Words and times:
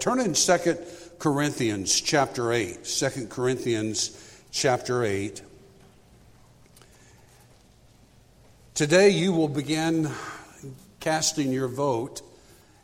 Turn 0.00 0.20
in 0.20 0.34
2 0.34 0.76
Corinthians 1.18 2.00
chapter 2.00 2.52
8. 2.52 2.84
2 2.84 3.26
Corinthians 3.26 4.16
chapter 4.52 5.02
8. 5.02 5.42
Today 8.74 9.08
you 9.08 9.32
will 9.32 9.48
begin 9.48 10.08
casting 11.00 11.50
your 11.50 11.66
vote 11.66 12.22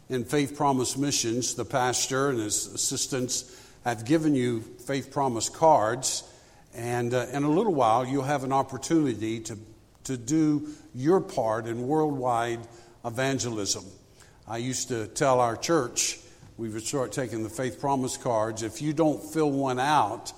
in 0.08 0.24
Faith 0.24 0.56
Promise 0.56 0.96
Missions. 0.96 1.54
The 1.54 1.64
pastor 1.64 2.30
and 2.30 2.40
his 2.40 2.66
assistants 2.66 3.62
have 3.84 4.04
given 4.04 4.34
you 4.34 4.62
Faith 4.62 5.12
Promise 5.12 5.50
cards, 5.50 6.24
and 6.74 7.14
uh, 7.14 7.26
in 7.32 7.44
a 7.44 7.48
little 7.48 7.74
while 7.74 8.04
you'll 8.04 8.24
have 8.24 8.42
an 8.42 8.52
opportunity 8.52 9.38
to, 9.38 9.56
to 10.02 10.16
do 10.16 10.68
your 10.96 11.20
part 11.20 11.68
in 11.68 11.86
worldwide 11.86 12.66
evangelism. 13.04 13.84
I 14.48 14.56
used 14.56 14.88
to 14.88 15.06
tell 15.06 15.38
our 15.38 15.56
church, 15.56 16.18
we 16.56 16.68
would 16.68 16.84
start 16.84 17.12
taking 17.12 17.42
the 17.42 17.48
faith 17.48 17.80
promise 17.80 18.16
cards. 18.16 18.62
If 18.62 18.80
you 18.80 18.92
don't 18.92 19.22
fill 19.22 19.50
one 19.50 19.80
out, 19.80 20.32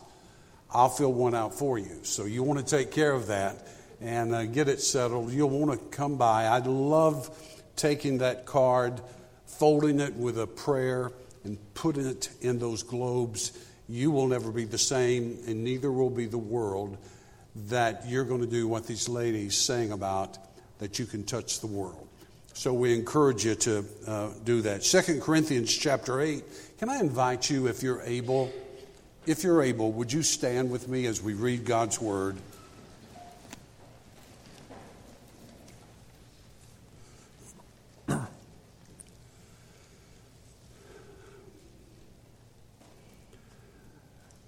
I'll 0.70 0.88
fill 0.88 1.12
one 1.12 1.34
out 1.34 1.54
for 1.54 1.78
you. 1.78 2.00
So 2.02 2.24
you 2.24 2.42
want 2.42 2.58
to 2.58 2.64
take 2.64 2.90
care 2.90 3.12
of 3.12 3.26
that 3.26 3.66
and 4.00 4.34
uh, 4.34 4.46
get 4.46 4.68
it 4.68 4.80
settled. 4.80 5.32
You'll 5.32 5.50
want 5.50 5.72
to 5.72 5.96
come 5.96 6.16
by. 6.16 6.48
I'd 6.48 6.66
love 6.66 7.30
taking 7.76 8.18
that 8.18 8.46
card, 8.46 9.00
folding 9.46 10.00
it 10.00 10.14
with 10.14 10.38
a 10.38 10.46
prayer, 10.46 11.12
and 11.44 11.58
putting 11.74 12.06
it 12.06 12.30
in 12.40 12.58
those 12.58 12.82
globes. 12.82 13.52
You 13.88 14.10
will 14.10 14.26
never 14.26 14.50
be 14.50 14.64
the 14.64 14.78
same, 14.78 15.38
and 15.46 15.62
neither 15.62 15.92
will 15.92 16.10
be 16.10 16.26
the 16.26 16.38
world. 16.38 16.96
That 17.68 18.06
you're 18.06 18.24
going 18.24 18.40
to 18.40 18.46
do 18.46 18.68
what 18.68 18.86
these 18.86 19.08
ladies 19.08 19.56
sang 19.56 19.92
about, 19.92 20.36
that 20.78 20.98
you 20.98 21.06
can 21.06 21.24
touch 21.24 21.60
the 21.60 21.66
world. 21.66 22.05
So 22.56 22.72
we 22.72 22.94
encourage 22.94 23.44
you 23.44 23.54
to 23.54 23.84
uh, 24.06 24.30
do 24.44 24.62
that. 24.62 24.82
Second 24.82 25.20
Corinthians 25.20 25.76
chapter 25.76 26.22
8. 26.22 26.42
Can 26.78 26.88
I 26.88 27.00
invite 27.00 27.50
you, 27.50 27.66
if 27.66 27.82
you're 27.82 28.00
able, 28.00 28.50
if 29.26 29.44
you're 29.44 29.62
able, 29.62 29.92
would 29.92 30.10
you 30.10 30.22
stand 30.22 30.70
with 30.70 30.88
me 30.88 31.04
as 31.04 31.20
we 31.20 31.34
read 31.34 31.66
God's 31.66 32.00
word? 32.00 32.38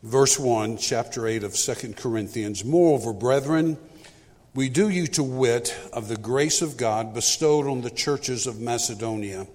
Verse 0.03 0.39
1, 0.39 0.78
chapter 0.78 1.27
8 1.27 1.45
of 1.45 1.55
Second 1.59 1.98
Corinthians. 1.98 2.65
Moreover, 2.65 3.12
brethren, 3.12 3.77
we 4.55 4.69
do 4.69 4.89
you 4.89 5.07
to 5.07 5.23
wit 5.23 5.77
of 5.93 6.09
the 6.09 6.17
grace 6.17 6.63
of 6.63 6.77
God 6.77 7.13
bestowed 7.13 7.67
on 7.67 7.83
the 7.83 7.91
churches 7.91 8.47
of 8.47 8.61
Macedonia. 8.61 9.47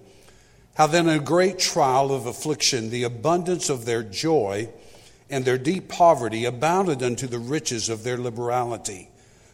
How 0.74 0.86
then, 0.86 1.08
in 1.08 1.18
a 1.18 1.22
great 1.22 1.58
trial 1.58 2.12
of 2.12 2.26
affliction, 2.26 2.90
the 2.90 3.02
abundance 3.02 3.68
of 3.68 3.84
their 3.84 4.02
joy 4.02 4.68
and 5.28 5.44
their 5.44 5.58
deep 5.58 5.88
poverty 5.88 6.44
abounded 6.44 7.02
unto 7.02 7.26
the 7.26 7.38
riches 7.38 7.88
of 7.88 8.04
their 8.04 8.16
liberality. 8.16 9.10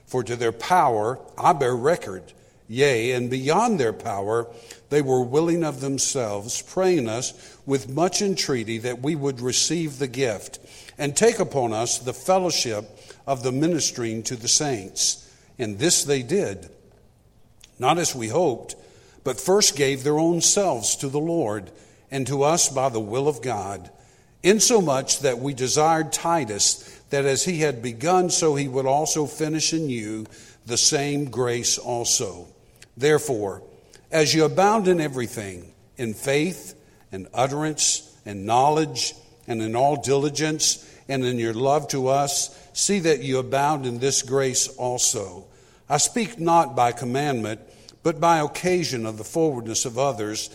For 0.06 0.22
to 0.24 0.36
their 0.36 0.52
power 0.52 1.18
I 1.38 1.52
bear 1.52 1.74
record, 1.74 2.32
yea, 2.68 3.12
and 3.12 3.30
beyond 3.30 3.80
their 3.80 3.92
power 3.92 4.46
they 4.90 5.02
were 5.02 5.22
willing 5.22 5.64
of 5.64 5.80
themselves, 5.80 6.60
praying 6.62 7.08
us 7.08 7.58
with 7.64 7.88
much 7.88 8.20
entreaty 8.20 8.78
that 8.78 9.00
we 9.00 9.14
would 9.14 9.40
receive 9.40 9.98
the 9.98 10.08
gift 10.08 10.58
and 10.98 11.16
take 11.16 11.38
upon 11.38 11.72
us 11.72 11.98
the 11.98 12.12
fellowship 12.12 12.90
of 13.26 13.42
the 13.42 13.52
ministering 13.52 14.22
to 14.24 14.36
the 14.36 14.48
saints 14.48 15.26
and 15.60 15.78
this 15.78 16.04
they 16.04 16.22
did, 16.22 16.68
not 17.78 17.98
as 17.98 18.14
we 18.14 18.28
hoped, 18.28 18.74
but 19.22 19.38
first 19.38 19.76
gave 19.76 20.02
their 20.02 20.18
own 20.18 20.40
selves 20.40 20.96
to 20.96 21.08
the 21.08 21.20
Lord 21.20 21.70
and 22.10 22.26
to 22.26 22.42
us 22.42 22.68
by 22.68 22.88
the 22.88 22.98
will 22.98 23.28
of 23.28 23.42
God, 23.42 23.90
insomuch 24.42 25.20
that 25.20 25.38
we 25.38 25.52
desired 25.52 26.12
Titus 26.12 27.00
that 27.10 27.26
as 27.26 27.44
he 27.44 27.58
had 27.58 27.82
begun, 27.82 28.30
so 28.30 28.54
he 28.54 28.68
would 28.68 28.86
also 28.86 29.26
finish 29.26 29.72
in 29.72 29.90
you 29.90 30.26
the 30.64 30.78
same 30.78 31.26
grace 31.26 31.76
also. 31.76 32.48
Therefore, 32.96 33.62
as 34.10 34.34
you 34.34 34.44
abound 34.44 34.88
in 34.88 35.00
everything, 35.00 35.72
in 35.96 36.14
faith 36.14 36.74
and 37.12 37.28
utterance 37.34 38.16
and 38.24 38.46
knowledge 38.46 39.14
and 39.46 39.60
in 39.60 39.76
all 39.76 39.96
diligence 39.96 40.86
and 41.08 41.24
in 41.24 41.38
your 41.38 41.54
love 41.54 41.88
to 41.88 42.08
us, 42.08 42.56
see 42.72 43.00
that 43.00 43.22
you 43.22 43.38
abound 43.38 43.84
in 43.84 43.98
this 43.98 44.22
grace 44.22 44.68
also. 44.68 45.44
I 45.90 45.96
speak 45.96 46.38
not 46.38 46.76
by 46.76 46.92
commandment, 46.92 47.60
but 48.04 48.20
by 48.20 48.38
occasion 48.38 49.04
of 49.04 49.18
the 49.18 49.24
forwardness 49.24 49.84
of 49.84 49.98
others, 49.98 50.48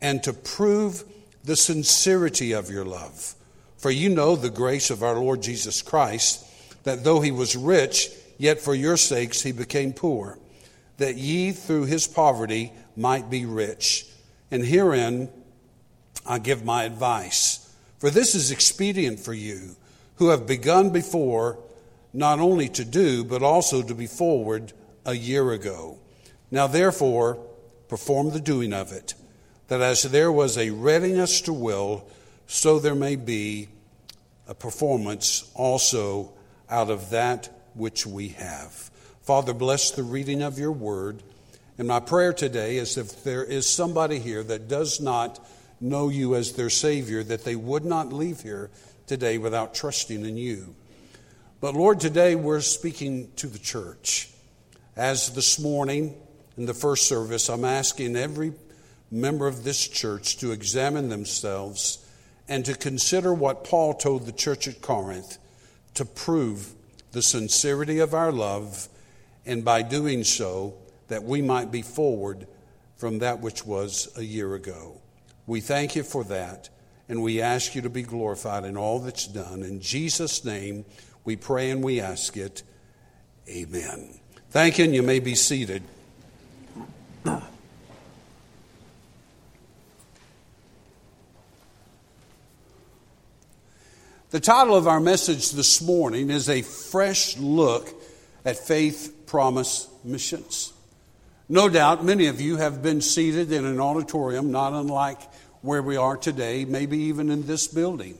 and 0.00 0.22
to 0.22 0.32
prove 0.32 1.04
the 1.44 1.56
sincerity 1.56 2.52
of 2.52 2.70
your 2.70 2.86
love. 2.86 3.34
For 3.76 3.90
you 3.90 4.08
know 4.08 4.34
the 4.34 4.48
grace 4.48 4.90
of 4.90 5.02
our 5.02 5.18
Lord 5.18 5.42
Jesus 5.42 5.82
Christ, 5.82 6.44
that 6.84 7.04
though 7.04 7.20
he 7.20 7.30
was 7.30 7.54
rich, 7.54 8.10
yet 8.38 8.60
for 8.60 8.74
your 8.74 8.96
sakes 8.96 9.42
he 9.42 9.52
became 9.52 9.92
poor, 9.92 10.38
that 10.96 11.16
ye 11.16 11.52
through 11.52 11.84
his 11.84 12.08
poverty 12.08 12.72
might 12.96 13.28
be 13.28 13.44
rich. 13.44 14.06
And 14.50 14.64
herein 14.64 15.28
I 16.26 16.38
give 16.38 16.64
my 16.64 16.84
advice. 16.84 17.72
For 17.98 18.08
this 18.08 18.34
is 18.34 18.50
expedient 18.50 19.20
for 19.20 19.34
you, 19.34 19.76
who 20.16 20.28
have 20.28 20.46
begun 20.46 20.90
before 20.90 21.58
not 22.12 22.40
only 22.40 22.68
to 22.70 22.84
do, 22.84 23.22
but 23.22 23.42
also 23.42 23.82
to 23.82 23.94
be 23.94 24.06
forward 24.06 24.72
a 25.08 25.14
year 25.14 25.52
ago. 25.52 25.98
Now, 26.50 26.66
therefore, 26.66 27.38
perform 27.88 28.30
the 28.30 28.40
doing 28.40 28.74
of 28.74 28.92
it, 28.92 29.14
that 29.68 29.80
as 29.80 30.02
there 30.02 30.30
was 30.30 30.58
a 30.58 30.68
readiness 30.68 31.40
to 31.42 31.52
will, 31.54 32.06
so 32.46 32.78
there 32.78 32.94
may 32.94 33.16
be 33.16 33.68
a 34.46 34.54
performance 34.54 35.50
also 35.54 36.34
out 36.68 36.90
of 36.90 37.08
that 37.08 37.48
which 37.72 38.06
we 38.06 38.28
have. 38.28 38.90
Father, 39.22 39.54
bless 39.54 39.90
the 39.90 40.02
reading 40.02 40.42
of 40.42 40.58
your 40.58 40.72
word. 40.72 41.22
And 41.78 41.88
my 41.88 42.00
prayer 42.00 42.34
today 42.34 42.76
is 42.76 42.98
if 42.98 43.24
there 43.24 43.44
is 43.44 43.66
somebody 43.66 44.18
here 44.18 44.42
that 44.42 44.68
does 44.68 45.00
not 45.00 45.42
know 45.80 46.10
you 46.10 46.34
as 46.34 46.52
their 46.52 46.70
Savior, 46.70 47.22
that 47.22 47.44
they 47.44 47.56
would 47.56 47.84
not 47.84 48.12
leave 48.12 48.42
here 48.42 48.70
today 49.06 49.38
without 49.38 49.74
trusting 49.74 50.26
in 50.26 50.36
you. 50.36 50.74
But 51.62 51.74
Lord, 51.74 51.98
today 51.98 52.34
we're 52.34 52.60
speaking 52.60 53.30
to 53.36 53.46
the 53.46 53.58
church. 53.58 54.32
As 54.98 55.30
this 55.30 55.60
morning 55.60 56.16
in 56.56 56.66
the 56.66 56.74
first 56.74 57.06
service, 57.06 57.48
I'm 57.48 57.64
asking 57.64 58.16
every 58.16 58.52
member 59.12 59.46
of 59.46 59.62
this 59.62 59.86
church 59.86 60.38
to 60.38 60.50
examine 60.50 61.08
themselves 61.08 62.04
and 62.48 62.64
to 62.64 62.74
consider 62.74 63.32
what 63.32 63.62
Paul 63.62 63.94
told 63.94 64.26
the 64.26 64.32
church 64.32 64.66
at 64.66 64.82
Corinth 64.82 65.38
to 65.94 66.04
prove 66.04 66.74
the 67.12 67.22
sincerity 67.22 68.00
of 68.00 68.12
our 68.12 68.32
love, 68.32 68.88
and 69.46 69.64
by 69.64 69.82
doing 69.82 70.24
so, 70.24 70.74
that 71.06 71.22
we 71.22 71.42
might 71.42 71.70
be 71.70 71.82
forward 71.82 72.48
from 72.96 73.20
that 73.20 73.38
which 73.38 73.64
was 73.64 74.08
a 74.16 74.24
year 74.24 74.56
ago. 74.56 75.00
We 75.46 75.60
thank 75.60 75.94
you 75.94 76.02
for 76.02 76.24
that, 76.24 76.70
and 77.08 77.22
we 77.22 77.40
ask 77.40 77.76
you 77.76 77.82
to 77.82 77.88
be 77.88 78.02
glorified 78.02 78.64
in 78.64 78.76
all 78.76 78.98
that's 78.98 79.28
done. 79.28 79.62
In 79.62 79.80
Jesus' 79.80 80.44
name, 80.44 80.84
we 81.24 81.36
pray 81.36 81.70
and 81.70 81.84
we 81.84 82.00
ask 82.00 82.36
it. 82.36 82.64
Amen. 83.48 84.18
Thank 84.50 84.78
you, 84.78 84.84
and 84.86 84.94
you 84.94 85.02
may 85.02 85.20
be 85.20 85.34
seated. 85.34 85.82
The 94.30 94.40
title 94.40 94.74
of 94.74 94.88
our 94.88 95.00
message 95.00 95.50
this 95.50 95.82
morning 95.82 96.30
is 96.30 96.48
A 96.48 96.62
Fresh 96.62 97.36
Look 97.36 97.90
at 98.46 98.56
Faith 98.56 99.24
Promise 99.26 99.86
Missions. 100.02 100.72
No 101.50 101.68
doubt 101.68 102.02
many 102.02 102.28
of 102.28 102.40
you 102.40 102.56
have 102.56 102.82
been 102.82 103.02
seated 103.02 103.52
in 103.52 103.66
an 103.66 103.78
auditorium 103.78 104.50
not 104.50 104.72
unlike 104.72 105.20
where 105.60 105.82
we 105.82 105.98
are 105.98 106.16
today, 106.16 106.64
maybe 106.64 106.96
even 106.96 107.28
in 107.30 107.46
this 107.46 107.66
building, 107.68 108.16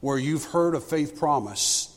where 0.00 0.18
you've 0.18 0.44
heard 0.44 0.74
of 0.74 0.84
Faith 0.84 1.18
Promise. 1.18 1.88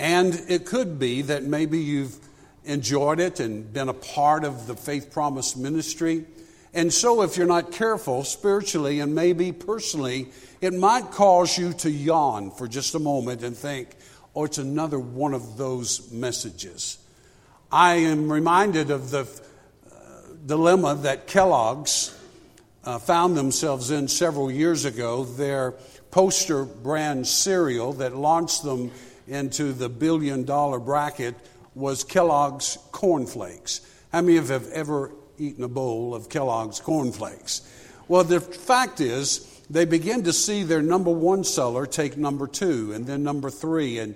And 0.00 0.34
it 0.48 0.66
could 0.66 0.98
be 0.98 1.22
that 1.22 1.44
maybe 1.44 1.78
you've 1.78 2.18
enjoyed 2.64 3.20
it 3.20 3.40
and 3.40 3.72
been 3.72 3.88
a 3.88 3.94
part 3.94 4.44
of 4.44 4.66
the 4.66 4.74
Faith 4.74 5.12
Promise 5.12 5.56
ministry. 5.56 6.24
And 6.72 6.92
so, 6.92 7.22
if 7.22 7.36
you're 7.36 7.46
not 7.46 7.72
careful 7.72 8.24
spiritually 8.24 9.00
and 9.00 9.14
maybe 9.14 9.52
personally, 9.52 10.30
it 10.60 10.74
might 10.74 11.10
cause 11.10 11.56
you 11.56 11.72
to 11.74 11.90
yawn 11.90 12.50
for 12.50 12.66
just 12.66 12.94
a 12.94 12.98
moment 12.98 13.42
and 13.42 13.56
think, 13.56 13.90
oh, 14.34 14.44
it's 14.44 14.58
another 14.58 14.98
one 14.98 15.34
of 15.34 15.56
those 15.56 16.10
messages. 16.10 16.98
I 17.70 17.94
am 17.96 18.32
reminded 18.32 18.90
of 18.90 19.10
the 19.10 19.20
uh, 19.20 19.94
dilemma 20.46 20.96
that 21.02 21.26
Kellogg's 21.26 22.16
uh, 22.84 22.98
found 22.98 23.36
themselves 23.36 23.90
in 23.90 24.08
several 24.08 24.50
years 24.50 24.84
ago. 24.84 25.24
Their 25.24 25.72
poster 26.10 26.64
brand 26.64 27.26
cereal 27.26 27.92
that 27.94 28.16
launched 28.16 28.62
them 28.62 28.90
into 29.26 29.72
the 29.72 29.88
billion 29.88 30.44
dollar 30.44 30.78
bracket 30.78 31.34
was 31.74 32.04
Kellogg's 32.04 32.78
Corn 32.92 33.26
Flakes. 33.26 33.80
How 34.12 34.20
many 34.20 34.36
of 34.36 34.46
you 34.46 34.52
have 34.52 34.70
ever 34.70 35.12
eaten 35.38 35.64
a 35.64 35.68
bowl 35.68 36.14
of 36.14 36.28
Kellogg's 36.28 36.80
Corn 36.80 37.12
Flakes? 37.12 37.62
Well, 38.06 38.24
the 38.24 38.40
fact 38.40 39.00
is, 39.00 39.50
they 39.70 39.84
begin 39.84 40.24
to 40.24 40.32
see 40.32 40.62
their 40.62 40.82
number 40.82 41.10
one 41.10 41.42
seller 41.42 41.86
take 41.86 42.16
number 42.16 42.46
two 42.46 42.92
and 42.92 43.06
then 43.06 43.22
number 43.22 43.50
three, 43.50 43.98
and 43.98 44.14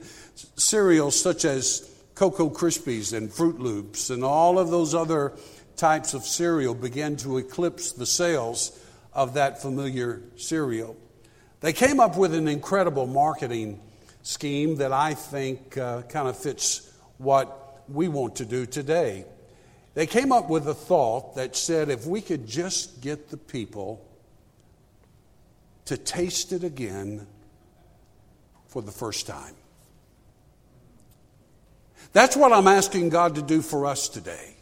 cereals 0.57 1.19
such 1.19 1.45
as 1.45 1.91
Cocoa 2.15 2.51
Krispies 2.51 3.17
and 3.17 3.31
Froot 3.31 3.59
Loops 3.59 4.11
and 4.11 4.23
all 4.25 4.59
of 4.59 4.71
those 4.71 4.95
other 4.95 5.33
types 5.77 6.15
of 6.15 6.25
cereal 6.25 6.75
begin 6.75 7.17
to 7.19 7.39
eclipse 7.39 7.93
the 7.93 8.07
sales 8.07 8.79
of 9.13 9.35
that 9.35 9.63
familiar 9.63 10.21
cereal. 10.37 10.97
They 11.61 11.73
came 11.73 11.99
up 11.99 12.17
with 12.17 12.35
an 12.35 12.47
incredible 12.47 13.07
marketing 13.07 13.81
scheme 14.23 14.77
that 14.77 14.93
I 14.93 15.15
think 15.15 15.79
uh, 15.79 16.03
kind 16.03 16.29
of 16.29 16.37
fits 16.37 16.88
what 17.19 17.83
we 17.89 18.09
want 18.09 18.37
to 18.37 18.45
do 18.45 18.67
today. 18.67 19.25
They 19.95 20.07
came 20.07 20.33
up 20.33 20.49
with 20.49 20.67
a 20.69 20.75
thought 20.75 21.35
that 21.35 21.57
said 21.57 21.89
if 21.89 22.07
we 22.07 22.21
could 22.21 22.47
just 22.47 23.01
get 23.01 23.31
the 23.31 23.37
people 23.37 24.05
to 25.87 25.97
taste 25.97 26.53
it 26.53 26.63
again 26.65 27.27
for 28.69 28.83
the 28.83 28.93
first 28.93 29.27
time. 29.27 29.55
That's 32.13 32.37
what 32.37 32.53
I'm 32.53 32.69
asking 32.69 33.09
God 33.09 33.35
to 33.35 33.43
do 33.43 33.63
for 33.63 33.87
us 33.87 34.09
today. 34.09 34.55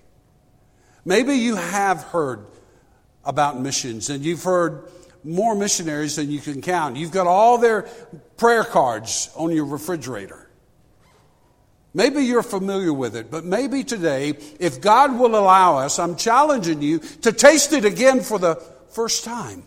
Maybe 1.05 1.35
you 1.35 1.56
have 1.56 2.03
heard 2.03 2.47
about 3.25 3.61
missions 3.61 4.08
and 4.08 4.25
you've 4.25 4.43
heard 4.43 4.88
more 5.23 5.55
missionaries 5.55 6.17
than 6.17 6.31
you 6.31 6.41
can 6.41 6.62
count. 6.62 6.97
You've 6.97 7.11
got 7.11 7.26
all 7.26 7.58
their 7.58 7.82
prayer 8.37 8.64
cards 8.64 9.31
on 9.37 9.50
your 9.50 9.64
refrigerator. 9.64 10.45
Maybe 11.96 12.26
you're 12.26 12.43
familiar 12.43 12.93
with 12.93 13.16
it, 13.16 13.31
but 13.31 13.46
maybe 13.46 13.82
today, 13.82 14.34
if 14.60 14.82
God 14.82 15.19
will 15.19 15.34
allow 15.34 15.78
us, 15.78 15.98
I'm 15.98 16.14
challenging 16.14 16.82
you 16.82 16.98
to 16.98 17.32
taste 17.32 17.72
it 17.72 17.87
again 17.87 18.20
for 18.20 18.38
the 18.38 18.56
first 18.90 19.25
time. 19.25 19.62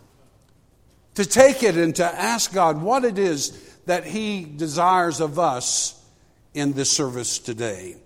To 1.16 1.24
take 1.24 1.64
it 1.64 1.76
and 1.76 1.92
to 1.96 2.04
ask 2.04 2.54
God 2.54 2.80
what 2.82 3.04
it 3.04 3.18
is 3.18 3.50
that 3.86 4.04
He 4.04 4.44
desires 4.44 5.18
of 5.20 5.40
us 5.40 6.00
in 6.54 6.72
this 6.72 6.88
service 6.88 7.40
today. 7.40 7.96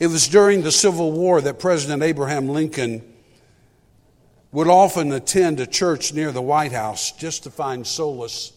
It 0.00 0.08
was 0.08 0.26
during 0.26 0.62
the 0.62 0.72
Civil 0.72 1.12
War 1.12 1.40
that 1.40 1.60
President 1.60 2.02
Abraham 2.02 2.48
Lincoln 2.48 3.08
would 4.50 4.66
often 4.66 5.12
attend 5.12 5.60
a 5.60 5.66
church 5.68 6.12
near 6.12 6.32
the 6.32 6.42
White 6.42 6.72
House 6.72 7.12
just 7.12 7.44
to 7.44 7.52
find 7.52 7.86
solace, 7.86 8.52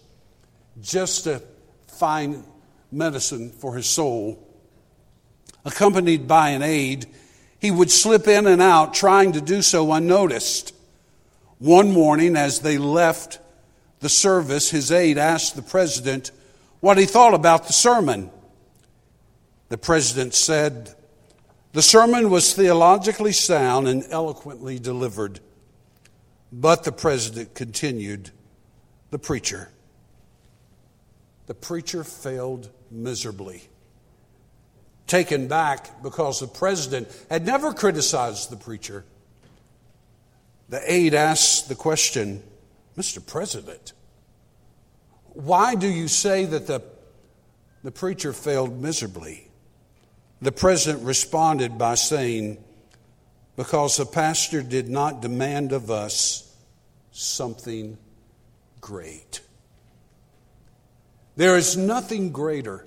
just 0.81 1.25
to 1.25 1.43
find 1.85 2.43
medicine 2.91 3.51
for 3.51 3.75
his 3.75 3.85
soul. 3.85 4.43
Accompanied 5.67 6.29
by 6.29 6.51
an 6.51 6.61
aide, 6.61 7.07
he 7.59 7.71
would 7.71 7.91
slip 7.91 8.25
in 8.25 8.47
and 8.47 8.61
out, 8.61 8.93
trying 8.93 9.33
to 9.33 9.41
do 9.41 9.61
so 9.61 9.91
unnoticed. 9.91 10.73
One 11.59 11.91
morning, 11.91 12.37
as 12.37 12.61
they 12.61 12.77
left 12.77 13.39
the 13.99 14.07
service, 14.07 14.69
his 14.69 14.93
aide 14.93 15.17
asked 15.17 15.57
the 15.57 15.61
president 15.61 16.31
what 16.79 16.97
he 16.97 17.05
thought 17.05 17.33
about 17.33 17.67
the 17.67 17.73
sermon. 17.73 18.31
The 19.67 19.77
president 19.77 20.33
said, 20.33 20.95
The 21.73 21.81
sermon 21.81 22.29
was 22.29 22.53
theologically 22.53 23.33
sound 23.33 23.89
and 23.89 24.05
eloquently 24.09 24.79
delivered. 24.79 25.41
But 26.49 26.85
the 26.85 26.93
president 26.93 27.55
continued, 27.55 28.31
the 29.09 29.19
preacher. 29.19 29.69
The 31.47 31.55
preacher 31.55 32.05
failed 32.05 32.69
miserably. 32.89 33.67
Taken 35.07 35.47
back 35.47 36.03
because 36.03 36.41
the 36.41 36.47
president 36.47 37.07
had 37.29 37.45
never 37.45 37.73
criticized 37.73 38.49
the 38.49 38.57
preacher, 38.57 39.05
the 40.69 40.81
aide 40.85 41.13
asked 41.13 41.69
the 41.69 41.75
question 41.75 42.43
Mr. 42.97 43.25
President, 43.25 43.93
why 45.29 45.75
do 45.75 45.87
you 45.87 46.07
say 46.07 46.45
that 46.45 46.67
the, 46.67 46.81
the 47.83 47.91
preacher 47.91 48.33
failed 48.33 48.81
miserably? 48.81 49.47
The 50.41 50.51
president 50.51 51.03
responded 51.03 51.77
by 51.77 51.95
saying, 51.95 52.57
because 53.55 53.97
the 53.97 54.05
pastor 54.05 54.61
did 54.61 54.89
not 54.89 55.21
demand 55.21 55.73
of 55.73 55.89
us 55.89 56.55
something 57.11 57.97
great. 58.81 59.41
There 61.35 61.55
is 61.55 61.77
nothing 61.77 62.31
greater 62.31 62.85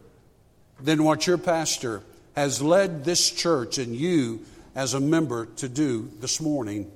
than 0.80 1.04
what 1.04 1.26
your 1.26 1.38
pastor 1.38 2.02
has 2.40 2.62
led 2.62 3.04
this 3.04 3.30
church 3.30 3.76
and 3.76 3.94
you 3.94 4.40
as 4.74 4.94
a 4.94 5.00
member 5.00 5.44
to 5.44 5.68
do 5.68 6.10
this 6.20 6.40
morning. 6.40 6.90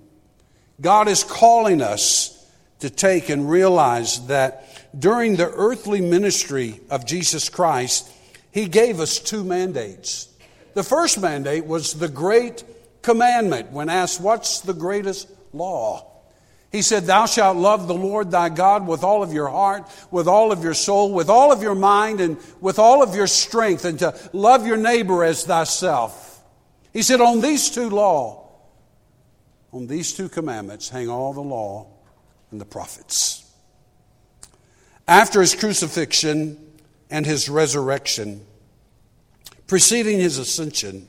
God 0.81 1.07
is 1.07 1.23
calling 1.23 1.83
us 1.83 2.51
to 2.81 2.89
take 2.89 3.29
and 3.29 3.51
realize 3.51 4.27
that 4.29 4.67
during 4.99 5.37
the 5.37 5.51
earthly 5.51 6.01
ministry 6.01 6.81
of 6.89 7.05
Jesus 7.05 7.51
Christ, 7.51 8.11
He 8.53 8.69
gave 8.69 9.01
us 9.01 9.19
two 9.19 9.45
mandates. 9.45 10.31
The 10.73 10.83
first 10.83 11.21
mandate 11.21 11.67
was 11.67 11.93
the 11.93 12.09
great 12.09 12.65
commandment 13.03 13.71
when 13.71 13.91
asked, 13.91 14.23
What's 14.23 14.61
the 14.61 14.73
greatest 14.73 15.29
law? 15.53 16.11
He 16.75 16.83
said, 16.83 17.05
Thou 17.05 17.27
shalt 17.27 17.57
love 17.57 17.87
the 17.87 17.95
Lord 17.95 18.33
thy 18.33 18.49
God 18.49 18.89
with 18.89 19.05
all 19.05 19.23
of 19.23 19.33
your 19.33 19.47
heart, 19.47 19.89
with 20.11 20.27
all 20.27 20.51
of 20.51 20.65
your 20.65 20.75
soul, 20.75 21.13
with 21.13 21.31
all 21.31 21.53
of 21.53 21.63
your 21.63 21.77
mind, 21.77 22.21
and 22.21 22.37
with 22.61 22.81
all 22.81 23.01
of 23.01 23.15
your 23.15 23.29
strength, 23.29 23.85
and 23.85 23.97
to 24.01 24.13
love 24.33 24.67
your 24.67 24.77
neighbor 24.77 25.23
as 25.23 25.45
thyself. 25.45 26.43
He 26.93 27.03
said, 27.03 27.21
On 27.21 27.41
these 27.41 27.71
two 27.71 27.89
law, 27.91 28.49
on 29.73 29.87
these 29.87 30.15
two 30.15 30.29
commandments 30.29 30.89
hang 30.89 31.09
all 31.09 31.33
the 31.33 31.41
law 31.41 31.87
and 32.51 32.61
the 32.61 32.65
prophets. 32.65 33.49
After 35.07 35.43
his 35.43 35.55
crucifixion 35.55 36.59
and 37.09 37.25
his 37.25 37.49
resurrection, 37.49 38.45
preceding 39.69 40.19
his 40.19 40.39
ascension, 40.39 41.07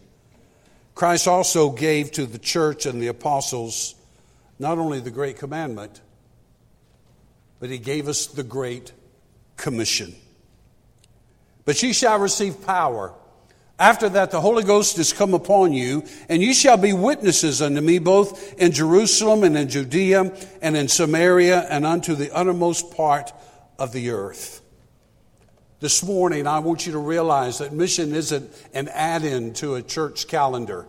Christ 0.94 1.28
also 1.28 1.72
gave 1.72 2.12
to 2.12 2.28
the 2.28 2.38
church 2.38 2.86
and 2.86 3.02
the 3.02 3.08
apostles 3.08 3.96
not 4.60 4.78
only 4.78 5.00
the 5.00 5.12
great 5.12 5.38
commandment, 5.38 6.02
but 7.60 7.70
he 7.70 7.78
gave 7.78 8.08
us 8.08 8.28
the 8.28 8.44
great 8.44 8.92
commission. 9.58 10.16
But 11.66 11.82
ye 11.82 11.94
shall 11.94 12.20
receive 12.20 12.66
power. 12.66 13.14
After 13.78 14.08
that, 14.10 14.32
the 14.32 14.40
Holy 14.40 14.64
Ghost 14.64 14.98
is 15.00 15.12
come 15.12 15.34
upon 15.34 15.74
you, 15.74 16.04
and 16.30 16.42
ye 16.42 16.54
shall 16.54 16.78
be 16.78 16.94
witnesses 16.94 17.62
unto 17.62 17.82
me 17.82 18.00
both 18.00 18.54
in 18.54 18.72
Jerusalem 18.72 19.44
and 19.44 19.58
in 19.58 19.68
Judea 19.68 20.34
and 20.62 20.78
in 20.78 20.88
Samaria 20.88 21.68
and 21.70 21.86
unto 21.86 22.16
the 22.16 22.34
uttermost 22.34 22.96
part 22.96 23.34
of 23.78 23.92
the 23.92 24.12
earth. 24.12 24.62
This 25.82 26.04
morning, 26.04 26.48
I 26.48 26.60
want 26.60 26.86
you 26.86 26.94
to 26.94 27.00
realize 27.00 27.58
that 27.58 27.74
mission 27.74 28.16
isn't 28.16 28.50
an 28.74 28.88
add 28.88 29.26
in 29.26 29.54
to 29.56 29.76
a 29.76 29.82
church 29.82 30.28
calendar. 30.28 30.88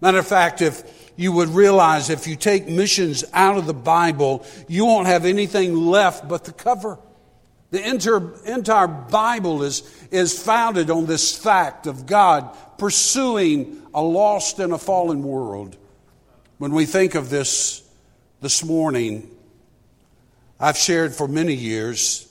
Matter 0.00 0.18
of 0.18 0.26
fact, 0.26 0.62
if 0.62 0.82
you 1.16 1.32
would 1.32 1.48
realize 1.48 2.08
if 2.08 2.26
you 2.26 2.36
take 2.36 2.66
missions 2.68 3.24
out 3.32 3.58
of 3.58 3.66
the 3.66 3.74
Bible, 3.74 4.46
you 4.68 4.86
won't 4.86 5.06
have 5.06 5.26
anything 5.26 5.76
left 5.76 6.26
but 6.28 6.44
the 6.44 6.52
cover. 6.52 6.98
The 7.70 7.86
entire, 7.86 8.34
entire 8.46 8.88
Bible 8.88 9.62
is, 9.62 9.82
is 10.10 10.42
founded 10.42 10.90
on 10.90 11.06
this 11.06 11.36
fact 11.36 11.86
of 11.86 12.06
God 12.06 12.56
pursuing 12.78 13.82
a 13.92 14.02
lost 14.02 14.58
and 14.58 14.72
a 14.72 14.78
fallen 14.78 15.22
world. 15.22 15.76
When 16.58 16.72
we 16.72 16.86
think 16.86 17.14
of 17.14 17.30
this 17.30 17.82
this 18.40 18.64
morning, 18.64 19.30
I've 20.58 20.76
shared 20.76 21.14
for 21.14 21.28
many 21.28 21.54
years 21.54 22.26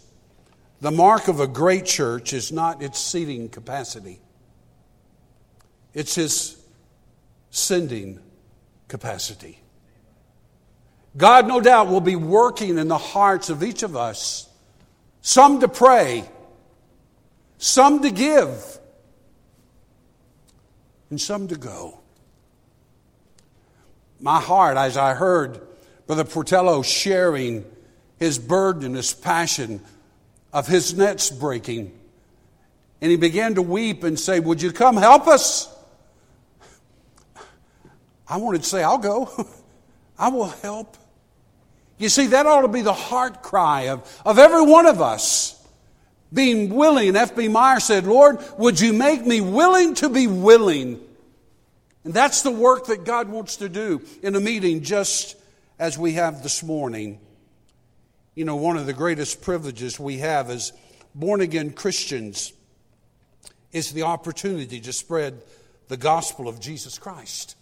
the 0.82 0.92
mark 0.92 1.28
of 1.28 1.40
a 1.40 1.48
great 1.48 1.86
church 1.86 2.34
is 2.34 2.52
not 2.52 2.82
its 2.82 3.00
seating 3.00 3.50
capacity, 3.50 4.20
it's 5.94 6.18
its 6.18 6.59
sending 7.52 8.20
capacity. 8.88 9.60
God, 11.18 11.48
no 11.48 11.60
doubt, 11.60 11.88
will 11.88 12.02
be 12.02 12.16
working 12.16 12.78
in 12.78 12.88
the 12.88 12.98
hearts 12.98 13.50
of 13.50 13.64
each 13.64 13.84
of 13.84 13.96
us, 13.96 14.48
some 15.22 15.60
to 15.62 15.68
pray, 15.68 16.24
some 17.58 18.02
to 18.02 18.12
give, 18.12 18.80
and 21.10 21.20
some 21.20 21.48
to 21.48 21.56
go. 21.56 22.00
My 24.20 24.40
heart, 24.40 24.78
as 24.78 24.98
I 24.98 25.14
heard 25.14 25.62
Brother 26.06 26.26
Portillo 26.26 26.82
sharing 26.82 27.66
his 28.18 28.38
burden, 28.38 28.94
his 28.94 29.14
passion 29.14 29.82
of 30.52 30.68
his 30.68 30.94
nets 30.94 31.30
breaking. 31.30 31.98
And 33.02 33.12
he 33.12 33.18
began 33.18 33.56
to 33.56 33.62
weep 33.62 34.04
and 34.04 34.20
say, 34.20 34.40
Would 34.40 34.62
you 34.62 34.72
come 34.72 34.98
help 34.98 35.28
us? 35.28 35.74
I 38.30 38.38
wanted 38.38 38.62
to 38.62 38.70
say, 38.70 38.84
I'll 38.84 39.00
go. 39.00 39.30
I 40.20 40.30
will 40.30 40.48
help. 40.48 40.96
You 41.98 42.10
see, 42.10 42.28
that 42.28 42.46
ought 42.46 42.62
to 42.62 42.68
be 42.68 42.82
the 42.82 42.94
heart 42.94 43.42
cry 43.42 43.90
of, 43.90 44.22
of 44.26 44.38
every 44.38 44.62
one 44.62 44.86
of 44.86 45.02
us. 45.02 45.56
Being 46.32 46.76
willing. 46.76 47.16
F.B. 47.16 47.48
Meyer 47.48 47.80
said, 47.80 48.06
Lord, 48.06 48.38
would 48.58 48.80
you 48.80 48.94
make 48.94 49.26
me 49.26 49.42
willing 49.42 49.96
to 49.96 50.10
be 50.10 50.28
willing? 50.28 51.02
And 52.04 52.14
that's 52.14 52.44
the 52.44 52.52
work 52.52 52.86
that 52.86 53.04
God 53.04 53.30
wants 53.30 53.58
to 53.58 53.68
do 53.68 54.02
in 54.22 54.36
a 54.36 54.40
meeting 54.40 54.84
just 54.84 55.36
as 55.80 55.98
we 55.98 56.14
have 56.14 56.44
this 56.44 56.62
morning. 56.62 57.20
You 58.36 58.46
know, 58.46 58.58
one 58.58 58.78
of 58.78 58.86
the 58.86 58.94
greatest 58.94 59.42
privileges 59.42 60.00
we 60.00 60.20
have 60.20 60.50
as 60.50 60.72
born 61.16 61.42
again 61.42 61.72
Christians 61.72 62.54
is 63.72 63.92
the 63.92 64.04
opportunity 64.04 64.80
to 64.80 64.94
spread 64.94 65.42
the 65.88 65.98
gospel 65.98 66.48
of 66.48 66.60
Jesus 66.60 66.98
Christ. 67.00 67.56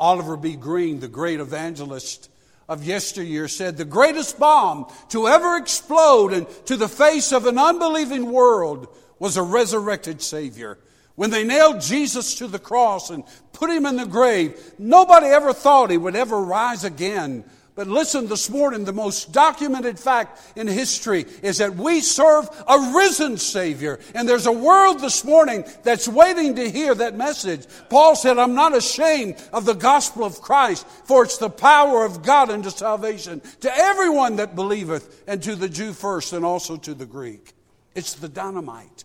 Oliver 0.00 0.36
B. 0.38 0.56
Greene, 0.56 0.98
the 0.98 1.08
great 1.08 1.38
evangelist 1.38 2.30
of 2.68 2.82
yesteryear, 2.82 3.46
said, 3.46 3.76
The 3.76 3.84
greatest 3.84 4.38
bomb 4.38 4.90
to 5.10 5.28
ever 5.28 5.56
explode 5.56 6.32
into 6.32 6.76
the 6.78 6.88
face 6.88 7.32
of 7.32 7.46
an 7.46 7.58
unbelieving 7.58 8.32
world 8.32 8.88
was 9.18 9.36
a 9.36 9.42
resurrected 9.42 10.22
Savior. 10.22 10.78
When 11.16 11.30
they 11.30 11.44
nailed 11.44 11.82
Jesus 11.82 12.36
to 12.36 12.48
the 12.48 12.58
cross 12.58 13.10
and 13.10 13.24
put 13.52 13.68
him 13.68 13.84
in 13.84 13.96
the 13.96 14.06
grave, 14.06 14.58
nobody 14.78 15.26
ever 15.26 15.52
thought 15.52 15.90
he 15.90 15.98
would 15.98 16.16
ever 16.16 16.40
rise 16.40 16.82
again. 16.82 17.44
But 17.74 17.86
listen, 17.86 18.26
this 18.26 18.50
morning, 18.50 18.84
the 18.84 18.92
most 18.92 19.32
documented 19.32 19.98
fact 19.98 20.40
in 20.56 20.66
history 20.66 21.24
is 21.42 21.58
that 21.58 21.76
we 21.76 22.00
serve 22.00 22.48
a 22.68 22.92
risen 22.94 23.38
Savior. 23.38 24.00
And 24.14 24.28
there's 24.28 24.46
a 24.46 24.52
world 24.52 25.00
this 25.00 25.24
morning 25.24 25.64
that's 25.82 26.08
waiting 26.08 26.56
to 26.56 26.70
hear 26.70 26.94
that 26.96 27.16
message. 27.16 27.66
Paul 27.88 28.16
said, 28.16 28.38
I'm 28.38 28.54
not 28.54 28.76
ashamed 28.76 29.36
of 29.52 29.64
the 29.64 29.74
gospel 29.74 30.24
of 30.24 30.40
Christ, 30.40 30.86
for 31.04 31.22
it's 31.22 31.38
the 31.38 31.48
power 31.48 32.04
of 32.04 32.22
God 32.22 32.50
unto 32.50 32.70
salvation 32.70 33.40
to 33.60 33.74
everyone 33.74 34.36
that 34.36 34.56
believeth, 34.56 35.22
and 35.26 35.42
to 35.44 35.54
the 35.54 35.68
Jew 35.68 35.92
first, 35.92 36.32
and 36.32 36.44
also 36.44 36.76
to 36.76 36.92
the 36.92 37.06
Greek. 37.06 37.54
It's 37.94 38.14
the 38.14 38.28
dynamite, 38.28 39.04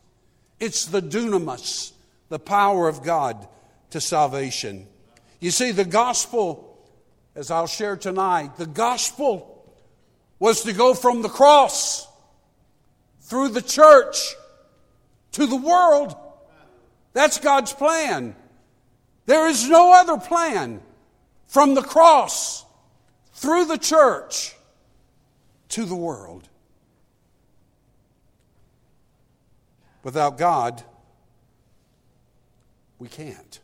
it's 0.60 0.86
the 0.86 1.02
dunamis, 1.02 1.92
the 2.30 2.40
power 2.40 2.88
of 2.88 3.04
God 3.04 3.48
to 3.92 4.02
salvation. 4.02 4.88
You 5.40 5.52
see, 5.52 5.72
the 5.72 5.86
gospel 5.86 6.65
as 7.36 7.52
I'll 7.52 7.68
share 7.68 7.98
tonight, 7.98 8.58
the 8.58 8.66
gospel 8.66 9.52
was 10.40 10.64
to 10.64 10.74
go 10.74 10.94
from 10.94 11.22
the 11.22 11.30
cross 11.30 12.08
through 13.22 13.50
the 13.50 13.62
church 13.62 14.36
to 15.34 15.46
the 15.46 15.56
world. 15.56 16.16
That's 17.14 17.40
God's 17.40 17.74
plan. 17.74 18.36
There 19.26 19.48
is 19.48 19.68
no 19.68 19.94
other 19.94 20.18
plan 20.18 20.82
from 21.48 21.74
the 21.74 21.82
cross 21.82 22.64
through 23.34 23.66
the 23.66 23.78
church 23.78 24.56
to 25.70 25.86
the 25.86 25.96
world. 25.96 26.48
Without 30.04 30.38
God, 30.38 30.84
we 33.00 33.08
can't. 33.08 33.60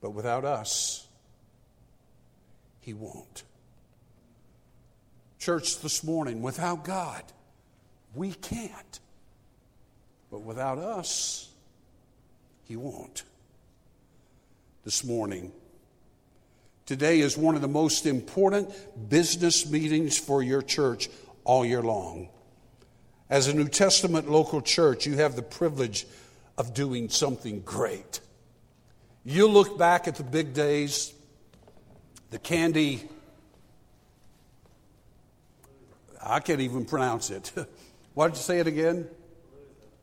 But 0.00 0.10
without 0.10 0.44
us, 0.44 1.07
he 2.88 2.94
won't. 2.94 3.42
Church, 5.38 5.80
this 5.80 6.02
morning, 6.02 6.40
without 6.40 6.84
God, 6.84 7.22
we 8.14 8.32
can't. 8.32 9.00
But 10.30 10.40
without 10.40 10.78
us, 10.78 11.50
He 12.64 12.76
won't. 12.76 13.24
This 14.86 15.04
morning, 15.04 15.52
today 16.86 17.20
is 17.20 17.36
one 17.36 17.54
of 17.54 17.60
the 17.60 17.68
most 17.68 18.06
important 18.06 18.70
business 19.10 19.68
meetings 19.68 20.16
for 20.16 20.42
your 20.42 20.62
church 20.62 21.10
all 21.44 21.66
year 21.66 21.82
long. 21.82 22.30
As 23.28 23.48
a 23.48 23.54
New 23.54 23.68
Testament 23.68 24.30
local 24.30 24.62
church, 24.62 25.06
you 25.06 25.16
have 25.16 25.36
the 25.36 25.42
privilege 25.42 26.06
of 26.56 26.72
doing 26.72 27.10
something 27.10 27.60
great. 27.60 28.20
You 29.26 29.46
look 29.46 29.76
back 29.76 30.08
at 30.08 30.14
the 30.14 30.24
big 30.24 30.54
days 30.54 31.12
the 32.30 32.38
candy, 32.38 33.08
I 36.22 36.40
can't 36.40 36.60
even 36.60 36.84
pronounce 36.84 37.30
it. 37.30 37.52
Why 38.14 38.28
did 38.28 38.36
you 38.36 38.42
say 38.42 38.58
it 38.58 38.66
again? 38.66 39.08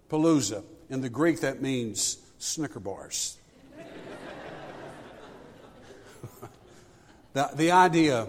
Palooza. 0.09 0.63
In 0.89 1.01
the 1.01 1.09
Greek, 1.09 1.41
that 1.41 1.61
means 1.61 2.17
Snicker 2.37 2.79
bars. 2.79 3.37
the, 7.33 7.49
the 7.55 7.71
idea, 7.71 8.27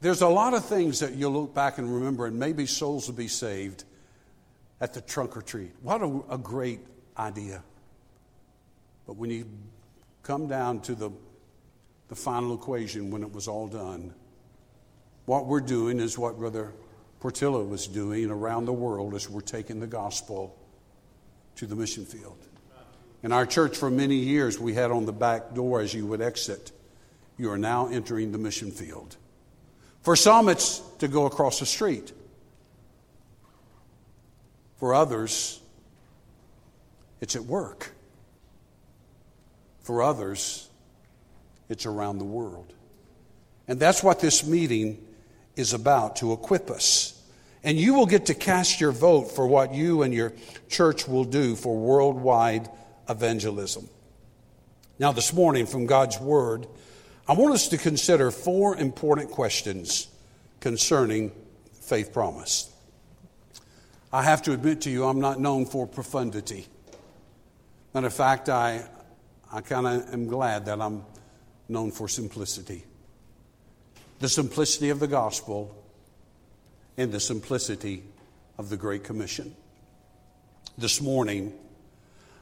there's 0.00 0.22
a 0.22 0.28
lot 0.28 0.54
of 0.54 0.64
things 0.64 1.00
that 1.00 1.14
you'll 1.14 1.32
look 1.32 1.54
back 1.54 1.78
and 1.78 1.92
remember, 1.92 2.26
and 2.26 2.38
maybe 2.38 2.66
souls 2.66 3.08
will 3.08 3.16
be 3.16 3.28
saved 3.28 3.84
at 4.80 4.94
the 4.94 5.00
trunk 5.00 5.36
or 5.36 5.42
treat. 5.42 5.72
What 5.82 6.02
a, 6.02 6.22
a 6.30 6.38
great 6.38 6.80
idea. 7.16 7.62
But 9.06 9.16
when 9.16 9.30
you 9.30 9.48
come 10.22 10.48
down 10.48 10.80
to 10.82 10.94
the 10.94 11.10
the 12.12 12.16
final 12.16 12.54
equation 12.54 13.10
when 13.10 13.22
it 13.22 13.32
was 13.32 13.48
all 13.48 13.66
done. 13.66 14.12
What 15.24 15.46
we're 15.46 15.62
doing 15.62 15.98
is 15.98 16.18
what 16.18 16.36
Brother 16.36 16.74
Portillo 17.20 17.64
was 17.64 17.86
doing 17.86 18.30
around 18.30 18.66
the 18.66 18.72
world 18.74 19.14
as 19.14 19.30
we're 19.30 19.40
taking 19.40 19.80
the 19.80 19.86
gospel 19.86 20.54
to 21.56 21.64
the 21.64 21.74
mission 21.74 22.04
field. 22.04 22.36
In 23.22 23.32
our 23.32 23.46
church, 23.46 23.78
for 23.78 23.90
many 23.90 24.16
years, 24.16 24.60
we 24.60 24.74
had 24.74 24.90
on 24.90 25.06
the 25.06 25.12
back 25.14 25.54
door 25.54 25.80
as 25.80 25.94
you 25.94 26.04
would 26.04 26.20
exit, 26.20 26.70
you 27.38 27.50
are 27.50 27.56
now 27.56 27.88
entering 27.88 28.30
the 28.30 28.36
mission 28.36 28.70
field. 28.70 29.16
For 30.02 30.14
some, 30.14 30.50
it's 30.50 30.80
to 30.98 31.08
go 31.08 31.24
across 31.24 31.60
the 31.60 31.66
street. 31.66 32.12
For 34.76 34.92
others, 34.94 35.62
it's 37.22 37.36
at 37.36 37.44
work. 37.44 37.90
For 39.80 40.02
others, 40.02 40.68
it's 41.72 41.86
around 41.86 42.18
the 42.18 42.24
world. 42.24 42.72
And 43.66 43.80
that's 43.80 44.02
what 44.02 44.20
this 44.20 44.46
meeting 44.46 45.04
is 45.56 45.72
about 45.72 46.16
to 46.16 46.32
equip 46.32 46.70
us. 46.70 47.20
And 47.64 47.78
you 47.78 47.94
will 47.94 48.06
get 48.06 48.26
to 48.26 48.34
cast 48.34 48.80
your 48.80 48.92
vote 48.92 49.32
for 49.32 49.46
what 49.46 49.72
you 49.72 50.02
and 50.02 50.12
your 50.12 50.32
church 50.68 51.08
will 51.08 51.24
do 51.24 51.56
for 51.56 51.76
worldwide 51.76 52.68
evangelism. 53.08 53.88
Now, 54.98 55.12
this 55.12 55.32
morning, 55.32 55.66
from 55.66 55.86
God's 55.86 56.20
Word, 56.20 56.66
I 57.26 57.32
want 57.34 57.54
us 57.54 57.68
to 57.68 57.78
consider 57.78 58.30
four 58.30 58.76
important 58.76 59.30
questions 59.30 60.08
concerning 60.60 61.32
faith 61.72 62.12
promise. 62.12 62.70
I 64.12 64.22
have 64.22 64.42
to 64.42 64.52
admit 64.52 64.82
to 64.82 64.90
you, 64.90 65.06
I'm 65.06 65.20
not 65.20 65.40
known 65.40 65.64
for 65.64 65.86
profundity. 65.86 66.66
Matter 67.94 68.08
of 68.08 68.14
fact, 68.14 68.48
I, 68.48 68.84
I 69.52 69.60
kind 69.60 69.86
of 69.86 70.12
am 70.12 70.26
glad 70.26 70.66
that 70.66 70.80
I'm 70.80 71.04
known 71.72 71.90
for 71.90 72.08
simplicity. 72.08 72.84
The 74.20 74.28
simplicity 74.28 74.90
of 74.90 75.00
the 75.00 75.08
gospel 75.08 75.74
and 76.96 77.10
the 77.10 77.20
simplicity 77.20 78.04
of 78.58 78.68
the 78.68 78.76
Great 78.76 79.02
Commission. 79.02 79.56
This 80.78 81.00
morning, 81.00 81.52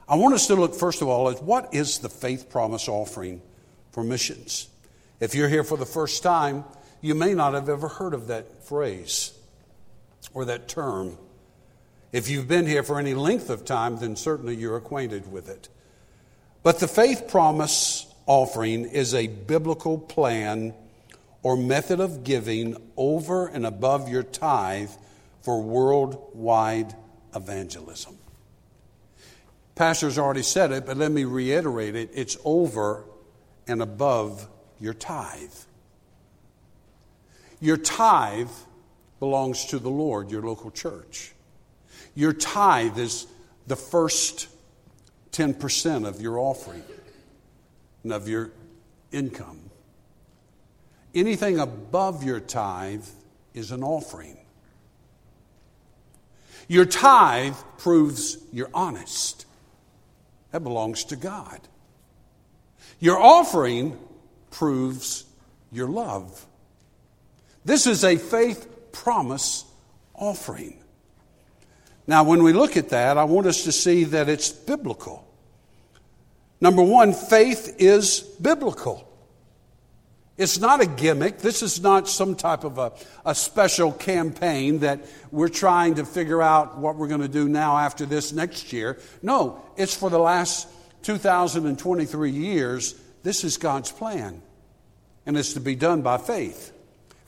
I 0.07 0.15
want 0.15 0.35
us 0.35 0.47
to 0.47 0.55
look 0.55 0.75
first 0.75 1.01
of 1.01 1.07
all 1.07 1.29
at 1.29 1.41
what 1.41 1.73
is 1.73 1.99
the 1.99 2.09
faith 2.09 2.49
promise 2.49 2.87
offering 2.87 3.41
for 3.91 4.03
missions. 4.03 4.67
If 5.19 5.35
you're 5.35 5.49
here 5.49 5.63
for 5.63 5.77
the 5.77 5.85
first 5.85 6.21
time, 6.21 6.65
you 7.01 7.15
may 7.15 7.33
not 7.33 7.53
have 7.53 7.69
ever 7.69 7.87
heard 7.87 8.13
of 8.13 8.27
that 8.27 8.63
phrase 8.63 9.33
or 10.33 10.45
that 10.45 10.67
term. 10.67 11.17
If 12.11 12.29
you've 12.29 12.47
been 12.47 12.67
here 12.67 12.83
for 12.83 12.99
any 12.99 13.13
length 13.13 13.49
of 13.49 13.65
time, 13.65 13.99
then 13.99 14.15
certainly 14.15 14.55
you're 14.55 14.77
acquainted 14.77 15.31
with 15.31 15.49
it. 15.49 15.69
But 16.63 16.79
the 16.79 16.87
faith 16.87 17.27
promise 17.27 18.10
offering 18.25 18.85
is 18.85 19.13
a 19.13 19.27
biblical 19.27 19.97
plan 19.97 20.73
or 21.43 21.57
method 21.57 21.99
of 21.99 22.23
giving 22.23 22.77
over 22.95 23.47
and 23.47 23.65
above 23.65 24.09
your 24.09 24.23
tithe 24.23 24.91
for 25.41 25.61
worldwide 25.61 26.95
evangelism. 27.35 28.17
Pastor's 29.75 30.17
already 30.19 30.43
said 30.43 30.71
it, 30.71 30.85
but 30.85 30.97
let 30.97 31.11
me 31.11 31.23
reiterate 31.23 31.95
it. 31.95 32.11
It's 32.13 32.37
over 32.45 33.05
and 33.67 33.81
above 33.81 34.47
your 34.79 34.93
tithe. 34.93 35.53
Your 37.59 37.77
tithe 37.77 38.49
belongs 39.19 39.65
to 39.67 39.79
the 39.79 39.89
Lord, 39.89 40.29
your 40.29 40.41
local 40.41 40.71
church. 40.71 41.33
Your 42.15 42.33
tithe 42.33 42.97
is 42.99 43.27
the 43.67 43.75
first 43.75 44.47
10% 45.31 46.07
of 46.07 46.21
your 46.21 46.37
offering 46.37 46.83
and 48.03 48.13
of 48.13 48.27
your 48.27 48.51
income. 49.11 49.59
Anything 51.13 51.59
above 51.59 52.23
your 52.23 52.39
tithe 52.39 53.05
is 53.53 53.71
an 53.71 53.83
offering. 53.83 54.37
Your 56.67 56.85
tithe 56.85 57.55
proves 57.77 58.37
you're 58.53 58.69
honest. 58.73 59.45
That 60.51 60.61
belongs 60.63 61.05
to 61.05 61.15
God. 61.15 61.59
Your 62.99 63.19
offering 63.19 63.97
proves 64.51 65.25
your 65.71 65.87
love. 65.87 66.45
This 67.65 67.87
is 67.87 68.03
a 68.03 68.17
faith 68.17 68.91
promise 68.91 69.65
offering. 70.13 70.81
Now, 72.07 72.23
when 72.23 72.43
we 72.43 72.53
look 72.53 72.77
at 72.77 72.89
that, 72.89 73.17
I 73.17 73.23
want 73.25 73.47
us 73.47 73.63
to 73.63 73.71
see 73.71 74.03
that 74.05 74.29
it's 74.29 74.49
biblical. 74.49 75.27
Number 76.61 76.83
one, 76.83 77.11
faith 77.11 77.75
is 77.79 78.19
biblical. 78.19 79.07
It's 80.37 80.59
not 80.59 80.81
a 80.81 80.85
gimmick. 80.85 81.39
This 81.39 81.61
is 81.61 81.81
not 81.81 82.07
some 82.07 82.35
type 82.35 82.63
of 82.63 82.77
a, 82.77 82.93
a 83.25 83.35
special 83.35 83.91
campaign 83.91 84.79
that 84.79 85.05
we're 85.31 85.49
trying 85.49 85.95
to 85.95 86.05
figure 86.05 86.41
out 86.41 86.77
what 86.77 86.95
we're 86.95 87.07
going 87.07 87.21
to 87.21 87.27
do 87.27 87.49
now 87.49 87.77
after 87.77 88.05
this 88.05 88.31
next 88.31 88.71
year. 88.71 88.99
No, 89.21 89.61
it's 89.75 89.95
for 89.95 90.09
the 90.09 90.19
last 90.19 90.67
2023 91.03 92.31
years. 92.31 92.95
This 93.23 93.43
is 93.43 93.57
God's 93.57 93.91
plan, 93.91 94.41
and 95.25 95.37
it's 95.37 95.53
to 95.53 95.59
be 95.59 95.75
done 95.75 96.01
by 96.01 96.17
faith. 96.17 96.71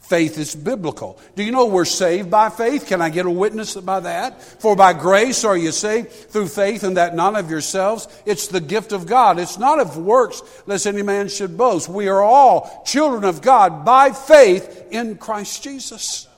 Faith 0.08 0.36
is 0.36 0.54
biblical. 0.54 1.18
Do 1.34 1.42
you 1.42 1.50
know 1.50 1.64
we're 1.64 1.86
saved 1.86 2.30
by 2.30 2.50
faith? 2.50 2.86
Can 2.86 3.00
I 3.00 3.08
get 3.08 3.24
a 3.24 3.30
witness 3.30 3.74
by 3.74 4.00
that? 4.00 4.42
For 4.42 4.76
by 4.76 4.92
grace 4.92 5.44
are 5.44 5.56
you 5.56 5.72
saved 5.72 6.10
through 6.12 6.48
faith, 6.48 6.84
and 6.84 6.98
that 6.98 7.14
not 7.14 7.36
of 7.36 7.50
yourselves. 7.50 8.06
It's 8.26 8.48
the 8.48 8.60
gift 8.60 8.92
of 8.92 9.06
God. 9.06 9.38
It's 9.38 9.58
not 9.58 9.80
of 9.80 9.96
works, 9.96 10.42
lest 10.66 10.86
any 10.86 11.00
man 11.00 11.28
should 11.28 11.56
boast. 11.56 11.88
We 11.88 12.08
are 12.08 12.22
all 12.22 12.82
children 12.84 13.24
of 13.24 13.40
God 13.40 13.86
by 13.86 14.12
faith 14.12 14.88
in 14.90 15.16
Christ 15.16 15.62
Jesus. 15.62 16.28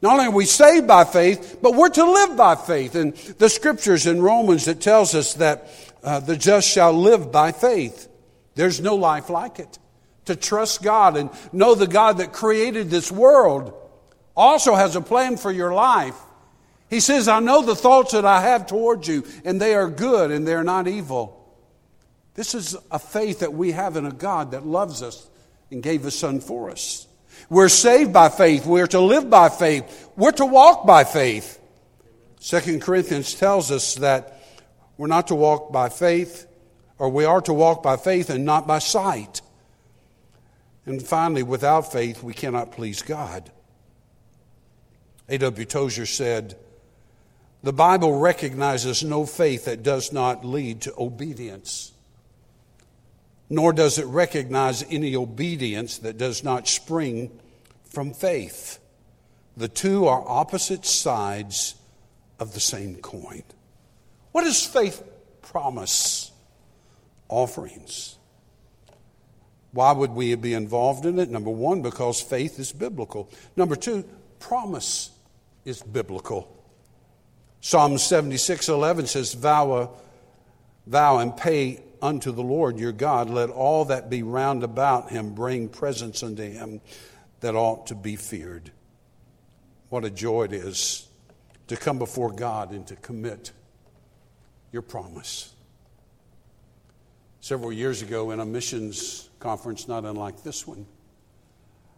Not 0.00 0.14
only 0.14 0.26
are 0.26 0.30
we 0.30 0.46
saved 0.46 0.86
by 0.86 1.04
faith, 1.04 1.58
but 1.60 1.74
we're 1.74 1.90
to 1.90 2.10
live 2.10 2.38
by 2.38 2.54
faith. 2.54 2.94
And 2.94 3.14
the 3.14 3.50
scriptures 3.50 4.06
in 4.06 4.22
Romans 4.22 4.64
that 4.64 4.80
tells 4.80 5.14
us 5.14 5.34
that 5.34 5.68
uh, 6.02 6.20
the 6.20 6.38
just 6.38 6.70
shall 6.70 6.94
live 6.94 7.30
by 7.30 7.52
faith. 7.52 8.08
There's 8.54 8.80
no 8.80 8.94
life 8.94 9.28
like 9.28 9.58
it 9.58 9.78
to 10.26 10.36
trust 10.36 10.82
God 10.82 11.16
and 11.16 11.30
know 11.52 11.74
the 11.74 11.86
God 11.86 12.18
that 12.18 12.32
created 12.32 12.90
this 12.90 13.10
world 13.12 13.74
also 14.36 14.74
has 14.74 14.96
a 14.96 15.00
plan 15.00 15.36
for 15.36 15.52
your 15.52 15.72
life. 15.72 16.16
He 16.90 17.00
says, 17.00 17.28
I 17.28 17.40
know 17.40 17.62
the 17.62 17.76
thoughts 17.76 18.12
that 18.12 18.24
I 18.24 18.40
have 18.42 18.66
towards 18.66 19.08
you, 19.08 19.24
and 19.44 19.60
they 19.60 19.74
are 19.74 19.88
good 19.88 20.30
and 20.30 20.46
they're 20.46 20.64
not 20.64 20.88
evil. 20.88 21.40
This 22.34 22.54
is 22.54 22.76
a 22.90 22.98
faith 22.98 23.40
that 23.40 23.52
we 23.52 23.72
have 23.72 23.96
in 23.96 24.06
a 24.06 24.12
God 24.12 24.52
that 24.52 24.66
loves 24.66 25.02
us 25.02 25.28
and 25.70 25.82
gave 25.82 26.02
his 26.02 26.18
son 26.18 26.40
for 26.40 26.70
us. 26.70 27.06
We're 27.48 27.68
saved 27.68 28.12
by 28.12 28.28
faith. 28.28 28.66
We're 28.66 28.86
to 28.88 29.00
live 29.00 29.28
by 29.28 29.48
faith. 29.48 30.10
We're 30.16 30.32
to 30.32 30.46
walk 30.46 30.86
by 30.86 31.04
faith. 31.04 31.60
Second 32.40 32.82
Corinthians 32.82 33.34
tells 33.34 33.70
us 33.70 33.94
that 33.96 34.40
we're 34.96 35.06
not 35.08 35.28
to 35.28 35.34
walk 35.34 35.72
by 35.72 35.88
faith, 35.88 36.46
or 36.98 37.08
we 37.08 37.24
are 37.24 37.40
to 37.42 37.52
walk 37.52 37.82
by 37.82 37.96
faith 37.96 38.30
and 38.30 38.44
not 38.44 38.66
by 38.66 38.78
sight. 38.78 39.40
And 40.86 41.02
finally, 41.02 41.42
without 41.42 41.92
faith, 41.92 42.22
we 42.22 42.34
cannot 42.34 42.72
please 42.72 43.02
God. 43.02 43.50
A.W. 45.28 45.64
Tozer 45.64 46.06
said, 46.06 46.56
The 47.62 47.72
Bible 47.72 48.18
recognizes 48.18 49.02
no 49.02 49.24
faith 49.24 49.64
that 49.64 49.82
does 49.82 50.12
not 50.12 50.44
lead 50.44 50.82
to 50.82 50.94
obedience, 50.98 51.92
nor 53.48 53.72
does 53.72 53.98
it 53.98 54.06
recognize 54.06 54.84
any 54.90 55.16
obedience 55.16 55.98
that 55.98 56.18
does 56.18 56.44
not 56.44 56.68
spring 56.68 57.30
from 57.84 58.12
faith. 58.12 58.78
The 59.56 59.68
two 59.68 60.06
are 60.06 60.22
opposite 60.26 60.84
sides 60.84 61.76
of 62.38 62.52
the 62.52 62.60
same 62.60 62.96
coin. 62.96 63.44
What 64.32 64.44
does 64.44 64.66
faith 64.66 65.02
promise? 65.40 66.32
Offerings. 67.28 68.16
Why 69.74 69.90
would 69.90 70.12
we 70.12 70.36
be 70.36 70.54
involved 70.54 71.04
in 71.04 71.18
it? 71.18 71.28
Number 71.28 71.50
one, 71.50 71.82
because 71.82 72.20
faith 72.20 72.60
is 72.60 72.70
biblical. 72.70 73.28
Number 73.56 73.74
two, 73.74 74.04
promise 74.38 75.10
is 75.64 75.82
biblical. 75.82 76.48
Psalm 77.60 77.98
76 77.98 78.68
11 78.68 79.08
says, 79.08 79.34
Vow, 79.34 79.72
uh, 79.72 79.88
vow 80.86 81.18
and 81.18 81.36
pay 81.36 81.82
unto 82.00 82.30
the 82.30 82.42
Lord 82.42 82.78
your 82.78 82.92
God. 82.92 83.28
Let 83.28 83.50
all 83.50 83.86
that 83.86 84.08
be 84.08 84.22
round 84.22 84.62
about 84.62 85.10
him 85.10 85.34
bring 85.34 85.68
presents 85.68 86.22
unto 86.22 86.48
him 86.48 86.80
that 87.40 87.56
ought 87.56 87.88
to 87.88 87.96
be 87.96 88.14
feared. 88.14 88.70
What 89.88 90.04
a 90.04 90.10
joy 90.10 90.44
it 90.44 90.52
is 90.52 91.08
to 91.66 91.76
come 91.76 91.98
before 91.98 92.30
God 92.30 92.70
and 92.70 92.86
to 92.86 92.94
commit 92.94 93.50
your 94.70 94.82
promise. 94.82 95.52
Several 97.40 97.72
years 97.72 98.02
ago, 98.02 98.30
in 98.30 98.38
a 98.38 98.46
missions 98.46 99.28
conference 99.44 99.86
not 99.86 100.06
unlike 100.06 100.42
this 100.42 100.66
one, 100.66 100.86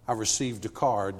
I 0.09 0.15
received 0.15 0.67
a 0.67 0.69
card. 0.69 1.15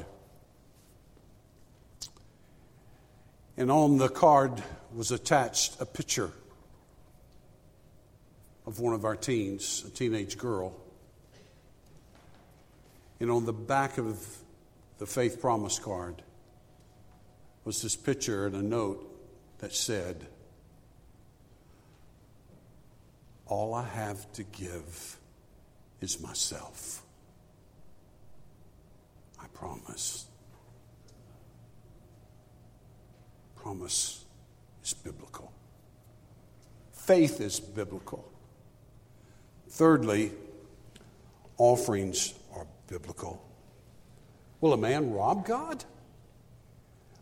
And 3.57 3.71
on 3.71 3.97
the 3.97 4.09
card 4.09 4.61
was 4.93 5.13
attached 5.13 5.81
a 5.81 5.87
picture 5.87 6.33
of 8.67 8.81
one 8.81 8.93
of 8.93 9.05
our 9.05 9.15
teens, 9.15 9.85
a 9.87 9.91
teenage 9.91 10.37
girl. 10.37 10.77
And 13.21 13.31
on 13.31 13.45
the 13.45 13.53
back 13.53 13.97
of 13.97 14.19
the 14.99 15.07
Faith 15.07 15.41
Promise 15.41 15.79
card 15.79 16.23
was 17.65 17.83
this 17.83 17.95
picture 17.95 18.47
and 18.47 18.57
a 18.57 18.63
note 18.63 19.09
that 19.59 19.73
said, 19.73 20.27
All 23.47 23.75
I 23.75 23.85
have 23.85 24.33
to 24.33 24.43
give 24.43 25.21
is 26.01 26.21
myself. 26.21 27.03
I 29.41 29.47
promise. 29.49 30.27
Promise 33.57 34.25
is 34.85 34.95
biblical. 34.95 35.53
Faith 36.93 37.41
is 37.41 37.61
biblical. 37.61 38.31
Thirdly, 39.69 40.33
offerings 41.59 42.35
are 42.55 42.67
biblical. 42.89 43.43
Will 44.61 44.73
a 44.73 44.77
man 44.77 45.13
rob 45.13 45.47
God? 45.47 45.85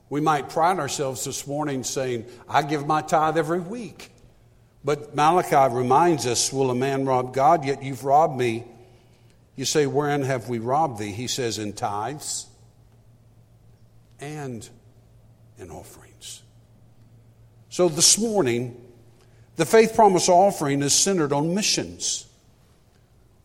We 0.09 0.21
might 0.21 0.49
pride 0.49 0.79
ourselves 0.79 1.25
this 1.25 1.47
morning 1.47 1.83
saying, 1.83 2.27
I 2.49 2.63
give 2.63 2.87
my 2.87 3.03
tithe 3.03 3.37
every 3.37 3.61
week. 3.61 4.11
But 4.85 5.15
Malachi 5.15 5.75
reminds 5.75 6.27
us 6.27 6.53
Will 6.53 6.71
a 6.71 6.75
man 6.75 7.07
rob 7.07 7.33
God? 7.33 7.65
Yet 7.65 7.83
you've 7.83 8.05
robbed 8.05 8.37
me. 8.37 8.65
You 9.57 9.65
say, 9.65 9.87
Wherein 9.87 10.23
have 10.23 10.49
we 10.49 10.59
robbed 10.59 10.99
thee? 10.99 11.13
He 11.13 11.27
says, 11.27 11.59
In 11.59 11.73
tithes 11.73 12.47
and 14.21 14.69
in 15.59 15.71
offerings. 15.71 16.43
So 17.71 17.89
this 17.89 18.19
morning, 18.19 18.81
the 19.57 19.67
faith 19.67 19.95
promise 19.95 20.29
offering 20.29 20.83
is 20.83 20.93
centered 20.93 21.33
on 21.33 21.55
missions. 21.55 22.27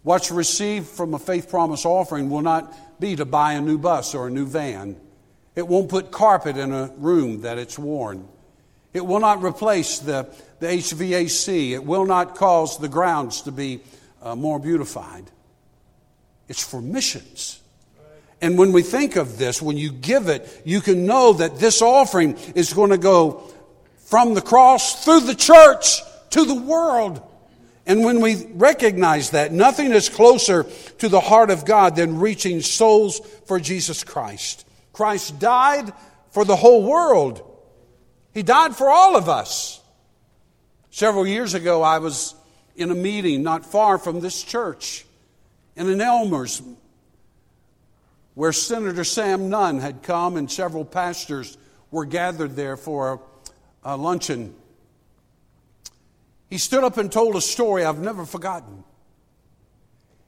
What's 0.04 0.32
received 0.32 0.88
from 0.88 1.14
a 1.14 1.20
faith 1.20 1.50
promise 1.50 1.86
offering 1.86 2.30
will 2.30 2.42
not 2.42 3.00
be 3.00 3.16
to 3.16 3.26
buy 3.26 3.54
a 3.54 3.62
new 3.62 3.78
bus 3.78 4.16
or 4.16 4.28
a 4.28 4.32
new 4.32 4.46
van. 4.46 4.98
It 5.56 5.68
won't 5.68 5.90
put 5.90 6.12
carpet 6.12 6.58
in 6.58 6.72
a 6.72 6.92
room 6.98 7.42
that 7.42 7.58
it's 7.58 7.78
worn. 7.78 8.28
It 8.94 9.06
will 9.06 9.20
not 9.20 9.44
replace 9.44 10.00
the, 10.00 10.28
the 10.60 10.68
HVAC. 10.68 11.72
It 11.72 11.84
will 11.84 12.06
not 12.06 12.36
cause 12.36 12.80
the 12.80 12.88
grounds 12.88 13.44
to 13.44 13.52
be 13.52 13.82
uh, 14.22 14.36
more 14.36 14.60
beautified. 14.60 15.26
It's 16.48 16.64
for 16.64 16.82
missions. 16.82 17.62
And 18.42 18.58
when 18.58 18.72
we 18.72 18.82
think 18.82 19.16
of 19.16 19.38
this, 19.38 19.62
when 19.62 19.78
you 19.78 19.92
give 19.92 20.30
it, 20.30 20.62
you 20.66 20.82
can 20.82 21.06
know 21.06 21.34
that 21.34 21.58
this 21.58 21.82
offering 21.82 22.38
is 22.56 22.74
going 22.74 22.92
to 22.92 22.98
go 22.98 23.44
from 24.06 24.34
the 24.34 24.42
cross 24.42 25.04
through 25.04 25.22
the 25.22 25.36
church 25.36 26.02
to 26.32 26.46
the 26.46 26.56
world. 26.56 27.22
And 27.86 28.04
when 28.04 28.22
we 28.22 28.46
recognize 28.54 29.32
that, 29.32 29.52
nothing 29.52 29.92
is 29.92 30.10
closer 30.10 30.66
to 31.00 31.10
the 31.10 31.20
heart 31.20 31.50
of 31.50 31.66
God 31.66 31.96
than 31.96 32.20
reaching 32.20 32.62
souls 32.62 33.20
for 33.46 33.60
Jesus 33.60 34.04
Christ. 34.04 34.66
Christ 34.94 35.40
died 35.40 35.92
for 36.32 36.46
the 36.46 36.56
whole 36.56 36.84
world. 36.84 37.49
He 38.34 38.44
died 38.44 38.76
for 38.76 38.90
all 38.90 39.16
of 39.16 39.28
us. 39.28 39.82
Several 40.92 41.26
years 41.26 41.54
ago, 41.54 41.82
I 41.82 42.00
was 42.00 42.36
in 42.76 42.92
a 42.92 42.96
meeting 42.96 43.44
not 43.44 43.66
far 43.66 43.98
from 43.98 44.20
this 44.20 44.44
church 44.44 45.06
in 45.76 45.90
an 45.90 46.02
Elmer's 46.02 46.62
where 48.36 48.54
Senator 48.54 49.04
Sam 49.04 49.50
Nunn 49.50 49.80
had 49.80 50.02
come 50.02 50.38
and 50.38 50.50
several 50.50 50.86
pastors 50.86 51.58
were 51.92 52.06
gathered 52.06 52.56
there 52.56 52.78
for 52.78 53.20
a, 53.84 53.98
luncheon. 53.98 54.56
He 56.50 56.58
stood 56.58 56.84
up 56.84 56.98
and 56.98 57.12
told 57.12 57.36
a 57.36 57.42
story 57.42 57.84
I've 57.84 58.00
never 58.00 58.26
forgotten. 58.26 58.84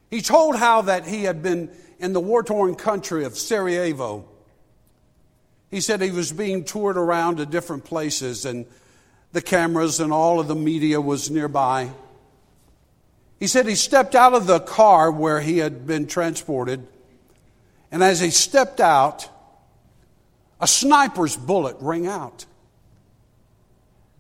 He 0.10 0.22
told 0.22 0.58
how 0.58 0.82
that 0.84 1.08
he 1.08 1.24
had 1.24 1.42
been 1.42 1.70
in 2.00 2.14
the 2.14 2.20
war-torn 2.20 2.76
country 2.76 3.24
of 3.24 3.38
Sarajevo 3.38 4.26
he 5.72 5.80
said 5.80 6.02
he 6.02 6.12
was 6.12 6.34
being 6.34 6.66
toured 6.66 6.98
around 6.98 7.38
to 7.38 7.46
different 7.46 7.86
places 7.86 8.46
and 8.46 8.66
the 9.32 9.42
cameras 9.42 10.02
and 10.02 10.12
all 10.12 10.40
of 10.40 10.48
the 10.48 10.56
media 10.56 11.00
was 11.00 11.32
nearby. 11.32 11.90
He 13.40 13.48
said 13.48 13.66
he 13.66 13.76
stepped 13.76 14.14
out 14.14 14.34
of 14.34 14.46
the 14.46 14.60
car 14.60 15.10
where 15.10 15.40
he 15.40 15.58
had 15.58 15.88
been 15.88 16.06
transported, 16.06 16.86
and 17.92 18.04
as 18.04 18.20
he 18.20 18.30
stepped 18.30 18.80
out, 18.80 19.30
a 20.60 20.68
sniper's 20.68 21.36
bullet 21.38 21.78
rang 21.80 22.06
out 22.06 22.46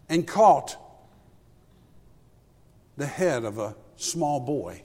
and 0.09 0.25
caught 0.25 0.75
the 2.97 3.05
head 3.05 3.43
of 3.43 3.59
a 3.59 3.75
small 3.95 4.39
boy 4.39 4.81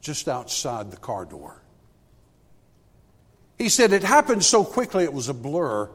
just 0.00 0.28
outside 0.28 0.90
the 0.90 0.96
car 0.96 1.24
door. 1.24 1.61
He 3.58 3.68
said, 3.68 3.92
It 3.92 4.02
happened 4.02 4.44
so 4.44 4.64
quickly 4.64 5.04
it 5.04 5.12
was 5.12 5.28
a 5.28 5.34
blur. 5.34 5.88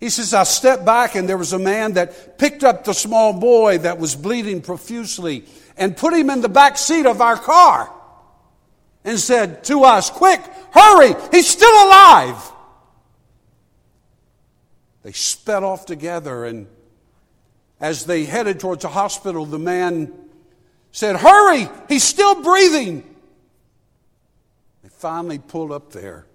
He 0.00 0.10
says, 0.10 0.34
I 0.34 0.42
stepped 0.42 0.84
back 0.84 1.14
and 1.14 1.28
there 1.28 1.38
was 1.38 1.52
a 1.52 1.58
man 1.58 1.92
that 1.92 2.36
picked 2.36 2.64
up 2.64 2.84
the 2.84 2.92
small 2.92 3.32
boy 3.32 3.78
that 3.78 3.98
was 3.98 4.16
bleeding 4.16 4.60
profusely 4.60 5.44
and 5.76 5.96
put 5.96 6.12
him 6.12 6.28
in 6.28 6.40
the 6.40 6.48
back 6.48 6.76
seat 6.76 7.06
of 7.06 7.20
our 7.20 7.36
car 7.36 7.88
and 9.04 9.18
said 9.18 9.62
to 9.64 9.84
us, 9.84 10.10
Quick, 10.10 10.40
hurry, 10.72 11.14
he's 11.30 11.48
still 11.48 11.72
alive. 11.86 12.52
They 15.02 15.12
sped 15.12 15.62
off 15.62 15.86
together, 15.86 16.44
and 16.44 16.66
as 17.80 18.04
they 18.04 18.24
headed 18.24 18.60
towards 18.60 18.82
the 18.82 18.88
hospital, 18.88 19.46
the 19.46 19.58
man 19.58 20.12
said, 20.92 21.16
Hurry, 21.16 21.68
he's 21.88 22.04
still 22.04 22.42
breathing. 22.42 23.11
Finally 25.02 25.40
pulled 25.40 25.72
up 25.72 25.90
there. 25.90 26.26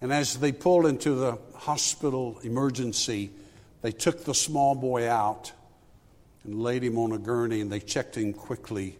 And 0.00 0.12
as 0.12 0.36
they 0.40 0.50
pulled 0.50 0.84
into 0.84 1.14
the 1.14 1.38
hospital 1.54 2.40
emergency, 2.42 3.30
they 3.82 3.92
took 3.92 4.24
the 4.24 4.34
small 4.34 4.74
boy 4.74 5.08
out 5.08 5.52
and 6.42 6.60
laid 6.60 6.82
him 6.82 6.98
on 6.98 7.12
a 7.12 7.18
gurney 7.18 7.60
and 7.60 7.70
they 7.70 7.78
checked 7.78 8.16
him 8.16 8.32
quickly. 8.32 8.98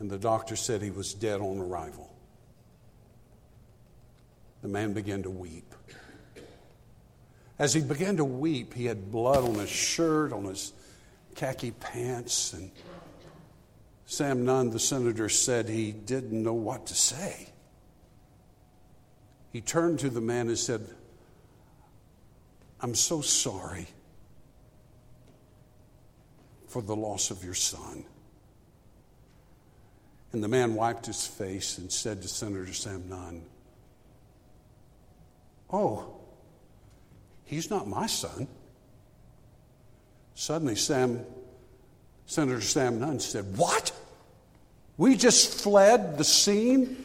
And 0.00 0.10
the 0.10 0.18
doctor 0.18 0.56
said 0.56 0.82
he 0.82 0.90
was 0.90 1.14
dead 1.14 1.40
on 1.40 1.60
arrival. 1.60 2.12
The 4.62 4.68
man 4.68 4.94
began 4.94 5.22
to 5.22 5.30
weep. 5.30 5.72
As 7.56 7.72
he 7.72 7.82
began 7.82 8.16
to 8.16 8.24
weep, 8.24 8.74
he 8.74 8.86
had 8.86 9.12
blood 9.12 9.44
on 9.44 9.54
his 9.54 9.70
shirt, 9.70 10.32
on 10.32 10.46
his 10.46 10.72
khaki 11.36 11.70
pants, 11.70 12.52
and 12.52 12.72
Sam 14.12 14.44
Nunn, 14.44 14.70
the 14.70 14.78
senator, 14.78 15.28
said 15.28 15.68
he 15.68 15.92
didn't 15.92 16.42
know 16.42 16.52
what 16.52 16.86
to 16.86 16.94
say 16.94 17.52
he 19.52 19.60
turned 19.60 19.98
to 19.98 20.08
the 20.08 20.20
man 20.20 20.48
and 20.48 20.58
said, 20.58 20.80
I'm 22.80 22.94
so 22.94 23.20
sorry 23.20 23.86
for 26.68 26.80
the 26.80 26.96
loss 26.96 27.30
of 27.30 27.44
your 27.44 27.54
son. 27.54 28.04
And 30.32 30.42
the 30.42 30.48
man 30.48 30.74
wiped 30.74 31.04
his 31.04 31.26
face 31.26 31.76
and 31.76 31.92
said 31.92 32.22
to 32.22 32.28
Senator 32.28 32.72
Sam 32.72 33.10
Nunn, 33.10 33.42
Oh, 35.70 36.16
he's 37.44 37.68
not 37.68 37.86
my 37.86 38.06
son. 38.06 38.48
Suddenly, 40.34 40.76
Sam, 40.76 41.26
Senator 42.24 42.62
Sam 42.62 43.00
Nunn 43.00 43.20
said, 43.20 43.58
What? 43.58 43.92
We 45.02 45.16
just 45.16 45.64
fled 45.64 46.16
the 46.16 46.22
scene 46.22 46.96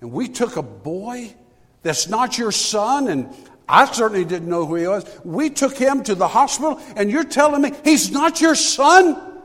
and 0.00 0.12
we 0.12 0.28
took 0.28 0.56
a 0.56 0.62
boy 0.62 1.34
that's 1.82 2.08
not 2.08 2.38
your 2.38 2.52
son, 2.52 3.08
and 3.08 3.34
I 3.68 3.84
certainly 3.86 4.24
didn't 4.24 4.48
know 4.48 4.64
who 4.64 4.76
he 4.76 4.86
was. 4.86 5.04
We 5.24 5.50
took 5.50 5.76
him 5.76 6.04
to 6.04 6.14
the 6.14 6.28
hospital, 6.28 6.80
and 6.94 7.10
you're 7.10 7.24
telling 7.24 7.62
me 7.62 7.72
he's 7.82 8.12
not 8.12 8.40
your 8.40 8.54
son? 8.54 9.42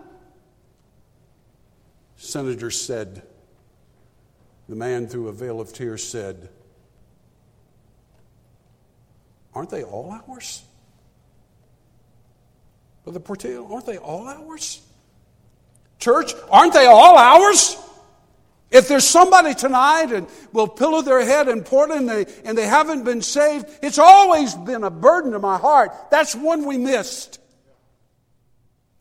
Senator 2.17 2.69
said, 2.69 3.23
the 4.69 4.75
man 4.75 5.07
through 5.07 5.29
a 5.29 5.33
veil 5.33 5.59
of 5.59 5.73
tears 5.73 6.03
said, 6.03 6.49
Aren't 9.55 9.71
they 9.71 9.83
all 9.83 10.15
ours? 10.29 10.61
Brother 13.05 13.19
Portillo, 13.19 13.73
aren't 13.73 13.87
they 13.87 13.97
all 13.97 14.27
ours? 14.27 14.83
Church, 16.01 16.33
aren't 16.51 16.73
they 16.73 16.87
all 16.87 17.17
ours? 17.17 17.77
If 18.71 18.87
there's 18.87 19.07
somebody 19.07 19.53
tonight 19.53 20.11
and 20.11 20.27
will 20.51 20.67
pillow 20.67 21.01
their 21.01 21.23
head 21.23 21.47
in 21.47 21.63
Portland 21.63 22.09
and 22.09 22.27
they, 22.27 22.33
and 22.43 22.57
they 22.57 22.67
haven't 22.67 23.03
been 23.03 23.21
saved, 23.21 23.65
it's 23.81 23.99
always 23.99 24.55
been 24.55 24.83
a 24.83 24.89
burden 24.89 25.31
to 25.33 25.39
my 25.39 25.57
heart. 25.57 25.91
That's 26.09 26.35
one 26.35 26.65
we 26.65 26.77
missed. 26.77 27.39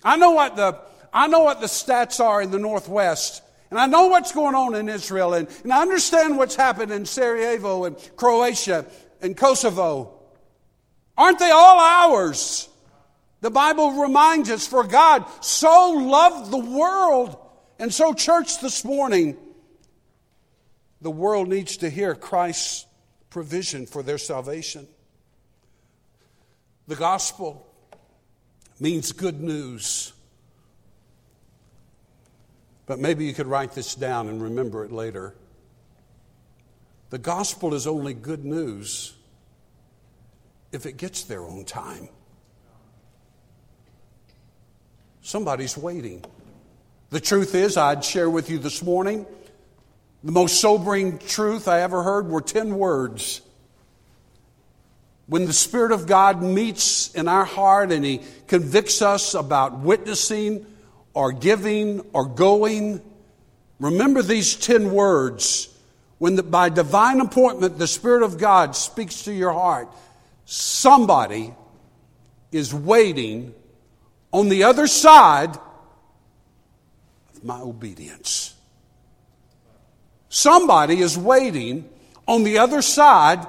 I 0.02 0.16
know 0.16 0.32
what 0.32 0.56
the, 0.56 0.78
I 1.12 1.28
know 1.28 1.40
what 1.40 1.60
the 1.60 1.66
stats 1.66 2.20
are 2.20 2.42
in 2.42 2.50
the 2.50 2.58
Northwest. 2.58 3.42
And 3.70 3.78
I 3.78 3.86
know 3.86 4.08
what's 4.08 4.32
going 4.32 4.56
on 4.56 4.74
in 4.74 4.88
Israel. 4.88 5.34
And, 5.34 5.48
and 5.62 5.72
I 5.72 5.82
understand 5.82 6.36
what's 6.36 6.56
happened 6.56 6.90
in 6.90 7.06
Sarajevo 7.06 7.84
and 7.84 7.96
Croatia 8.16 8.84
and 9.22 9.36
Kosovo. 9.36 10.18
Aren't 11.16 11.38
they 11.38 11.50
all 11.50 11.78
ours? 11.78 12.68
The 13.40 13.50
Bible 13.50 13.92
reminds 13.92 14.50
us, 14.50 14.66
for 14.66 14.84
God 14.84 15.24
so 15.42 15.92
loved 15.92 16.50
the 16.50 16.58
world. 16.58 17.36
And 17.78 17.92
so, 17.92 18.12
church, 18.12 18.60
this 18.60 18.84
morning, 18.84 19.36
the 21.00 21.10
world 21.10 21.48
needs 21.48 21.78
to 21.78 21.88
hear 21.88 22.14
Christ's 22.14 22.86
provision 23.30 23.86
for 23.86 24.02
their 24.02 24.18
salvation. 24.18 24.86
The 26.86 26.96
gospel 26.96 27.66
means 28.78 29.12
good 29.12 29.40
news. 29.40 30.12
But 32.86 32.98
maybe 32.98 33.24
you 33.24 33.32
could 33.32 33.46
write 33.46 33.72
this 33.72 33.94
down 33.94 34.28
and 34.28 34.42
remember 34.42 34.84
it 34.84 34.92
later. 34.92 35.34
The 37.10 37.18
gospel 37.18 37.74
is 37.74 37.86
only 37.86 38.14
good 38.14 38.44
news 38.44 39.14
if 40.72 40.86
it 40.86 40.96
gets 40.96 41.24
there 41.24 41.44
on 41.44 41.64
time. 41.64 42.08
Somebody's 45.22 45.76
waiting. 45.76 46.24
The 47.10 47.20
truth 47.20 47.54
is, 47.54 47.76
I'd 47.76 48.04
share 48.04 48.30
with 48.30 48.48
you 48.48 48.58
this 48.58 48.82
morning 48.82 49.26
the 50.24 50.32
most 50.32 50.60
sobering 50.60 51.18
truth 51.18 51.68
I 51.68 51.80
ever 51.80 52.02
heard 52.02 52.28
were 52.28 52.40
10 52.40 52.76
words. 52.76 53.42
When 55.26 55.46
the 55.46 55.52
Spirit 55.52 55.92
of 55.92 56.06
God 56.06 56.42
meets 56.42 57.14
in 57.14 57.28
our 57.28 57.44
heart 57.44 57.92
and 57.92 58.04
He 58.04 58.22
convicts 58.48 59.02
us 59.02 59.34
about 59.34 59.80
witnessing 59.80 60.66
or 61.12 61.32
giving 61.32 62.00
or 62.12 62.26
going, 62.26 63.02
remember 63.78 64.22
these 64.22 64.56
10 64.56 64.90
words. 64.90 65.68
When 66.18 66.36
the, 66.36 66.42
by 66.42 66.68
divine 66.70 67.20
appointment 67.20 67.78
the 67.78 67.86
Spirit 67.86 68.22
of 68.22 68.38
God 68.38 68.74
speaks 68.74 69.22
to 69.24 69.32
your 69.32 69.52
heart, 69.52 69.88
somebody 70.46 71.54
is 72.52 72.74
waiting 72.74 73.54
on 74.32 74.48
the 74.48 74.64
other 74.64 74.86
side 74.86 75.56
of 77.34 77.44
my 77.44 77.60
obedience. 77.60 78.54
Somebody 80.28 81.00
is 81.00 81.18
waiting 81.18 81.88
on 82.26 82.44
the 82.44 82.58
other 82.58 82.82
side 82.82 83.44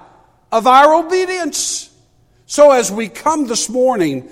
of 0.52 0.66
our 0.66 0.96
obedience. 0.96 1.90
So 2.48 2.72
as 2.72 2.92
we 2.92 3.08
come 3.08 3.48
this 3.48 3.70
morning, 3.70 4.30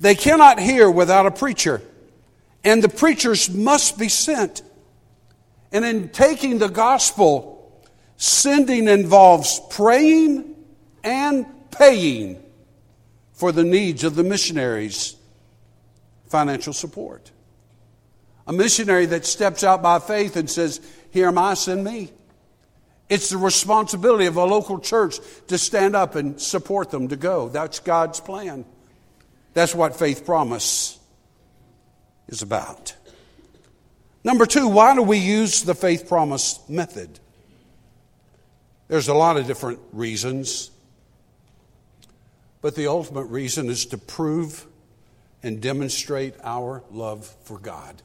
they 0.00 0.14
cannot 0.14 0.58
hear 0.58 0.90
without 0.90 1.26
a 1.26 1.30
preacher, 1.30 1.82
and 2.64 2.82
the 2.82 2.88
preachers 2.88 3.50
must 3.50 3.98
be 3.98 4.08
sent. 4.08 4.62
And 5.70 5.84
in 5.84 6.08
taking 6.08 6.58
the 6.58 6.68
gospel, 6.68 7.84
sending 8.16 8.88
involves 8.88 9.60
praying 9.70 10.56
and 11.04 11.46
paying 11.70 12.42
for 13.32 13.52
the 13.52 13.64
needs 13.64 14.04
of 14.04 14.14
the 14.16 14.24
missionaries' 14.24 15.16
financial 16.30 16.72
support. 16.72 17.30
A 18.46 18.52
missionary 18.52 19.06
that 19.06 19.26
steps 19.26 19.62
out 19.62 19.82
by 19.82 19.98
faith 19.98 20.36
and 20.36 20.48
says, 20.48 20.80
here 21.10 21.28
am 21.28 21.38
I, 21.38 21.54
send 21.54 21.84
me. 21.84 22.10
It's 23.08 23.30
the 23.30 23.36
responsibility 23.36 24.26
of 24.26 24.36
a 24.36 24.44
local 24.44 24.78
church 24.78 25.18
to 25.48 25.58
stand 25.58 25.96
up 25.96 26.14
and 26.14 26.40
support 26.40 26.90
them 26.90 27.08
to 27.08 27.16
go. 27.16 27.48
That's 27.48 27.80
God's 27.80 28.20
plan. 28.20 28.64
That's 29.52 29.74
what 29.74 29.96
faith 29.96 30.24
promise 30.24 30.98
is 32.28 32.42
about. 32.42 32.94
Number 34.22 34.46
two, 34.46 34.68
why 34.68 34.94
do 34.94 35.02
we 35.02 35.18
use 35.18 35.62
the 35.62 35.74
faith 35.74 36.08
promise 36.08 36.60
method? 36.68 37.18
There's 38.86 39.08
a 39.08 39.14
lot 39.14 39.36
of 39.36 39.46
different 39.46 39.80
reasons, 39.92 40.70
but 42.60 42.76
the 42.76 42.86
ultimate 42.86 43.24
reason 43.24 43.68
is 43.68 43.86
to 43.86 43.98
prove 43.98 44.66
and 45.42 45.60
demonstrate 45.60 46.34
our 46.42 46.82
love 46.90 47.26
for 47.44 47.58
God. 47.58 48.02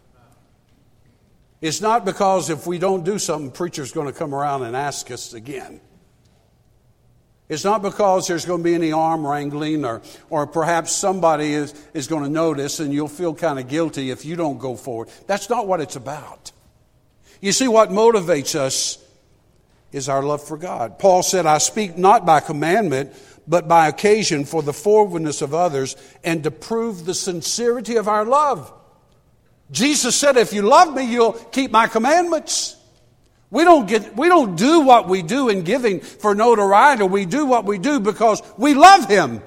It's 1.62 1.82
not 1.82 2.06
because 2.06 2.50
if 2.50 2.68
we 2.68 2.78
don't 2.78 3.04
do 3.04 3.18
something, 3.18 3.52
preacher's 3.52 3.92
going 3.92 4.08
to 4.08 4.14
come 4.14 4.36
around 4.36 4.64
and 4.64 4.76
ask 4.76 5.10
us 5.10 5.34
again. 5.34 5.82
It's 7.48 7.64
not 7.64 7.82
because 7.84 8.28
there's 8.28 8.46
going 8.46 8.62
to 8.62 8.64
be 8.64 8.74
any 8.74 8.92
arm 8.92 9.26
wrangling 9.26 9.86
or, 9.86 10.02
or 10.30 10.48
perhaps 10.48 10.92
somebody 10.92 11.54
is, 11.54 11.74
is 11.94 12.08
going 12.08 12.24
to 12.24 12.30
notice 12.30 12.80
and 12.80 12.92
you'll 12.92 13.08
feel 13.08 13.36
kind 13.36 13.60
of 13.60 13.68
guilty 13.68 14.10
if 14.10 14.26
you 14.26 14.36
don't 14.36 14.58
go 14.58 14.76
forward. 14.76 15.10
That's 15.28 15.50
not 15.50 15.68
what 15.68 15.80
it's 15.80 15.96
about. 15.96 16.52
You 17.42 17.52
see, 17.52 17.68
what 17.68 17.90
motivates 17.90 18.56
us 18.56 18.98
is 19.92 20.10
our 20.10 20.24
love 20.24 20.46
for 20.46 20.58
God. 20.58 20.98
Paul 20.98 21.22
said, 21.22 21.46
I 21.46 21.60
speak 21.60 21.98
not 21.98 22.26
by 22.26 22.40
commandment, 22.40 23.14
but 23.48 23.68
by 23.68 23.88
occasion 23.88 24.46
for 24.46 24.62
the 24.64 24.74
forwardness 24.74 25.42
of 25.42 25.54
others 25.54 25.96
and 26.24 26.44
to 26.44 26.52
prove 26.52 27.06
the 27.06 27.14
sincerity 27.14 27.96
of 27.96 28.08
our 28.08 28.26
love. 28.26 28.72
Jesus 29.72 30.16
said, 30.16 30.38
If 30.38 30.54
you 30.54 30.62
love 30.62 30.94
me, 30.94 31.12
you'll 31.12 31.34
keep 31.34 31.72
my 31.72 31.88
commandments. 31.88 32.76
We 33.50 33.64
don't 33.64 33.88
get, 33.88 34.16
we 34.16 34.28
don't 34.28 34.56
do 34.56 34.82
what 34.82 35.08
we 35.08 35.22
do 35.22 35.50
in 35.50 35.64
giving 35.64 36.00
for 36.02 36.36
notoriety. 36.36 37.04
We 37.04 37.26
do 37.26 37.46
what 37.46 37.66
we 37.66 37.78
do 37.78 38.00
because 38.00 38.42
we 38.58 38.74
love 38.74 39.08
Him. 39.08 39.42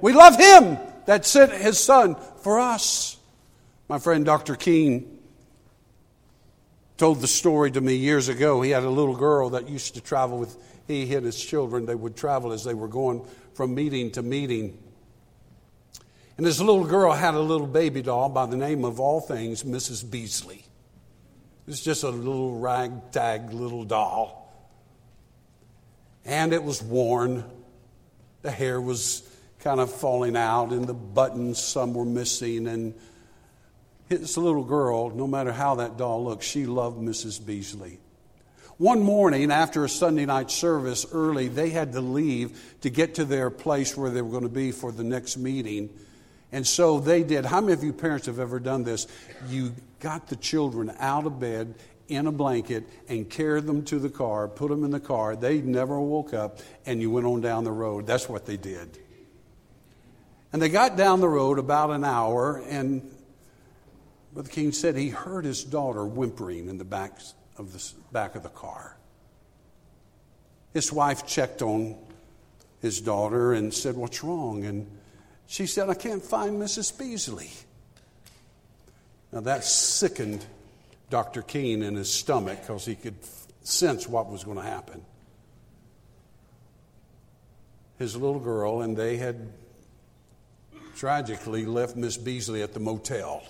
We 0.00 0.12
love 0.12 0.38
Him 0.38 0.78
that 1.06 1.24
sent 1.24 1.52
His 1.52 1.78
Son 1.78 2.16
for 2.42 2.60
us. 2.60 3.16
My 3.88 3.98
friend 3.98 4.24
Dr. 4.24 4.56
Keene 4.56 5.18
told 6.96 7.20
the 7.20 7.28
story 7.28 7.70
to 7.70 7.80
me 7.80 7.96
years 7.96 8.28
ago. 8.28 8.62
He 8.62 8.70
had 8.70 8.82
a 8.82 8.90
little 8.90 9.16
girl 9.16 9.50
that 9.50 9.68
used 9.68 9.94
to 9.94 10.00
travel 10.00 10.38
with 10.38 10.56
he 10.86 11.14
and 11.14 11.26
his 11.26 11.42
children. 11.42 11.86
They 11.86 11.94
would 11.94 12.16
travel 12.16 12.52
as 12.52 12.64
they 12.64 12.74
were 12.74 12.88
going 12.88 13.26
from 13.54 13.74
meeting 13.74 14.10
to 14.12 14.22
meeting. 14.22 14.78
And 16.36 16.44
this 16.44 16.60
little 16.60 16.84
girl 16.84 17.12
had 17.12 17.34
a 17.34 17.40
little 17.40 17.66
baby 17.66 18.02
doll 18.02 18.28
by 18.28 18.46
the 18.46 18.56
name 18.56 18.84
of 18.84 19.00
all 19.00 19.20
things, 19.20 19.62
Mrs. 19.62 20.08
Beasley. 20.08 20.64
It 21.66 21.70
was 21.70 21.82
just 21.82 22.02
a 22.04 22.10
little 22.10 22.58
ragtag 22.58 23.52
little 23.52 23.84
doll. 23.84 24.52
And 26.24 26.52
it 26.52 26.62
was 26.62 26.82
worn. 26.82 27.44
The 28.42 28.50
hair 28.50 28.80
was 28.80 29.28
kind 29.60 29.80
of 29.80 29.90
falling 29.92 30.36
out, 30.36 30.70
and 30.70 30.86
the 30.86 30.94
buttons, 30.94 31.58
some 31.58 31.94
were 31.94 32.04
missing. 32.04 32.68
And 32.68 32.94
this 34.08 34.36
little 34.36 34.62
girl, 34.62 35.10
no 35.10 35.26
matter 35.26 35.52
how 35.52 35.76
that 35.76 35.96
doll 35.96 36.24
looked, 36.24 36.44
she 36.44 36.66
loved 36.66 37.00
Mrs. 37.00 37.44
Beasley. 37.44 37.98
One 38.78 39.00
morning 39.00 39.50
after 39.50 39.84
a 39.84 39.88
Sunday 39.88 40.26
night 40.26 40.50
service 40.50 41.06
early, 41.10 41.48
they 41.48 41.70
had 41.70 41.92
to 41.92 42.02
leave 42.02 42.76
to 42.82 42.90
get 42.90 43.14
to 43.14 43.24
their 43.24 43.48
place 43.48 43.96
where 43.96 44.10
they 44.10 44.20
were 44.20 44.30
going 44.30 44.42
to 44.42 44.50
be 44.50 44.70
for 44.70 44.92
the 44.92 45.04
next 45.04 45.38
meeting. 45.38 45.88
And 46.52 46.66
so 46.66 47.00
they 47.00 47.22
did. 47.22 47.46
How 47.46 47.62
many 47.62 47.72
of 47.72 47.82
you 47.82 47.94
parents 47.94 48.26
have 48.26 48.38
ever 48.38 48.60
done 48.60 48.84
this? 48.84 49.06
You 49.48 49.74
got 50.00 50.28
the 50.28 50.36
children 50.36 50.94
out 50.98 51.24
of 51.24 51.40
bed 51.40 51.74
in 52.08 52.26
a 52.26 52.32
blanket 52.32 52.84
and 53.08 53.28
carried 53.30 53.64
them 53.64 53.82
to 53.86 53.98
the 53.98 54.10
car, 54.10 54.46
put 54.46 54.68
them 54.68 54.84
in 54.84 54.90
the 54.90 55.00
car. 55.00 55.36
They 55.36 55.62
never 55.62 55.98
woke 55.98 56.34
up, 56.34 56.58
and 56.84 57.00
you 57.00 57.10
went 57.10 57.26
on 57.26 57.40
down 57.40 57.64
the 57.64 57.72
road. 57.72 58.06
That's 58.06 58.28
what 58.28 58.44
they 58.44 58.58
did. 58.58 58.98
And 60.52 60.60
they 60.60 60.68
got 60.68 60.98
down 60.98 61.20
the 61.20 61.28
road 61.28 61.58
about 61.58 61.90
an 61.90 62.04
hour, 62.04 62.62
and 62.68 63.10
Brother 64.34 64.50
King 64.50 64.72
said 64.72 64.96
he 64.96 65.08
heard 65.08 65.46
his 65.46 65.64
daughter 65.64 66.04
whimpering 66.04 66.68
in 66.68 66.76
the 66.76 66.84
back 66.84 67.18
of 67.58 67.72
the 67.72 67.92
back 68.12 68.34
of 68.34 68.42
the 68.42 68.48
car. 68.48 68.96
His 70.72 70.92
wife 70.92 71.26
checked 71.26 71.62
on 71.62 71.96
his 72.80 73.00
daughter 73.00 73.52
and 73.52 73.72
said, 73.72 73.96
What's 73.96 74.22
wrong? 74.22 74.64
And 74.64 74.86
she 75.46 75.66
said, 75.66 75.88
I 75.88 75.94
can't 75.94 76.22
find 76.22 76.60
Mrs. 76.60 76.96
Beasley. 76.98 77.50
Now 79.32 79.40
that 79.40 79.64
sickened 79.64 80.44
Dr. 81.10 81.42
Keene 81.42 81.82
in 81.82 81.96
his 81.96 82.12
stomach 82.12 82.60
because 82.60 82.84
he 82.84 82.94
could 82.94 83.16
sense 83.62 84.08
what 84.08 84.30
was 84.30 84.44
going 84.44 84.58
to 84.58 84.62
happen. 84.62 85.02
His 87.98 88.14
little 88.14 88.40
girl, 88.40 88.82
and 88.82 88.96
they 88.96 89.16
had 89.16 89.52
tragically 90.96 91.64
left 91.64 91.96
Miss 91.96 92.16
Beasley 92.16 92.62
at 92.62 92.74
the 92.74 92.80
motel. 92.80 93.42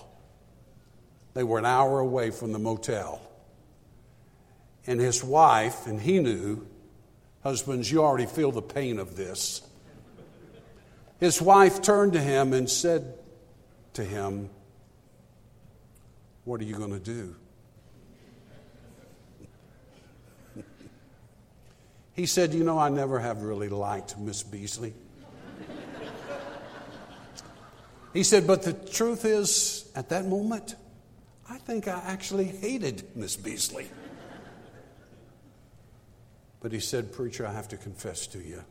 They 1.33 1.43
were 1.43 1.59
an 1.59 1.65
hour 1.65 1.99
away 1.99 2.31
from 2.31 2.53
the 2.53 2.59
motel 2.59 3.21
and 4.87 4.99
his 4.99 5.23
wife, 5.23 5.85
and 5.85 5.99
he 5.99 6.19
knew, 6.19 6.65
husbands, 7.43 7.91
you 7.91 8.01
already 8.01 8.25
feel 8.25 8.51
the 8.51 8.61
pain 8.61 8.97
of 8.99 9.15
this. 9.15 9.61
His 11.19 11.41
wife 11.41 11.81
turned 11.81 12.13
to 12.13 12.21
him 12.21 12.53
and 12.53 12.69
said 12.69 13.13
to 13.93 14.03
him, 14.03 14.49
What 16.45 16.61
are 16.61 16.63
you 16.63 16.75
going 16.75 16.93
to 16.93 16.99
do? 16.99 17.35
He 22.13 22.25
said, 22.25 22.53
You 22.53 22.63
know, 22.63 22.79
I 22.79 22.89
never 22.89 23.19
have 23.19 23.43
really 23.43 23.69
liked 23.69 24.17
Miss 24.17 24.41
Beasley. 24.41 24.93
He 28.13 28.23
said, 28.23 28.47
But 28.47 28.63
the 28.63 28.73
truth 28.73 29.25
is, 29.25 29.91
at 29.95 30.09
that 30.09 30.25
moment, 30.25 30.75
I 31.49 31.57
think 31.57 31.87
I 31.87 32.01
actually 32.05 32.45
hated 32.45 33.03
Miss 33.15 33.35
Beasley. 33.35 33.87
But 36.67 36.73
he 36.73 36.81
said, 36.81 37.13
Preacher, 37.13 37.47
I 37.47 37.53
have 37.53 37.69
to 37.69 37.77
confess 37.77 38.27
to 38.27 38.39
you. 38.39 38.61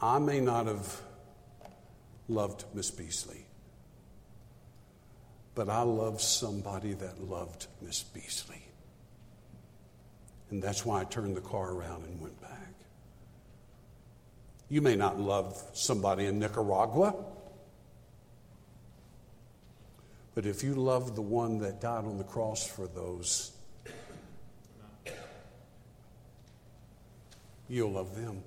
I 0.00 0.18
may 0.18 0.40
not 0.40 0.66
have 0.66 1.00
loved 2.26 2.64
Miss 2.74 2.90
Beasley, 2.90 3.46
but 5.54 5.68
I 5.68 5.82
loved 5.82 6.20
somebody 6.20 6.92
that 6.94 7.22
loved 7.22 7.68
Miss 7.80 8.02
Beasley. 8.02 8.64
And 10.50 10.60
that's 10.60 10.84
why 10.84 11.02
I 11.02 11.04
turned 11.04 11.36
the 11.36 11.40
car 11.40 11.70
around 11.70 12.02
and 12.02 12.20
went 12.20 12.40
back. 12.40 12.74
You 14.68 14.82
may 14.82 14.96
not 14.96 15.20
love 15.20 15.62
somebody 15.72 16.26
in 16.26 16.40
Nicaragua, 16.40 17.14
but 20.34 20.46
if 20.46 20.64
you 20.64 20.74
love 20.74 21.14
the 21.14 21.22
one 21.22 21.58
that 21.58 21.80
died 21.80 22.06
on 22.06 22.18
the 22.18 22.24
cross 22.24 22.66
for 22.66 22.88
those, 22.88 23.52
you'll 27.68 27.92
love 27.92 28.14
them. 28.16 28.42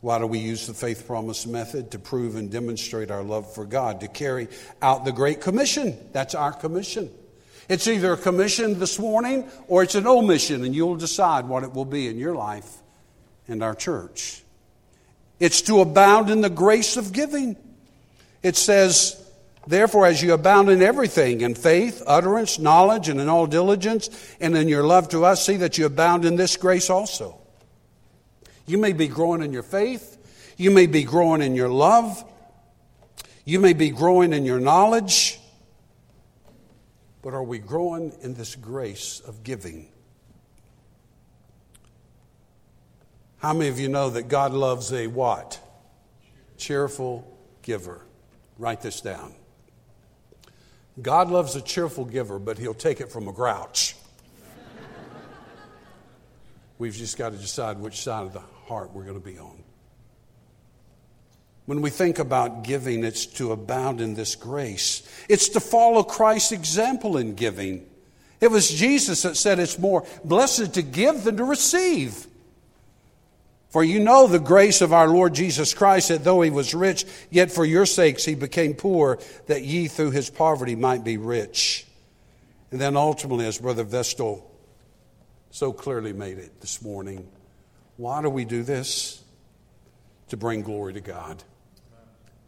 Why 0.00 0.18
do 0.18 0.26
we 0.26 0.38
use 0.38 0.66
the 0.66 0.74
faith 0.74 1.06
promise 1.06 1.46
method? 1.46 1.90
To 1.90 1.98
prove 1.98 2.36
and 2.36 2.50
demonstrate 2.50 3.10
our 3.10 3.22
love 3.22 3.52
for 3.52 3.64
God, 3.64 4.00
to 4.00 4.08
carry 4.08 4.48
out 4.80 5.04
the 5.04 5.12
Great 5.12 5.40
Commission. 5.40 5.96
That's 6.12 6.34
our 6.34 6.52
commission. 6.52 7.10
It's 7.68 7.88
either 7.88 8.12
a 8.12 8.16
commission 8.16 8.78
this 8.78 8.98
morning 8.98 9.50
or 9.66 9.82
it's 9.82 9.96
an 9.96 10.06
omission, 10.06 10.64
and 10.64 10.74
you'll 10.74 10.96
decide 10.96 11.46
what 11.46 11.64
it 11.64 11.74
will 11.74 11.84
be 11.84 12.06
in 12.06 12.16
your 12.16 12.34
life 12.34 12.78
and 13.48 13.62
our 13.62 13.74
church. 13.74 14.42
It's 15.40 15.62
to 15.62 15.80
abound 15.80 16.30
in 16.30 16.40
the 16.40 16.50
grace 16.50 16.96
of 16.96 17.12
giving. 17.12 17.56
It 18.42 18.56
says, 18.56 19.20
Therefore, 19.68 20.06
as 20.06 20.22
you 20.22 20.32
abound 20.32 20.70
in 20.70 20.80
everything, 20.80 21.42
in 21.42 21.54
faith, 21.54 22.02
utterance, 22.06 22.58
knowledge, 22.58 23.10
and 23.10 23.20
in 23.20 23.28
all 23.28 23.46
diligence, 23.46 24.08
and 24.40 24.56
in 24.56 24.66
your 24.66 24.82
love 24.82 25.10
to 25.10 25.26
us, 25.26 25.44
see 25.44 25.58
that 25.58 25.76
you 25.76 25.84
abound 25.84 26.24
in 26.24 26.36
this 26.36 26.56
grace 26.56 26.88
also. 26.88 27.38
You 28.64 28.78
may 28.78 28.94
be 28.94 29.08
growing 29.08 29.42
in 29.42 29.52
your 29.52 29.62
faith. 29.62 30.16
You 30.56 30.70
may 30.70 30.86
be 30.86 31.02
growing 31.02 31.42
in 31.42 31.54
your 31.54 31.68
love. 31.68 32.24
You 33.44 33.60
may 33.60 33.74
be 33.74 33.90
growing 33.90 34.32
in 34.32 34.46
your 34.46 34.58
knowledge. 34.58 35.38
But 37.20 37.34
are 37.34 37.44
we 37.44 37.58
growing 37.58 38.14
in 38.22 38.32
this 38.32 38.56
grace 38.56 39.20
of 39.20 39.44
giving? 39.44 39.90
How 43.36 43.52
many 43.52 43.68
of 43.68 43.78
you 43.78 43.90
know 43.90 44.08
that 44.08 44.28
God 44.28 44.54
loves 44.54 44.94
a 44.94 45.08
what? 45.08 45.60
Cheerful 46.56 47.36
giver. 47.60 48.00
Write 48.56 48.80
this 48.80 49.02
down. 49.02 49.34
God 51.02 51.30
loves 51.30 51.54
a 51.56 51.60
cheerful 51.60 52.04
giver, 52.04 52.38
but 52.38 52.58
he'll 52.58 52.74
take 52.74 53.00
it 53.00 53.10
from 53.10 53.28
a 53.28 53.32
grouch. 53.32 53.94
We've 56.78 56.94
just 56.94 57.18
got 57.18 57.32
to 57.32 57.38
decide 57.38 57.78
which 57.78 58.00
side 58.00 58.26
of 58.26 58.32
the 58.32 58.42
heart 58.66 58.92
we're 58.92 59.02
going 59.02 59.20
to 59.20 59.24
be 59.24 59.38
on. 59.38 59.62
When 61.66 61.82
we 61.82 61.90
think 61.90 62.18
about 62.18 62.64
giving, 62.64 63.04
it's 63.04 63.26
to 63.26 63.52
abound 63.52 64.00
in 64.00 64.14
this 64.14 64.36
grace. 64.36 65.02
It's 65.28 65.50
to 65.50 65.60
follow 65.60 66.02
Christ's 66.02 66.52
example 66.52 67.18
in 67.18 67.34
giving. 67.34 67.86
It 68.40 68.50
was 68.50 68.70
Jesus 68.70 69.22
that 69.22 69.36
said 69.36 69.58
it's 69.58 69.78
more 69.78 70.06
blessed 70.24 70.74
to 70.74 70.82
give 70.82 71.24
than 71.24 71.36
to 71.36 71.44
receive. 71.44 72.26
For 73.70 73.84
you 73.84 74.00
know 74.00 74.26
the 74.26 74.38
grace 74.38 74.80
of 74.80 74.92
our 74.92 75.08
Lord 75.08 75.34
Jesus 75.34 75.74
Christ, 75.74 76.08
that 76.08 76.24
though 76.24 76.40
he 76.40 76.50
was 76.50 76.74
rich, 76.74 77.04
yet 77.30 77.50
for 77.50 77.64
your 77.64 77.84
sakes 77.84 78.24
he 78.24 78.34
became 78.34 78.74
poor, 78.74 79.18
that 79.46 79.62
ye 79.62 79.88
through 79.88 80.12
his 80.12 80.30
poverty 80.30 80.74
might 80.74 81.04
be 81.04 81.18
rich. 81.18 81.86
And 82.70 82.80
then 82.80 82.96
ultimately, 82.96 83.46
as 83.46 83.58
Brother 83.58 83.84
Vestal 83.84 84.50
so 85.50 85.72
clearly 85.72 86.12
made 86.12 86.38
it 86.38 86.60
this 86.60 86.80
morning, 86.80 87.28
why 87.96 88.22
do 88.22 88.30
we 88.30 88.44
do 88.44 88.62
this? 88.62 89.22
To 90.28 90.36
bring 90.36 90.62
glory 90.62 90.94
to 90.94 91.00
God. 91.00 91.42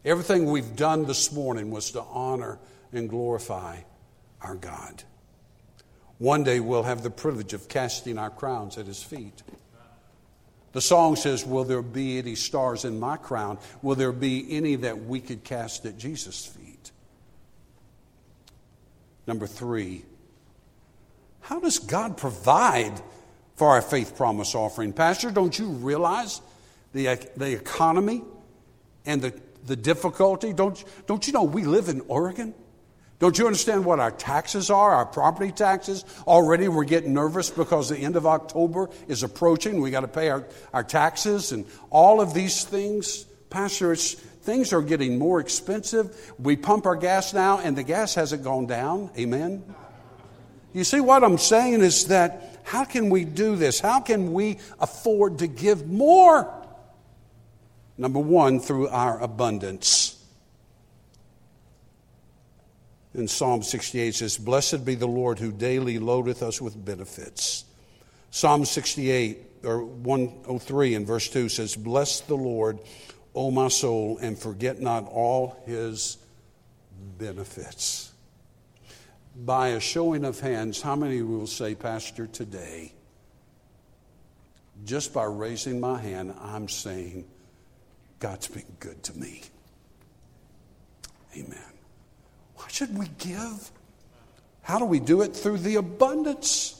Everything 0.05 0.45
we've 0.45 0.75
done 0.75 1.05
this 1.05 1.31
morning 1.31 1.69
was 1.71 1.91
to 1.91 2.01
honor 2.01 2.59
and 2.91 3.09
glorify 3.09 3.77
our 4.41 4.55
God. 4.55 5.03
One 6.17 6.43
day 6.43 6.59
we'll 6.59 6.83
have 6.83 7.03
the 7.03 7.09
privilege 7.09 7.53
of 7.53 7.67
casting 7.67 8.17
our 8.17 8.29
crowns 8.29 8.77
at 8.77 8.85
his 8.85 9.01
feet. 9.01 9.41
The 10.73 10.81
song 10.81 11.15
says, 11.15 11.45
Will 11.45 11.63
there 11.63 11.81
be 11.81 12.17
any 12.17 12.35
stars 12.35 12.85
in 12.85 12.99
my 12.99 13.17
crown? 13.17 13.57
Will 13.81 13.95
there 13.95 14.11
be 14.11 14.45
any 14.49 14.75
that 14.77 15.05
we 15.05 15.19
could 15.19 15.43
cast 15.43 15.85
at 15.85 15.97
Jesus' 15.97 16.45
feet? 16.45 16.91
Number 19.27 19.47
three, 19.47 20.03
how 21.41 21.59
does 21.59 21.79
God 21.79 22.17
provide 22.17 23.01
for 23.55 23.69
our 23.69 23.81
faith 23.81 24.15
promise 24.15 24.55
offering? 24.55 24.93
Pastor, 24.93 25.31
don't 25.31 25.57
you 25.57 25.67
realize 25.67 26.41
the, 26.93 27.09
uh, 27.09 27.15
the 27.35 27.53
economy 27.53 28.23
and 29.05 29.21
the, 29.21 29.33
the 29.65 29.75
difficulty? 29.75 30.53
Don't, 30.53 30.83
don't 31.07 31.27
you 31.27 31.33
know 31.33 31.43
we 31.43 31.63
live 31.63 31.89
in 31.89 32.01
Oregon? 32.07 32.53
Don't 33.21 33.37
you 33.37 33.45
understand 33.45 33.85
what 33.85 33.99
our 33.99 34.09
taxes 34.09 34.71
are, 34.71 34.95
our 34.95 35.05
property 35.05 35.51
taxes? 35.51 36.05
Already 36.25 36.67
we're 36.67 36.85
getting 36.85 37.13
nervous 37.13 37.51
because 37.51 37.87
the 37.87 37.97
end 37.99 38.15
of 38.15 38.25
October 38.25 38.89
is 39.07 39.21
approaching. 39.21 39.79
We 39.79 39.91
got 39.91 39.99
to 39.99 40.07
pay 40.07 40.29
our, 40.29 40.43
our 40.73 40.83
taxes 40.83 41.51
and 41.51 41.67
all 41.91 42.19
of 42.19 42.33
these 42.33 42.63
things. 42.63 43.25
Pastor, 43.51 43.95
things 43.95 44.73
are 44.73 44.81
getting 44.81 45.19
more 45.19 45.39
expensive. 45.39 46.33
We 46.39 46.55
pump 46.55 46.87
our 46.87 46.95
gas 46.95 47.31
now 47.31 47.59
and 47.59 47.77
the 47.77 47.83
gas 47.83 48.15
hasn't 48.15 48.43
gone 48.43 48.65
down. 48.65 49.11
Amen? 49.15 49.63
You 50.73 50.83
see, 50.83 50.99
what 50.99 51.23
I'm 51.23 51.37
saying 51.37 51.81
is 51.81 52.07
that 52.07 52.61
how 52.63 52.85
can 52.85 53.11
we 53.11 53.23
do 53.23 53.55
this? 53.55 53.79
How 53.79 53.99
can 53.99 54.33
we 54.33 54.57
afford 54.79 55.39
to 55.39 55.47
give 55.47 55.87
more? 55.87 56.51
Number 57.99 58.19
one, 58.19 58.59
through 58.59 58.87
our 58.87 59.21
abundance. 59.21 60.10
In 63.13 63.27
Psalm 63.27 63.61
68 63.61 64.15
says, 64.15 64.37
Blessed 64.37 64.85
be 64.85 64.95
the 64.95 65.07
Lord 65.07 65.39
who 65.39 65.51
daily 65.51 65.99
loadeth 65.99 66.41
us 66.41 66.61
with 66.61 66.83
benefits. 66.83 67.65
Psalm 68.29 68.63
68 68.63 69.65
or 69.65 69.83
103 69.83 70.95
in 70.95 71.05
verse 71.05 71.29
2 71.29 71.49
says, 71.49 71.75
Bless 71.75 72.21
the 72.21 72.35
Lord, 72.35 72.79
O 73.35 73.51
my 73.51 73.67
soul, 73.67 74.17
and 74.21 74.37
forget 74.37 74.81
not 74.81 75.07
all 75.09 75.61
his 75.65 76.17
benefits. 77.17 78.13
By 79.35 79.69
a 79.69 79.79
showing 79.79 80.25
of 80.25 80.39
hands, 80.39 80.81
how 80.81 80.95
many 80.95 81.21
will 81.21 81.47
say, 81.47 81.75
Pastor, 81.75 82.27
today, 82.27 82.93
just 84.85 85.13
by 85.13 85.25
raising 85.25 85.79
my 85.79 85.99
hand, 85.99 86.33
I'm 86.41 86.67
saying, 86.67 87.25
God's 88.19 88.47
been 88.47 88.63
good 88.79 89.03
to 89.03 89.17
me. 89.17 89.41
Amen. 91.35 91.70
Why 92.61 92.67
should 92.67 92.95
we 92.95 93.07
give? 93.17 93.71
How 94.61 94.77
do 94.77 94.85
we 94.85 94.99
do 94.99 95.21
it? 95.23 95.35
Through 95.35 95.57
the 95.57 95.77
abundance. 95.77 96.79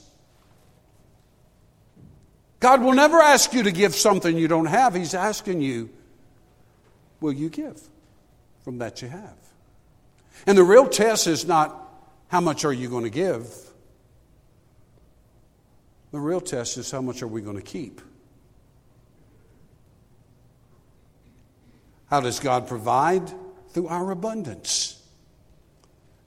God 2.60 2.80
will 2.82 2.92
never 2.92 3.20
ask 3.20 3.52
you 3.52 3.64
to 3.64 3.72
give 3.72 3.96
something 3.96 4.38
you 4.38 4.46
don't 4.46 4.66
have. 4.66 4.94
He's 4.94 5.14
asking 5.14 5.60
you, 5.60 5.90
will 7.20 7.32
you 7.32 7.48
give 7.48 7.80
from 8.62 8.78
that 8.78 9.02
you 9.02 9.08
have? 9.08 9.36
And 10.46 10.56
the 10.56 10.62
real 10.62 10.86
test 10.86 11.26
is 11.26 11.44
not 11.44 11.76
how 12.28 12.40
much 12.40 12.64
are 12.64 12.72
you 12.72 12.88
going 12.88 13.02
to 13.02 13.10
give? 13.10 13.52
The 16.12 16.20
real 16.20 16.40
test 16.40 16.78
is 16.78 16.88
how 16.88 17.00
much 17.00 17.22
are 17.22 17.26
we 17.26 17.40
going 17.40 17.56
to 17.56 17.62
keep? 17.62 18.00
How 22.08 22.20
does 22.20 22.38
God 22.38 22.68
provide? 22.68 23.32
Through 23.70 23.88
our 23.88 24.12
abundance. 24.12 25.01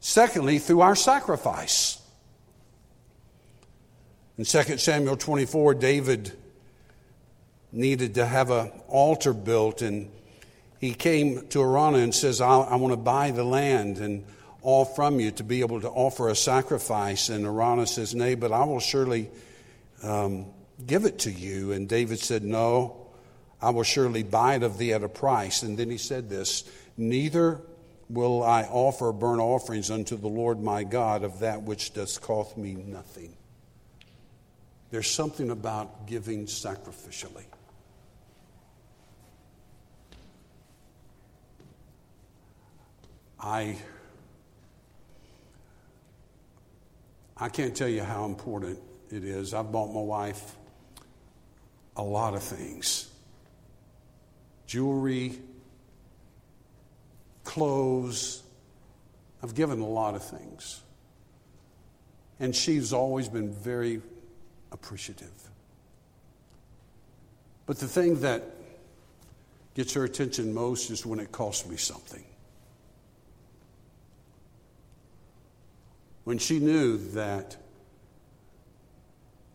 Secondly, 0.07 0.59
through 0.59 0.81
our 0.81 0.95
sacrifice. 0.95 1.99
In 4.37 4.45
2 4.45 4.77
Samuel 4.77 5.17
24, 5.17 5.73
David 5.73 6.31
needed 7.71 8.13
to 8.13 8.25
have 8.27 8.51
an 8.51 8.69
altar 8.87 9.33
built, 9.33 9.81
and 9.81 10.11
he 10.79 10.93
came 10.93 11.47
to 11.47 11.57
Araunah 11.57 12.03
and 12.03 12.13
says, 12.13 12.39
I, 12.39 12.55
I 12.55 12.75
want 12.75 12.91
to 12.93 12.97
buy 12.97 13.31
the 13.31 13.43
land 13.43 13.97
and 13.97 14.23
all 14.61 14.85
from 14.85 15.19
you 15.19 15.31
to 15.31 15.43
be 15.43 15.61
able 15.61 15.81
to 15.81 15.89
offer 15.89 16.29
a 16.29 16.35
sacrifice. 16.35 17.29
And 17.29 17.43
Araunah 17.43 17.87
says, 17.87 18.13
Nay, 18.13 18.35
but 18.35 18.51
I 18.51 18.63
will 18.63 18.79
surely 18.79 19.31
um, 20.03 20.45
give 20.85 21.05
it 21.05 21.17
to 21.21 21.31
you. 21.31 21.71
And 21.71 21.89
David 21.89 22.19
said, 22.19 22.43
No, 22.43 23.07
I 23.59 23.71
will 23.71 23.81
surely 23.81 24.21
buy 24.21 24.53
it 24.53 24.61
of 24.61 24.77
thee 24.77 24.93
at 24.93 25.01
a 25.01 25.09
price. 25.09 25.63
And 25.63 25.79
then 25.79 25.89
he 25.89 25.97
said 25.97 26.29
this 26.29 26.63
Neither 26.95 27.59
will 28.09 28.43
I 28.43 28.63
offer 28.63 29.11
burnt 29.11 29.41
offerings 29.41 29.89
unto 29.89 30.15
the 30.15 30.27
Lord 30.27 30.61
my 30.61 30.83
God 30.83 31.23
of 31.23 31.39
that 31.39 31.63
which 31.63 31.93
does 31.93 32.17
cost 32.17 32.57
me 32.57 32.73
nothing. 32.73 33.35
There's 34.91 35.09
something 35.09 35.49
about 35.49 36.07
giving 36.07 36.45
sacrificially. 36.45 37.45
I 43.39 43.77
I 47.37 47.49
can't 47.49 47.75
tell 47.75 47.89
you 47.89 48.01
how 48.01 48.25
important 48.25 48.79
it 49.11 49.23
is. 49.25 49.53
I've 49.53 49.71
bought 49.71 49.93
my 49.93 50.01
wife 50.01 50.55
a 51.97 52.03
lot 52.03 52.33
of 52.33 52.41
things. 52.41 53.11
Jewelry, 54.67 55.39
clothes. 57.55 58.43
I've 59.41 59.55
given 59.55 59.79
a 59.79 59.87
lot 59.87 60.13
of 60.13 60.21
things. 60.21 60.81
And 62.37 62.53
she's 62.53 62.91
always 62.91 63.29
been 63.29 63.53
very 63.53 64.01
appreciative. 64.73 65.31
But 67.65 67.79
the 67.79 67.87
thing 67.87 68.19
that 68.19 68.43
gets 69.73 69.93
her 69.93 70.03
attention 70.03 70.53
most 70.53 70.89
is 70.89 71.05
when 71.05 71.17
it 71.17 71.31
costs 71.31 71.65
me 71.65 71.77
something. 71.77 72.25
When 76.25 76.37
she 76.39 76.59
knew 76.59 76.97
that 77.13 77.55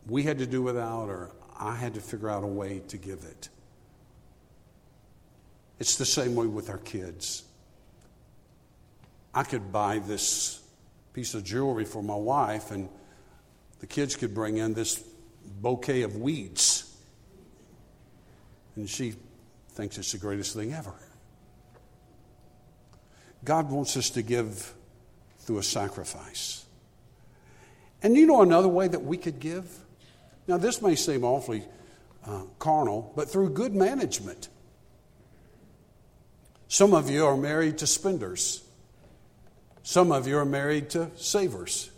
we 0.07 0.23
had 0.23 0.39
to 0.39 0.47
do 0.47 0.63
without 0.63 1.07
her, 1.07 1.29
I 1.55 1.75
had 1.75 1.93
to 1.93 2.01
figure 2.01 2.31
out 2.31 2.43
a 2.43 2.47
way 2.47 2.81
to 2.87 2.97
give 2.97 3.23
it. 3.25 3.49
It's 5.79 5.97
the 5.97 6.05
same 6.05 6.33
way 6.33 6.47
with 6.47 6.71
our 6.71 6.79
kids. 6.79 7.43
I 9.33 9.43
could 9.43 9.71
buy 9.71 9.99
this 9.99 10.61
piece 11.13 11.33
of 11.33 11.43
jewelry 11.43 11.85
for 11.85 12.01
my 12.01 12.15
wife, 12.15 12.71
and 12.71 12.89
the 13.79 13.87
kids 13.87 14.15
could 14.15 14.33
bring 14.33 14.57
in 14.57 14.73
this 14.73 15.03
bouquet 15.61 16.03
of 16.03 16.17
weeds. 16.17 16.95
And 18.75 18.89
she 18.89 19.15
thinks 19.69 19.97
it's 19.97 20.11
the 20.11 20.17
greatest 20.17 20.55
thing 20.55 20.73
ever. 20.73 20.93
God 23.43 23.69
wants 23.69 23.97
us 23.97 24.09
to 24.11 24.21
give 24.21 24.73
through 25.39 25.57
a 25.57 25.63
sacrifice. 25.63 26.65
And 28.03 28.15
you 28.15 28.25
know 28.25 28.41
another 28.41 28.67
way 28.67 28.87
that 28.87 29.03
we 29.03 29.17
could 29.17 29.39
give? 29.39 29.67
Now, 30.47 30.57
this 30.57 30.81
may 30.81 30.95
seem 30.95 31.23
awfully 31.23 31.65
uh, 32.25 32.43
carnal, 32.59 33.13
but 33.15 33.29
through 33.29 33.51
good 33.51 33.73
management. 33.73 34.49
Some 36.67 36.93
of 36.93 37.09
you 37.09 37.25
are 37.25 37.37
married 37.37 37.79
to 37.79 37.87
spenders. 37.87 38.63
Some 39.83 40.11
of 40.11 40.27
you 40.27 40.37
are 40.37 40.45
married 40.45 40.89
to 40.91 41.09
savers. 41.15 41.89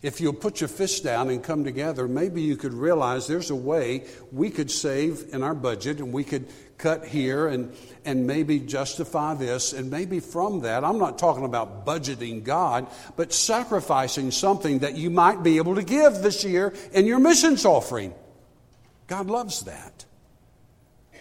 If 0.00 0.20
you'll 0.20 0.32
put 0.32 0.60
your 0.60 0.68
fists 0.68 1.00
down 1.00 1.28
and 1.28 1.42
come 1.42 1.64
together, 1.64 2.06
maybe 2.06 2.40
you 2.40 2.56
could 2.56 2.72
realize 2.72 3.26
there's 3.26 3.50
a 3.50 3.56
way 3.56 4.04
we 4.30 4.48
could 4.48 4.70
save 4.70 5.32
in 5.32 5.42
our 5.42 5.54
budget 5.54 5.98
and 5.98 6.12
we 6.12 6.22
could 6.22 6.46
cut 6.78 7.04
here 7.04 7.48
and, 7.48 7.74
and 8.04 8.24
maybe 8.24 8.60
justify 8.60 9.34
this. 9.34 9.72
And 9.72 9.90
maybe 9.90 10.20
from 10.20 10.60
that, 10.60 10.84
I'm 10.84 10.98
not 10.98 11.18
talking 11.18 11.44
about 11.44 11.84
budgeting 11.84 12.44
God, 12.44 12.86
but 13.16 13.32
sacrificing 13.32 14.30
something 14.30 14.80
that 14.80 14.96
you 14.96 15.10
might 15.10 15.42
be 15.42 15.56
able 15.56 15.74
to 15.74 15.82
give 15.82 16.22
this 16.22 16.44
year 16.44 16.72
in 16.92 17.04
your 17.04 17.18
missions 17.18 17.64
offering. 17.64 18.14
God 19.08 19.26
loves 19.26 19.62
that. 19.62 20.04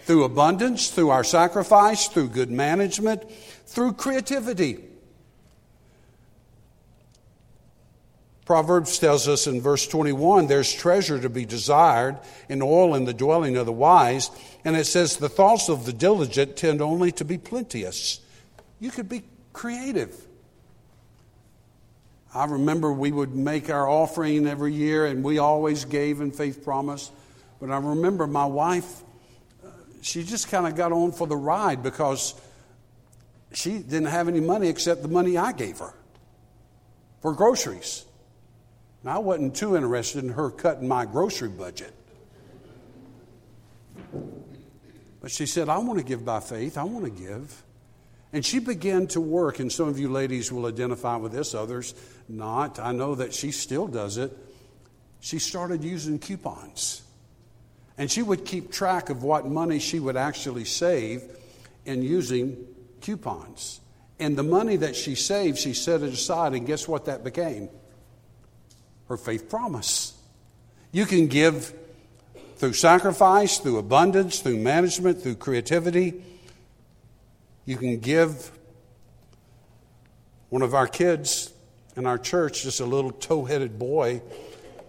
Through 0.08 0.24
abundance, 0.24 0.90
through 0.90 1.10
our 1.10 1.26
sacrifice, 1.26 2.08
through 2.08 2.30
good 2.30 2.50
management, 2.50 3.30
through 3.66 3.92
creativity. 3.92 4.80
Proverbs 8.46 9.00
tells 9.00 9.28
us 9.28 9.48
in 9.48 9.60
verse 9.60 9.86
21 9.86 10.48
there's 10.48 10.74
treasure 10.74 11.20
to 11.20 11.28
be 11.28 11.44
desired 11.44 12.18
in 12.48 12.62
oil 12.62 12.96
in 12.96 13.04
the 13.04 13.14
dwelling 13.14 13.58
of 13.58 13.66
the 13.66 13.74
wise. 13.74 14.32
And 14.64 14.78
it 14.78 14.86
says 14.86 15.18
the 15.18 15.28
thoughts 15.28 15.68
of 15.68 15.86
the 15.86 15.92
diligent 15.92 16.56
tend 16.56 16.82
only 16.82 17.12
to 17.12 17.26
be 17.26 17.38
plenteous. 17.38 18.22
You 18.80 18.92
could 18.92 19.10
be 19.10 19.24
creative. 19.52 20.16
I 22.34 22.46
remember 22.46 22.94
we 22.94 23.12
would 23.12 23.36
make 23.36 23.70
our 23.70 23.90
offering 23.90 24.48
every 24.48 24.74
year 24.74 25.06
and 25.06 25.22
we 25.22 25.38
always 25.38 25.84
gave 25.84 26.22
in 26.22 26.32
faith 26.32 26.64
promise. 26.64 27.12
But 27.60 27.72
I 27.72 27.78
remember 27.80 28.26
my 28.26 28.46
wife, 28.46 29.04
she 30.02 30.24
just 30.24 30.50
kind 30.50 30.68
of 30.68 30.76
got 30.76 30.92
on 30.92 31.12
for 31.12 31.28
the 31.28 31.36
ride 31.36 31.84
because 31.84 32.34
she 33.54 33.80
didn't 33.80 34.06
have 34.06 34.28
any 34.28 34.40
money 34.40 34.68
except 34.68 35.02
the 35.02 35.08
money 35.08 35.38
I 35.38 35.52
gave 35.52 35.80
her 35.80 35.94
for 37.22 37.34
groceries. 37.34 38.06
And 39.04 39.12
I 39.12 39.20
wasn't 39.20 39.56
too 39.56 39.76
interested 39.76 40.24
in 40.24 40.32
her 40.32 40.50
cutting 40.50 40.88
my 40.88 41.06
grocery 41.06 41.50
budget. 41.50 41.94
But 45.22 45.32
she 45.32 45.46
said, 45.46 45.70
I 45.70 45.78
want 45.80 46.00
to 46.00 46.06
give 46.06 46.24
by 46.24 46.40
faith. 46.40 46.78
I 46.78 46.84
want 46.84 47.06
to 47.06 47.12
give. 47.12 47.64
And 48.34 48.46
she 48.46 48.60
began 48.60 49.08
to 49.08 49.22
work, 49.22 49.60
and 49.60 49.72
some 49.72 49.88
of 49.88 49.98
you 49.98 50.10
ladies 50.10 50.52
will 50.52 50.66
identify 50.66 51.16
with 51.16 51.32
this, 51.32 51.56
others 51.56 51.96
not. 52.28 52.80
I 52.80 52.92
know 52.92 53.16
that 53.16 53.34
she 53.34 53.52
still 53.52 53.88
does 53.88 54.18
it. 54.18 54.38
She 55.22 55.40
started 55.40 55.84
using 55.84 56.20
coupons. 56.20 57.02
And 57.98 58.12
she 58.12 58.22
would 58.22 58.46
keep 58.46 58.72
track 58.72 59.10
of 59.10 59.24
what 59.24 59.48
money 59.48 59.80
she 59.80 60.00
would 60.00 60.18
actually 60.18 60.66
save 60.66 61.24
in 61.86 62.04
using 62.04 62.58
coupons. 63.02 63.80
And 64.20 64.38
the 64.38 64.44
money 64.44 64.76
that 64.78 64.96
she 64.96 65.16
saved, 65.16 65.58
she 65.58 65.74
set 65.74 66.02
it 66.02 66.14
aside, 66.14 66.54
and 66.54 66.66
guess 66.66 66.88
what 66.88 67.06
that 67.06 67.24
became? 67.24 67.70
Her 69.08 69.18
faith 69.18 69.50
promise. 69.50 70.14
You 70.92 71.06
can 71.06 71.28
give 71.28 71.74
through 72.58 72.74
sacrifice, 72.74 73.60
through 73.60 73.78
abundance, 73.78 74.40
through 74.40 74.58
management, 74.58 75.22
through 75.22 75.36
creativity. 75.36 76.24
You 77.66 77.78
can 77.78 78.00
give 78.00 78.52
one 80.50 80.62
of 80.62 80.74
our 80.74 80.88
kids 80.88 81.54
in 81.96 82.06
our 82.06 82.18
church, 82.18 82.64
just 82.64 82.80
a 82.80 82.86
little 82.86 83.12
tow 83.12 83.46
headed 83.46 83.78
boy, 83.78 84.22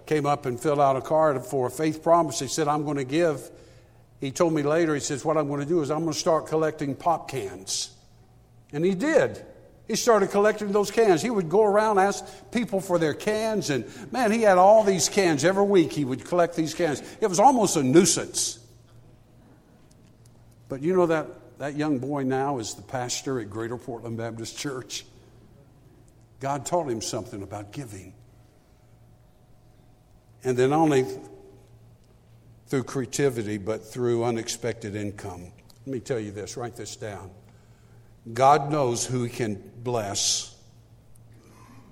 came 0.08 0.24
up 0.26 0.46
and 0.46 0.58
filled 0.58 0.80
out 0.80 0.96
a 0.96 1.00
card 1.02 1.44
for 1.44 1.66
a 1.68 1.70
faith 1.70 2.02
promise. 2.02 2.40
He 2.40 2.48
said, 2.48 2.66
I'm 2.66 2.84
going 2.84 2.96
to 2.96 3.04
give. 3.04 3.50
He 4.20 4.32
told 4.32 4.54
me 4.54 4.62
later, 4.62 4.94
he 4.94 5.00
says, 5.00 5.24
What 5.24 5.36
I'm 5.36 5.46
going 5.46 5.60
to 5.60 5.66
do 5.66 5.82
is 5.82 5.90
I'm 5.90 6.00
going 6.00 6.14
to 6.14 6.18
start 6.18 6.46
collecting 6.46 6.96
pop 6.96 7.30
cans. 7.30 7.90
And 8.72 8.84
he 8.84 8.94
did. 8.94 9.44
He 9.86 9.96
started 9.96 10.30
collecting 10.30 10.72
those 10.72 10.90
cans. 10.90 11.22
He 11.22 11.30
would 11.30 11.48
go 11.48 11.62
around, 11.62 11.98
ask 11.98 12.24
people 12.50 12.80
for 12.80 12.98
their 12.98 13.14
cans, 13.14 13.70
and 13.70 13.86
man, 14.12 14.32
he 14.32 14.42
had 14.42 14.58
all 14.58 14.82
these 14.82 15.08
cans. 15.08 15.44
Every 15.44 15.64
week 15.64 15.92
he 15.92 16.04
would 16.04 16.24
collect 16.24 16.56
these 16.56 16.74
cans. 16.74 17.02
It 17.20 17.26
was 17.26 17.38
almost 17.38 17.76
a 17.76 17.82
nuisance. 17.82 18.58
But 20.68 20.82
you 20.82 20.94
know 20.94 21.06
that, 21.06 21.58
that 21.58 21.76
young 21.76 21.98
boy 21.98 22.24
now 22.24 22.58
is 22.58 22.74
the 22.74 22.82
pastor 22.82 23.40
at 23.40 23.48
Greater 23.48 23.78
Portland 23.78 24.18
Baptist 24.18 24.58
Church. 24.58 25.06
God 26.40 26.66
taught 26.66 26.88
him 26.88 27.00
something 27.00 27.42
about 27.42 27.72
giving. 27.72 28.12
And 30.48 30.56
then 30.56 30.72
only 30.72 31.04
through 32.68 32.84
creativity, 32.84 33.58
but 33.58 33.84
through 33.84 34.24
unexpected 34.24 34.96
income. 34.96 35.52
Let 35.84 35.92
me 35.92 36.00
tell 36.00 36.18
you 36.18 36.30
this, 36.30 36.56
write 36.56 36.74
this 36.74 36.96
down. 36.96 37.30
God 38.32 38.72
knows 38.72 39.04
who 39.04 39.24
He 39.24 39.28
can 39.28 39.62
bless 39.82 40.56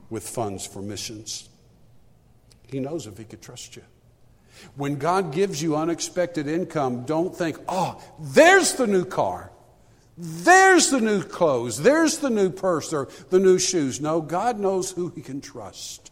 with 0.09 0.27
funds 0.27 0.67
for 0.67 0.81
missions. 0.81 1.51
He 2.67 2.81
knows 2.81 3.07
if 3.07 3.19
He 3.19 3.25
could 3.25 3.43
trust 3.43 3.77
you. 3.77 3.83
When 4.75 4.97
God 4.97 5.33
gives 5.33 5.63
you 5.63 5.77
unexpected 5.77 6.49
income, 6.49 7.05
don't 7.05 7.37
think, 7.37 7.59
oh, 7.69 8.03
there's 8.19 8.73
the 8.73 8.87
new 8.87 9.05
car. 9.05 9.53
There's 10.17 10.89
the 10.89 11.03
new 11.03 11.23
clothes. 11.23 11.83
There's 11.83 12.21
the 12.21 12.31
new 12.31 12.49
purse 12.49 12.95
or 12.95 13.09
the 13.29 13.39
new 13.39 13.59
shoes. 13.59 14.01
No, 14.01 14.23
God 14.23 14.59
knows 14.59 14.93
who 14.93 15.11
He 15.11 15.21
can 15.21 15.43
trust. 15.43 16.11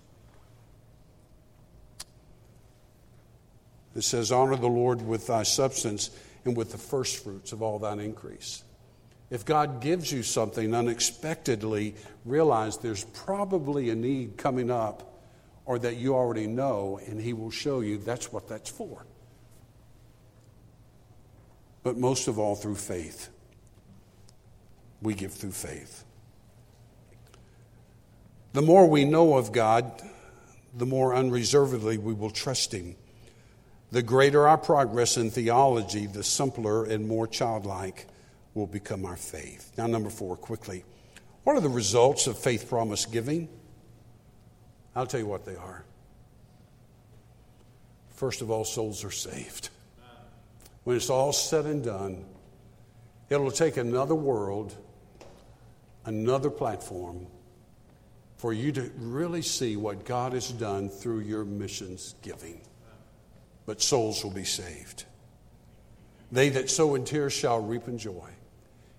It 3.95 4.03
says, 4.03 4.32
Honor 4.32 4.57
the 4.57 4.66
Lord 4.66 5.03
with 5.03 5.26
thy 5.26 5.42
substance 5.42 6.11
and 6.45 6.57
with 6.57 6.72
the 6.72 6.78
firstfruits 6.78 7.53
of 7.53 7.62
all 7.62 7.78
thine 7.78 8.01
increase. 8.01 8.64
If 9.30 9.45
God 9.45 9.80
gives 9.80 10.12
you 10.12 10.22
something 10.22 10.74
unexpectedly, 10.74 11.95
realize 12.24 12.78
there's 12.78 13.05
probably 13.05 13.90
a 13.90 13.95
need 13.95 14.36
coming 14.36 14.70
up 14.70 15.11
or 15.64 15.78
that 15.78 15.97
you 15.97 16.14
already 16.14 16.47
know, 16.47 17.01
and 17.07 17.20
He 17.20 17.32
will 17.32 17.51
show 17.51 17.80
you 17.80 17.99
that's 17.99 18.32
what 18.32 18.49
that's 18.49 18.70
for. 18.70 19.07
But 21.82 21.97
most 21.97 22.28
of 22.28 22.38
all, 22.38 22.55
through 22.55 22.76
faith 22.76 23.30
we 25.05 25.14
give 25.14 25.32
through 25.32 25.53
faith. 25.53 26.05
The 28.55 28.62
more 28.62 28.88
we 28.88 29.05
know 29.05 29.36
of 29.36 29.53
God, 29.53 30.03
the 30.74 30.86
more 30.86 31.14
unreservedly 31.14 31.99
we 31.99 32.14
will 32.14 32.30
trust 32.30 32.72
Him. 32.72 32.97
The 33.95 34.03
greater 34.03 34.49
our 34.49 34.59
progress 34.59 35.16
in 35.18 35.30
theology, 35.30 36.07
the 36.07 36.24
simpler 36.24 36.84
and 36.84 37.07
more 37.07 37.28
childlike 37.28 38.09
will 38.53 38.66
become 38.66 39.05
our 39.05 39.14
faith. 39.14 39.70
Now, 39.78 39.86
number 39.86 40.11
four, 40.11 40.36
quickly. 40.36 40.84
What 41.45 41.55
are 41.55 41.61
the 41.61 41.68
results 41.68 42.26
of 42.26 42.36
faith 42.36 42.68
promise 42.68 43.07
giving? 43.07 43.49
I'll 44.97 45.07
tell 45.07 45.20
you 45.20 45.28
what 45.28 45.45
they 45.45 45.55
are. 45.55 45.84
First 48.16 48.42
of 48.42 48.51
all, 48.51 48.64
souls 48.64 49.05
are 49.05 49.12
saved. 49.12 49.68
When 50.82 50.97
it's 50.97 51.09
all 51.09 51.32
said 51.32 51.64
and 51.64 51.84
done, 51.84 52.24
it'll 53.30 53.53
take 53.53 53.76
another 53.76 54.16
world 54.16 54.74
another 56.05 56.51
platform 56.51 57.28
for 58.38 58.53
you 58.53 58.72
to 58.72 58.90
really 58.97 59.42
see 59.42 59.76
what 59.76 60.05
God 60.05 60.32
has 60.32 60.51
done 60.51 60.88
through 60.88 61.20
your 61.20 61.45
missions 61.45 62.16
giving. 62.22 62.61
But 63.67 63.81
souls 63.81 64.23
will 64.23 64.31
be 64.31 64.45
saved. 64.45 65.05
They 66.31 66.49
that 66.51 66.71
sow 66.71 66.95
in 66.95 67.05
tears 67.05 67.33
shall 67.33 67.61
reap 67.61 67.89
in 67.89 67.99
joy. 67.99 68.31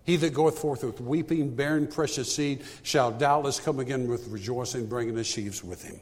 He 0.06 0.16
that 0.18 0.34
goeth 0.34 0.60
forth 0.60 0.84
with 0.84 1.02
weeping, 1.02 1.56
bearing 1.56 1.88
precious 1.88 2.34
seed, 2.34 2.64
shall 2.84 3.12
doubtless 3.12 3.60
come 3.60 3.80
again 3.80 4.08
with 4.08 4.28
rejoicing, 4.28 4.86
bringing 4.86 5.16
the 5.16 5.24
sheaves 5.24 5.64
with 5.64 5.84
him. 5.84 6.00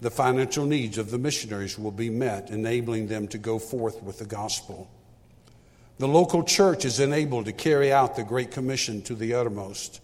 The 0.00 0.10
financial 0.10 0.66
needs 0.66 0.98
of 0.98 1.10
the 1.10 1.18
missionaries 1.18 1.78
will 1.78 1.90
be 1.90 2.10
met, 2.10 2.50
enabling 2.50 3.08
them 3.08 3.28
to 3.28 3.38
go 3.38 3.58
forth 3.58 4.02
with 4.02 4.18
the 4.18 4.24
gospel. 4.24 4.88
The 5.98 6.06
local 6.06 6.44
church 6.44 6.84
is 6.84 7.00
enabled 7.00 7.46
to 7.46 7.52
carry 7.52 7.92
out 7.92 8.16
the 8.16 8.22
Great 8.22 8.50
Commission 8.50 9.02
to 9.02 9.14
the 9.14 9.34
uttermost, 9.34 10.00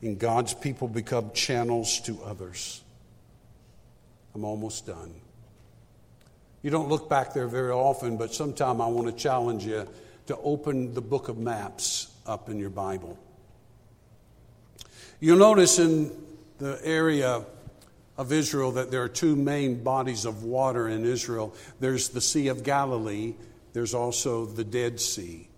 and 0.00 0.18
God's 0.18 0.54
people 0.54 0.88
become 0.88 1.32
channels 1.32 2.00
to 2.02 2.22
others. 2.24 2.82
I'm 4.36 4.44
almost 4.44 4.86
done. 4.86 5.14
You 6.60 6.70
don't 6.70 6.90
look 6.90 7.08
back 7.08 7.32
there 7.32 7.48
very 7.48 7.70
often, 7.70 8.18
but 8.18 8.34
sometime 8.34 8.82
I 8.82 8.86
want 8.86 9.06
to 9.06 9.14
challenge 9.14 9.64
you 9.64 9.88
to 10.26 10.36
open 10.36 10.92
the 10.92 11.00
book 11.00 11.28
of 11.28 11.38
maps 11.38 12.12
up 12.26 12.50
in 12.50 12.58
your 12.58 12.68
Bible. 12.68 13.18
You'll 15.20 15.38
notice 15.38 15.78
in 15.78 16.12
the 16.58 16.78
area 16.84 17.46
of 18.18 18.30
Israel 18.30 18.72
that 18.72 18.90
there 18.90 19.02
are 19.02 19.08
two 19.08 19.36
main 19.36 19.82
bodies 19.82 20.26
of 20.26 20.44
water 20.44 20.86
in 20.86 21.06
Israel 21.06 21.54
there's 21.80 22.10
the 22.10 22.20
Sea 22.20 22.48
of 22.48 22.62
Galilee 22.62 23.32
there's 23.72 23.94
also 23.94 24.44
the 24.44 24.64
Dead 24.64 25.00
Sea. 25.00 25.48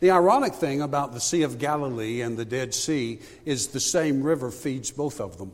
The 0.00 0.10
ironic 0.10 0.52
thing 0.52 0.82
about 0.82 1.14
the 1.14 1.20
Sea 1.20 1.42
of 1.42 1.58
Galilee 1.58 2.20
and 2.20 2.36
the 2.36 2.44
Dead 2.44 2.74
Sea 2.74 3.18
is 3.46 3.68
the 3.68 3.80
same 3.80 4.22
river 4.22 4.50
feeds 4.50 4.90
both 4.90 5.22
of 5.22 5.38
them. 5.38 5.52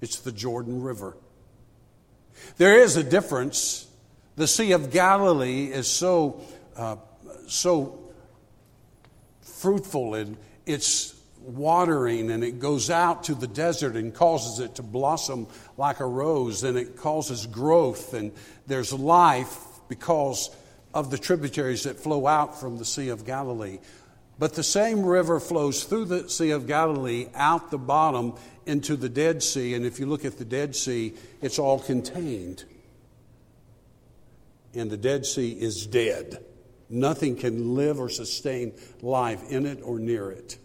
It's 0.00 0.20
the 0.20 0.32
Jordan 0.32 0.82
River. 0.82 1.16
There 2.56 2.80
is 2.80 2.96
a 2.96 3.02
difference. 3.02 3.86
The 4.36 4.46
Sea 4.46 4.72
of 4.72 4.90
Galilee 4.90 5.66
is 5.66 5.86
so, 5.86 6.40
uh, 6.76 6.96
so 7.46 7.98
fruitful 9.42 10.14
and 10.14 10.36
it's 10.66 11.14
watering 11.40 12.30
and 12.30 12.42
it 12.42 12.58
goes 12.58 12.90
out 12.90 13.24
to 13.24 13.34
the 13.34 13.46
desert 13.46 13.94
and 13.94 14.12
causes 14.12 14.58
it 14.58 14.74
to 14.74 14.82
blossom 14.82 15.46
like 15.76 16.00
a 16.00 16.06
rose 16.06 16.64
and 16.64 16.76
it 16.76 16.96
causes 16.96 17.46
growth 17.46 18.14
and 18.14 18.32
there's 18.66 18.92
life 18.92 19.56
because 19.88 20.50
of 20.92 21.10
the 21.10 21.18
tributaries 21.18 21.84
that 21.84 21.98
flow 21.98 22.26
out 22.26 22.58
from 22.58 22.78
the 22.78 22.84
Sea 22.84 23.08
of 23.08 23.24
Galilee. 23.24 23.78
But 24.38 24.54
the 24.54 24.62
same 24.62 25.04
river 25.04 25.40
flows 25.40 25.84
through 25.84 26.06
the 26.06 26.28
Sea 26.28 26.50
of 26.50 26.66
Galilee 26.66 27.28
out 27.34 27.70
the 27.70 27.78
bottom 27.78 28.34
into 28.66 28.96
the 28.96 29.08
Dead 29.08 29.42
Sea. 29.42 29.74
And 29.74 29.86
if 29.86 29.98
you 29.98 30.06
look 30.06 30.24
at 30.24 30.38
the 30.38 30.44
Dead 30.44 30.76
Sea, 30.76 31.14
it's 31.40 31.58
all 31.58 31.78
contained. 31.78 32.64
And 34.74 34.90
the 34.90 34.96
Dead 34.96 35.24
Sea 35.24 35.52
is 35.52 35.86
dead. 35.86 36.44
Nothing 36.90 37.36
can 37.36 37.74
live 37.74 37.98
or 37.98 38.08
sustain 38.08 38.74
life 39.02 39.42
in 39.50 39.66
it 39.66 39.80
or 39.82 39.98
near 39.98 40.30
it. 40.30 40.58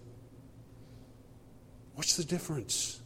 What's 1.95 2.18
the 2.18 2.24
difference? 2.24 2.99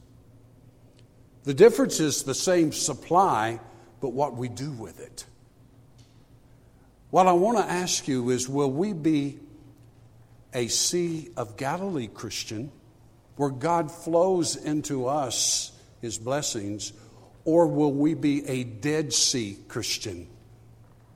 The 1.43 1.53
difference 1.53 1.99
is 1.99 2.23
the 2.23 2.33
same 2.33 2.71
supply, 2.71 3.59
but 4.01 4.13
what 4.13 4.35
we 4.35 4.49
do 4.49 4.71
with 4.71 4.99
it. 4.99 5.25
What 7.11 7.27
I 7.27 7.33
want 7.33 7.57
to 7.59 7.63
ask 7.63 8.07
you 8.07 8.29
is 8.31 8.49
will 8.49 8.71
we 8.71 8.93
be 8.93 9.39
a 10.53 10.67
Sea 10.67 11.29
of 11.37 11.55
Galilee 11.55 12.07
Christian 12.07 12.71
where 13.35 13.49
God 13.49 13.91
flows 13.91 14.55
into 14.55 15.07
us 15.07 15.71
his 16.01 16.17
blessings, 16.17 16.93
or 17.43 17.67
will 17.67 17.91
we 17.91 18.13
be 18.13 18.47
a 18.47 18.63
Dead 18.63 19.13
Sea 19.13 19.57
Christian 19.67 20.27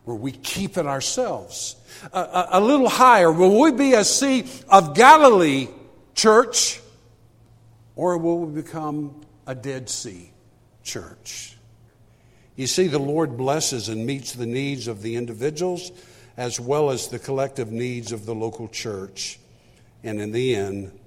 where 0.03 0.15
we 0.15 0.31
keep 0.31 0.77
it 0.77 0.85
ourselves? 0.85 1.75
A, 2.11 2.19
a, 2.19 2.47
a 2.53 2.61
little 2.61 2.89
higher, 2.89 3.31
will 3.31 3.59
we 3.59 3.71
be 3.71 3.93
a 3.93 4.03
Sea 4.03 4.45
of 4.67 4.95
Galilee 4.95 5.67
church, 6.15 6.81
or 7.95 8.17
will 8.17 8.39
we 8.39 8.61
become 8.61 9.21
a 9.47 9.55
Dead 9.55 9.89
Sea 9.89 10.31
church? 10.83 11.57
You 12.55 12.67
see, 12.67 12.87
the 12.87 12.99
Lord 12.99 13.37
blesses 13.37 13.87
and 13.87 14.05
meets 14.05 14.33
the 14.33 14.45
needs 14.45 14.87
of 14.87 15.01
the 15.01 15.15
individuals 15.15 15.91
as 16.35 16.59
well 16.59 16.89
as 16.89 17.07
the 17.07 17.19
collective 17.19 17.71
needs 17.71 18.11
of 18.11 18.25
the 18.25 18.35
local 18.35 18.67
church. 18.67 19.39
And 20.03 20.19
in 20.19 20.31
the 20.31 20.55
end, 20.55 20.98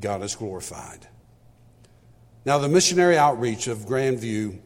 God 0.00 0.22
is 0.22 0.34
glorified. 0.34 1.06
Now, 2.44 2.58
the 2.58 2.68
missionary 2.68 3.18
outreach 3.18 3.66
of 3.66 3.80
Grandview 3.80 4.58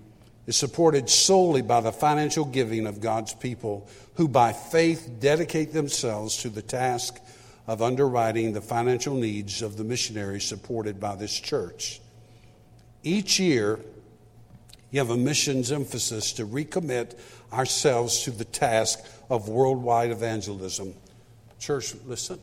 is 0.46 0.56
supported 0.56 1.08
solely 1.08 1.62
by 1.62 1.80
the 1.80 1.92
financial 1.92 2.44
giving 2.44 2.86
of 2.86 3.00
God's 3.00 3.34
people 3.34 3.88
who, 4.14 4.28
by 4.28 4.52
faith, 4.52 5.10
dedicate 5.20 5.72
themselves 5.72 6.36
to 6.38 6.48
the 6.48 6.62
task 6.62 7.20
of 7.66 7.80
underwriting 7.80 8.52
the 8.52 8.60
financial 8.60 9.14
needs 9.14 9.62
of 9.62 9.76
the 9.76 9.84
missionaries 9.84 10.44
supported 10.44 11.00
by 11.00 11.14
this 11.14 11.38
church. 11.38 12.00
Each 13.02 13.38
year, 13.40 13.78
you 14.90 14.98
have 14.98 15.10
a 15.10 15.16
missions 15.16 15.72
emphasis 15.72 16.32
to 16.34 16.46
recommit 16.46 17.18
ourselves 17.52 18.22
to 18.24 18.30
the 18.30 18.44
task 18.44 19.00
of 19.30 19.48
worldwide 19.48 20.10
evangelism. 20.10 20.94
Church, 21.58 21.94
listen, 22.04 22.38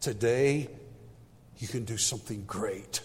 today 0.00 0.68
you 1.60 1.68
can 1.68 1.84
do 1.84 1.98
something 1.98 2.42
great. 2.46 3.00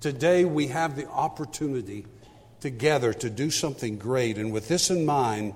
Today 0.00 0.44
we 0.44 0.66
have 0.66 0.96
the 0.96 1.08
opportunity 1.08 2.04
together 2.60 3.12
to 3.14 3.30
do 3.30 3.50
something 3.50 3.98
great. 3.98 4.36
And 4.36 4.52
with 4.52 4.68
this 4.68 4.90
in 4.90 5.06
mind, 5.06 5.54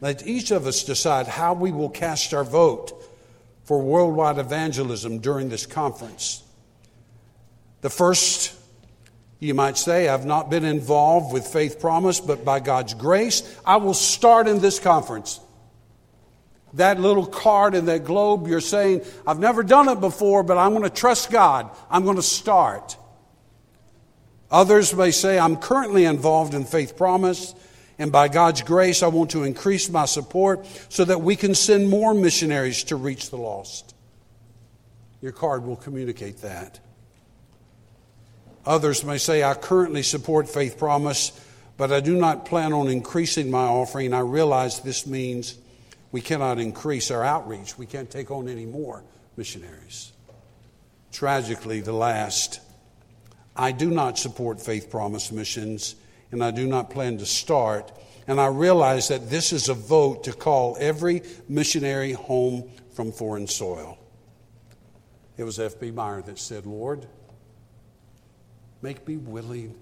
let 0.00 0.26
each 0.26 0.50
of 0.50 0.66
us 0.66 0.82
decide 0.82 1.28
how 1.28 1.54
we 1.54 1.70
will 1.70 1.88
cast 1.88 2.34
our 2.34 2.44
vote 2.44 2.92
for 3.64 3.80
worldwide 3.80 4.38
evangelism 4.38 5.20
during 5.20 5.48
this 5.48 5.66
conference. 5.66 6.42
The 7.82 7.90
first, 7.90 8.54
you 9.38 9.54
might 9.54 9.78
say, 9.78 10.08
I've 10.08 10.26
not 10.26 10.50
been 10.50 10.64
involved 10.64 11.32
with 11.32 11.46
Faith 11.46 11.78
Promise, 11.80 12.18
but 12.20 12.44
by 12.44 12.58
God's 12.58 12.94
grace, 12.94 13.42
I 13.64 13.76
will 13.76 13.94
start 13.94 14.48
in 14.48 14.60
this 14.60 14.80
conference. 14.80 15.38
That 16.74 17.00
little 17.00 17.26
card 17.26 17.74
in 17.74 17.86
that 17.86 18.04
globe, 18.04 18.46
you're 18.46 18.60
saying, 18.60 19.02
I've 19.26 19.40
never 19.40 19.62
done 19.62 19.88
it 19.88 20.00
before, 20.00 20.42
but 20.42 20.56
I'm 20.56 20.70
going 20.70 20.84
to 20.84 20.90
trust 20.90 21.30
God. 21.30 21.70
I'm 21.90 22.04
going 22.04 22.16
to 22.16 22.22
start. 22.22 22.96
Others 24.50 24.94
may 24.94 25.10
say, 25.10 25.38
I'm 25.38 25.56
currently 25.56 26.04
involved 26.04 26.54
in 26.54 26.64
Faith 26.64 26.96
Promise, 26.96 27.54
and 27.98 28.10
by 28.10 28.28
God's 28.28 28.62
grace, 28.62 29.02
I 29.02 29.08
want 29.08 29.30
to 29.30 29.44
increase 29.44 29.90
my 29.90 30.06
support 30.06 30.66
so 30.88 31.04
that 31.04 31.20
we 31.20 31.36
can 31.36 31.54
send 31.54 31.88
more 31.88 32.14
missionaries 32.14 32.84
to 32.84 32.96
reach 32.96 33.30
the 33.30 33.36
lost. 33.36 33.94
Your 35.20 35.32
card 35.32 35.64
will 35.64 35.76
communicate 35.76 36.38
that. 36.38 36.80
Others 38.64 39.04
may 39.04 39.18
say, 39.18 39.42
I 39.42 39.54
currently 39.54 40.02
support 40.02 40.48
Faith 40.48 40.78
Promise, 40.78 41.32
but 41.76 41.92
I 41.92 42.00
do 42.00 42.16
not 42.16 42.46
plan 42.46 42.72
on 42.72 42.88
increasing 42.88 43.50
my 43.50 43.64
offering. 43.64 44.12
I 44.14 44.20
realize 44.20 44.80
this 44.80 45.06
means 45.06 45.58
we 46.12 46.20
cannot 46.20 46.58
increase 46.58 47.10
our 47.10 47.24
outreach. 47.24 47.78
We 47.78 47.86
can't 47.86 48.10
take 48.10 48.30
on 48.30 48.48
any 48.48 48.66
more 48.66 49.04
missionaries. 49.36 50.12
Tragically, 51.12 51.80
the 51.80 51.92
last 51.92 52.60
I 53.56 53.72
do 53.72 53.90
not 53.90 54.18
support 54.18 54.60
Faith 54.60 54.90
Promise 54.90 55.32
missions, 55.32 55.96
and 56.30 56.42
I 56.42 56.50
do 56.50 56.66
not 56.66 56.90
plan 56.90 57.18
to 57.18 57.26
start. 57.26 57.92
And 58.26 58.40
I 58.40 58.46
realize 58.46 59.08
that 59.08 59.28
this 59.28 59.52
is 59.52 59.68
a 59.68 59.74
vote 59.74 60.24
to 60.24 60.32
call 60.32 60.76
every 60.80 61.22
missionary 61.48 62.12
home 62.12 62.70
from 62.94 63.12
foreign 63.12 63.46
soil. 63.46 63.98
It 65.36 65.44
was 65.44 65.58
F.B. 65.58 65.90
Meyer 65.90 66.22
that 66.22 66.38
said, 66.38 66.66
Lord, 66.66 67.06
make 68.82 69.06
me 69.06 69.16
willing 69.16 69.74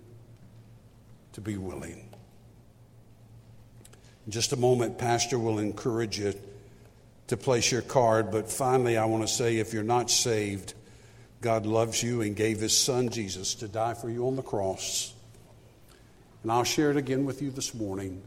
to 1.32 1.40
be 1.40 1.56
willing. 1.56 2.07
In 4.28 4.32
just 4.32 4.52
a 4.52 4.56
moment, 4.56 4.98
Pastor 4.98 5.38
will 5.38 5.58
encourage 5.58 6.18
you 6.18 6.34
to 7.28 7.36
place 7.38 7.72
your 7.72 7.80
card, 7.80 8.30
but 8.30 8.50
finally, 8.50 8.98
I 8.98 9.06
want 9.06 9.26
to 9.26 9.32
say 9.32 9.56
if 9.56 9.72
you're 9.72 9.82
not 9.82 10.10
saved, 10.10 10.74
God 11.40 11.64
loves 11.64 12.02
you 12.02 12.20
and 12.20 12.36
gave 12.36 12.60
his 12.60 12.76
son 12.76 13.08
Jesus 13.08 13.54
to 13.54 13.68
die 13.68 13.94
for 13.94 14.10
you 14.10 14.26
on 14.26 14.36
the 14.36 14.42
cross. 14.42 15.14
And 16.42 16.52
I'll 16.52 16.64
share 16.64 16.90
it 16.90 16.98
again 16.98 17.24
with 17.24 17.40
you 17.40 17.50
this 17.50 17.72
morning. 17.72 18.20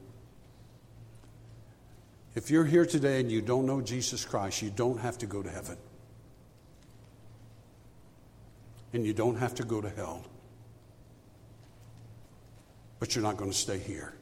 If 2.33 2.49
you're 2.49 2.65
here 2.65 2.87
today 2.87 3.19
and 3.19 3.31
you 3.31 3.43
don't 3.43 3.67
know 3.67 3.79
Jesus 3.79 4.25
Christ, 4.25 4.63
you 4.63 4.71
don't 4.71 5.01
have 5.01 5.19
to 5.19 5.27
go 5.27 5.43
to 5.43 5.49
heaven. 5.51 5.77
And 8.91 9.05
you 9.05 9.13
don't 9.13 9.35
have 9.35 9.53
to 9.53 9.63
go 9.63 9.81
to 9.81 9.89
hell. 9.91 10.25
But 12.97 13.13
you're 13.13 13.23
not 13.23 13.37
going 13.37 13.51
to 13.51 13.57
stay 13.57 13.77
here. 13.77 14.15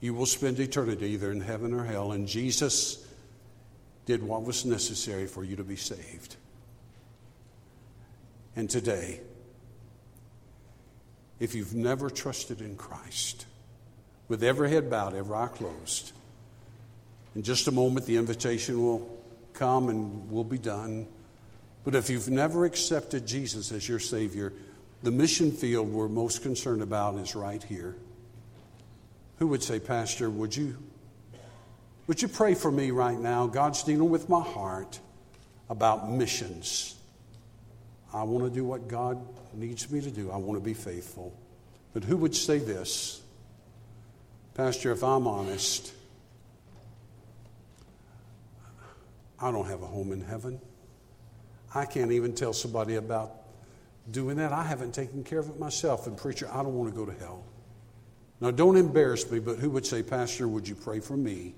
You 0.00 0.14
will 0.14 0.26
spend 0.26 0.58
eternity 0.58 1.10
either 1.10 1.30
in 1.30 1.40
heaven 1.40 1.74
or 1.74 1.84
hell, 1.84 2.12
and 2.12 2.26
Jesus 2.26 3.06
did 4.06 4.22
what 4.22 4.44
was 4.44 4.64
necessary 4.64 5.26
for 5.26 5.44
you 5.44 5.56
to 5.56 5.64
be 5.64 5.76
saved. 5.76 6.36
And 8.56 8.68
today, 8.68 9.20
if 11.38 11.54
you've 11.54 11.74
never 11.74 12.10
trusted 12.10 12.60
in 12.60 12.76
Christ, 12.76 13.46
with 14.28 14.42
every 14.42 14.70
head 14.70 14.90
bowed, 14.90 15.14
every 15.14 15.34
eye 15.34 15.48
closed, 15.48 16.12
in 17.34 17.42
just 17.42 17.68
a 17.68 17.72
moment 17.72 18.06
the 18.06 18.16
invitation 18.16 18.82
will 18.82 19.18
come 19.52 19.88
and 19.88 20.30
we'll 20.30 20.44
be 20.44 20.58
done. 20.58 21.06
But 21.84 21.94
if 21.94 22.10
you've 22.10 22.28
never 22.28 22.64
accepted 22.64 23.26
Jesus 23.26 23.72
as 23.72 23.88
your 23.88 23.98
Savior, 23.98 24.52
the 25.02 25.10
mission 25.10 25.50
field 25.50 25.88
we're 25.88 26.08
most 26.08 26.42
concerned 26.42 26.82
about 26.82 27.16
is 27.16 27.34
right 27.34 27.62
here. 27.62 27.96
Who 29.40 29.48
would 29.48 29.62
say, 29.62 29.80
Pastor, 29.80 30.30
would 30.30 30.54
you 30.54 30.76
would 32.06 32.20
you 32.20 32.28
pray 32.28 32.54
for 32.54 32.70
me 32.70 32.90
right 32.90 33.18
now? 33.18 33.46
God's 33.46 33.82
dealing 33.84 34.10
with 34.10 34.28
my 34.28 34.42
heart 34.42 34.98
about 35.68 36.10
missions. 36.10 36.96
I 38.12 38.24
want 38.24 38.44
to 38.44 38.50
do 38.50 38.64
what 38.64 38.88
God 38.88 39.24
needs 39.54 39.90
me 39.90 40.00
to 40.00 40.10
do. 40.10 40.30
I 40.30 40.36
want 40.36 40.58
to 40.58 40.64
be 40.64 40.74
faithful. 40.74 41.32
But 41.94 42.04
who 42.04 42.16
would 42.16 42.34
say 42.34 42.58
this? 42.58 43.22
Pastor, 44.54 44.90
if 44.90 45.04
I'm 45.04 45.26
honest, 45.26 45.92
I 49.40 49.52
don't 49.52 49.68
have 49.68 49.82
a 49.82 49.86
home 49.86 50.12
in 50.12 50.20
heaven. 50.20 50.60
I 51.74 51.84
can't 51.86 52.10
even 52.10 52.34
tell 52.34 52.52
somebody 52.52 52.96
about 52.96 53.36
doing 54.10 54.36
that. 54.38 54.52
I 54.52 54.64
haven't 54.64 54.92
taken 54.92 55.22
care 55.22 55.38
of 55.38 55.48
it 55.48 55.58
myself. 55.60 56.08
And, 56.08 56.16
preacher, 56.16 56.50
I 56.52 56.56
don't 56.64 56.74
want 56.74 56.92
to 56.92 56.98
go 56.98 57.06
to 57.06 57.16
hell. 57.20 57.44
Now, 58.40 58.50
don't 58.50 58.76
embarrass 58.76 59.30
me, 59.30 59.38
but 59.38 59.58
who 59.58 59.70
would 59.70 59.84
say, 59.84 60.02
Pastor, 60.02 60.48
would 60.48 60.66
you 60.66 60.74
pray 60.74 61.00
for 61.00 61.16
me? 61.16 61.54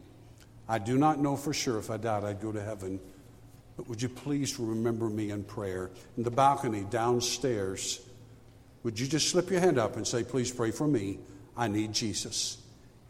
I 0.69 0.79
do 0.79 0.99
not 0.99 1.21
know 1.21 1.37
for 1.37 1.53
sure 1.53 1.79
if 1.79 1.91
I 1.91 1.97
died 1.97 2.25
I'd 2.25 2.41
go 2.41 2.51
to 2.51 2.63
heaven, 2.63 2.99
but 3.77 3.89
would 3.89 4.03
you 4.03 4.09
please 4.09 4.59
remember 4.59 5.09
me 5.09 5.31
in 5.31 5.45
prayer? 5.45 5.91
In 6.17 6.23
the 6.23 6.31
balcony 6.31 6.85
downstairs, 6.91 8.01
would 8.83 8.99
you 8.99 9.07
just 9.07 9.29
slip 9.29 9.51
your 9.51 9.61
hand 9.61 9.79
up 9.79 9.97
and 9.97 10.07
say, 10.07 10.25
Please 10.25 10.51
pray 10.51 10.71
for 10.71 10.89
me? 10.89 11.19
I 11.57 11.69
need 11.69 11.93
Jesus. 11.93 12.59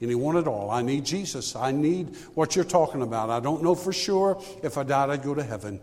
Anyone 0.01 0.37
at 0.37 0.49
all? 0.49 0.71
I 0.71 0.83
need 0.83 1.05
Jesus. 1.05 1.55
I 1.55 1.71
need 1.71 2.17
what 2.35 2.57
you're 2.57 2.65
talking 2.65 3.03
about. 3.03 3.31
I 3.31 3.41
don't 3.41 3.63
know 3.63 3.75
for 3.75 3.93
sure 3.93 4.43
if 4.63 4.77
I 4.77 4.83
died 4.83 5.11
I'd 5.11 5.23
go 5.23 5.35
to 5.35 5.43
heaven. 5.43 5.81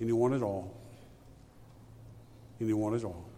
Anyone 0.00 0.32
at 0.32 0.42
all? 0.42 0.74
Anyone 2.60 2.94
at 2.94 3.04
all? 3.04 3.31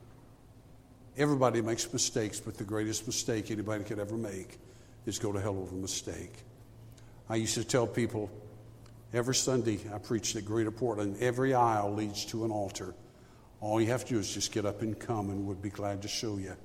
Everybody 1.16 1.62
makes 1.62 1.92
mistakes, 1.92 2.40
but 2.40 2.56
the 2.56 2.64
greatest 2.64 3.06
mistake 3.06 3.50
anybody 3.50 3.84
could 3.84 4.00
ever 4.00 4.16
make 4.16 4.58
is 5.06 5.18
go 5.18 5.32
to 5.32 5.40
hell 5.40 5.58
over 5.58 5.74
a 5.74 5.78
mistake. 5.78 6.32
I 7.28 7.36
used 7.36 7.54
to 7.54 7.64
tell 7.64 7.86
people 7.86 8.30
every 9.12 9.34
Sunday 9.34 9.78
I 9.94 9.98
preached 9.98 10.34
at 10.34 10.44
Greater 10.44 10.72
Portland, 10.72 11.16
every 11.20 11.54
aisle 11.54 11.94
leads 11.94 12.24
to 12.26 12.44
an 12.44 12.50
altar. 12.50 12.94
All 13.60 13.80
you 13.80 13.86
have 13.88 14.04
to 14.06 14.14
do 14.14 14.18
is 14.18 14.34
just 14.34 14.52
get 14.52 14.66
up 14.66 14.82
and 14.82 14.98
come, 14.98 15.30
and 15.30 15.46
we'd 15.46 15.62
be 15.62 15.70
glad 15.70 16.02
to 16.02 16.08
show 16.08 16.36
you 16.36 16.56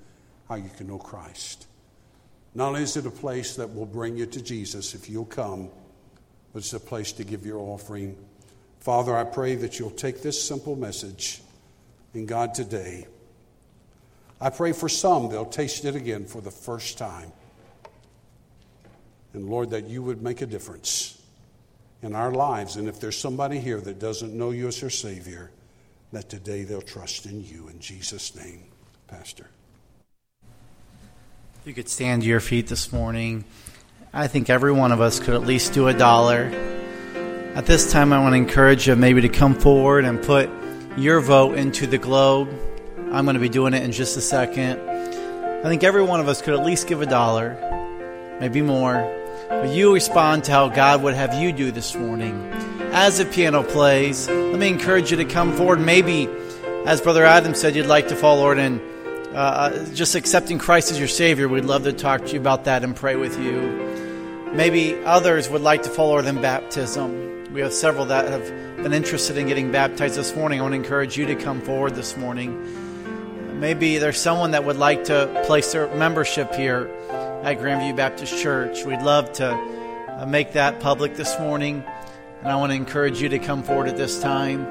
how 0.47 0.55
you 0.55 0.69
can 0.75 0.87
know 0.87 0.97
Christ. 0.97 1.67
Not 2.55 2.69
only 2.69 2.81
is 2.81 2.97
it 2.97 3.05
a 3.05 3.11
place 3.11 3.55
that 3.55 3.73
will 3.73 3.85
bring 3.85 4.17
you 4.17 4.25
to 4.25 4.41
Jesus 4.41 4.95
if 4.95 5.09
you'll 5.09 5.25
come, 5.25 5.69
but 6.51 6.59
it's 6.59 6.73
a 6.73 6.79
place 6.79 7.11
to 7.13 7.23
give 7.23 7.45
your 7.45 7.59
offering. 7.59 8.17
Father, 8.79 9.15
I 9.15 9.25
pray 9.25 9.55
that 9.55 9.77
you'll 9.77 9.91
take 9.91 10.23
this 10.23 10.43
simple 10.43 10.75
message 10.75 11.41
in 12.15 12.25
God 12.25 12.55
today. 12.55 13.05
I 14.41 14.49
pray 14.49 14.71
for 14.71 14.87
some, 14.87 15.29
they'll 15.29 15.45
taste 15.45 15.85
it 15.85 15.95
again 15.95 16.25
for 16.25 16.41
the 16.41 16.51
first 16.51 16.97
time. 16.97 17.31
And 19.33 19.49
Lord, 19.49 19.71
that 19.71 19.87
you 19.87 20.01
would 20.01 20.21
make 20.21 20.41
a 20.41 20.45
difference 20.45 21.21
in 22.01 22.15
our 22.15 22.31
lives. 22.31 22.77
And 22.77 22.87
if 22.87 22.99
there's 22.99 23.17
somebody 23.17 23.59
here 23.59 23.81
that 23.81 23.99
doesn't 23.99 24.33
know 24.33 24.51
you 24.51 24.67
as 24.67 24.79
their 24.79 24.89
Savior, 24.89 25.51
that 26.11 26.29
today 26.29 26.63
they'll 26.63 26.81
trust 26.81 27.25
in 27.25 27.43
you. 27.43 27.67
In 27.67 27.79
Jesus' 27.79 28.35
name, 28.35 28.63
Pastor. 29.07 29.47
If 30.41 31.67
you 31.67 31.73
could 31.73 31.89
stand 31.89 32.23
to 32.23 32.27
your 32.27 32.39
feet 32.39 32.67
this 32.67 32.91
morning, 32.91 33.43
I 34.13 34.27
think 34.27 34.49
every 34.49 34.71
one 34.71 34.91
of 34.91 35.01
us 35.01 35.19
could 35.19 35.35
at 35.35 35.43
least 35.43 35.73
do 35.73 35.87
a 35.87 35.93
dollar. 35.93 36.45
At 37.53 37.65
this 37.65 37.91
time, 37.91 38.13
I 38.13 38.21
want 38.21 38.33
to 38.33 38.37
encourage 38.37 38.87
you 38.87 38.95
maybe 38.95 39.21
to 39.21 39.29
come 39.29 39.53
forward 39.53 40.05
and 40.05 40.21
put 40.21 40.49
your 40.97 41.19
vote 41.19 41.57
into 41.57 41.85
the 41.85 41.97
globe. 41.97 42.49
I'm 43.11 43.25
going 43.25 43.33
to 43.33 43.39
be 43.39 43.49
doing 43.49 43.73
it 43.73 43.81
in 43.81 43.91
just 43.91 44.15
a 44.17 44.21
second. 44.21 44.79
I 44.79 45.63
think 45.63 45.83
every 45.83 46.03
one 46.03 46.19
of 46.19 46.27
us 46.27 46.43
could 46.43 46.53
at 46.53 46.63
least 46.63 46.87
give 46.87 47.01
a 47.01 47.07
dollar, 47.07 47.57
maybe 48.39 48.61
more. 48.61 49.15
But 49.49 49.69
you 49.69 49.91
respond 49.91 50.43
to 50.43 50.51
how 50.51 50.69
God 50.69 51.01
would 51.01 51.15
have 51.15 51.33
you 51.33 51.51
do 51.51 51.71
this 51.71 51.95
morning. 51.95 52.53
As 52.93 53.17
the 53.17 53.25
piano 53.25 53.63
plays, 53.63 54.27
let 54.29 54.59
me 54.59 54.67
encourage 54.67 55.09
you 55.09 55.17
to 55.17 55.25
come 55.25 55.57
forward. 55.57 55.79
Maybe, 55.81 56.29
as 56.85 57.01
Brother 57.01 57.25
Adam 57.25 57.55
said, 57.55 57.75
you'd 57.75 57.87
like 57.87 58.09
to 58.09 58.15
follow 58.15 58.41
Lord 58.41 58.59
and 58.59 58.79
uh, 59.35 59.85
just 59.93 60.13
accepting 60.13 60.59
Christ 60.59 60.91
as 60.91 60.99
your 60.99 61.07
Savior. 61.07 61.47
We'd 61.47 61.65
love 61.65 61.85
to 61.85 61.93
talk 61.93 62.25
to 62.25 62.33
you 62.33 62.39
about 62.39 62.65
that 62.65 62.83
and 62.83 62.95
pray 62.95 63.15
with 63.15 63.39
you. 63.39 64.51
maybe 64.53 64.95
others 65.03 65.49
would 65.49 65.61
like 65.61 65.81
to 65.83 65.89
follow 65.89 66.19
in 66.19 66.41
baptism. 66.41 67.51
We 67.53 67.61
have 67.61 67.73
several 67.73 68.05
that 68.05 68.27
have 68.27 68.47
been 68.83 68.93
interested 68.93 69.37
in 69.37 69.47
getting 69.47 69.71
baptized 69.71 70.15
this 70.15 70.35
morning. 70.35 70.59
I 70.59 70.61
want 70.61 70.73
to 70.73 70.77
encourage 70.77 71.17
you 71.17 71.25
to 71.25 71.35
come 71.35 71.59
forward 71.61 71.95
this 71.95 72.15
morning. 72.15 72.88
Maybe 73.59 73.97
there's 73.97 74.17
someone 74.17 74.51
that 74.51 74.63
would 74.63 74.77
like 74.77 75.03
to 75.05 75.43
place 75.45 75.73
their 75.73 75.93
membership 75.93 76.55
here 76.55 76.89
at 77.43 77.59
Grandview 77.59 77.93
Baptist 77.93 78.41
Church. 78.41 78.85
We'd 78.85 79.01
love 79.01 79.33
to 79.33 79.51
uh, 79.51 80.25
make 80.25 80.53
that 80.53 80.79
public 80.79 81.17
this 81.17 81.37
morning, 81.41 81.83
and 82.39 82.47
I 82.47 82.55
want 82.55 82.71
to 82.71 82.77
encourage 82.77 83.21
you 83.21 83.27
to 83.27 83.37
come 83.37 83.63
forward 83.63 83.89
at 83.89 83.97
this 83.97 84.21
time. 84.21 84.63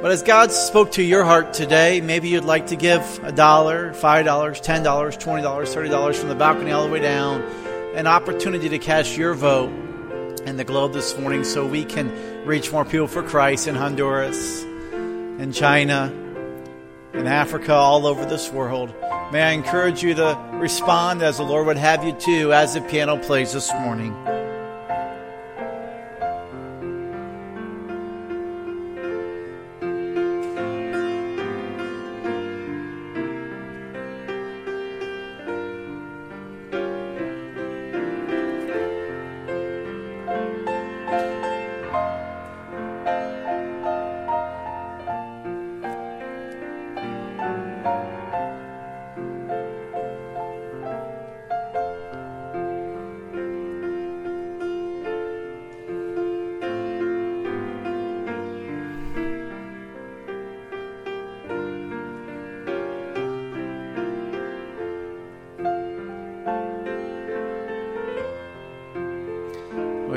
But 0.00 0.12
as 0.12 0.22
God 0.22 0.52
spoke 0.52 0.92
to 0.92 1.02
your 1.02 1.24
heart 1.24 1.54
today, 1.54 2.00
maybe 2.00 2.28
you'd 2.28 2.44
like 2.44 2.68
to 2.68 2.76
give 2.76 3.02
a 3.24 3.32
dollar, 3.32 3.92
five 3.94 4.24
dollars, 4.24 4.60
ten 4.60 4.84
dollars, 4.84 5.16
twenty 5.16 5.42
dollars, 5.42 5.74
thirty 5.74 5.88
dollars 5.88 6.16
from 6.16 6.28
the 6.28 6.36
balcony 6.36 6.70
all 6.70 6.86
the 6.86 6.92
way 6.92 7.00
down, 7.00 7.42
an 7.96 8.06
opportunity 8.06 8.68
to 8.68 8.78
cast 8.78 9.16
your 9.16 9.34
vote 9.34 9.72
in 10.46 10.56
the 10.56 10.64
globe 10.64 10.92
this 10.92 11.18
morning 11.18 11.42
so 11.42 11.66
we 11.66 11.84
can 11.84 12.12
reach 12.46 12.70
more 12.70 12.84
people 12.84 13.08
for 13.08 13.24
Christ 13.24 13.66
in 13.66 13.74
Honduras, 13.74 14.62
in 14.62 15.50
China, 15.52 16.12
in 17.14 17.26
Africa, 17.26 17.72
all 17.72 18.06
over 18.06 18.24
this 18.24 18.50
world. 18.50 18.94
May 19.32 19.42
I 19.42 19.50
encourage 19.52 20.02
you 20.02 20.14
to 20.14 20.38
respond 20.54 21.22
as 21.22 21.38
the 21.38 21.44
Lord 21.44 21.66
would 21.66 21.76
have 21.76 22.04
you 22.04 22.12
to 22.12 22.52
as 22.52 22.74
the 22.74 22.80
piano 22.82 23.16
plays 23.16 23.52
this 23.52 23.72
morning. 23.72 24.12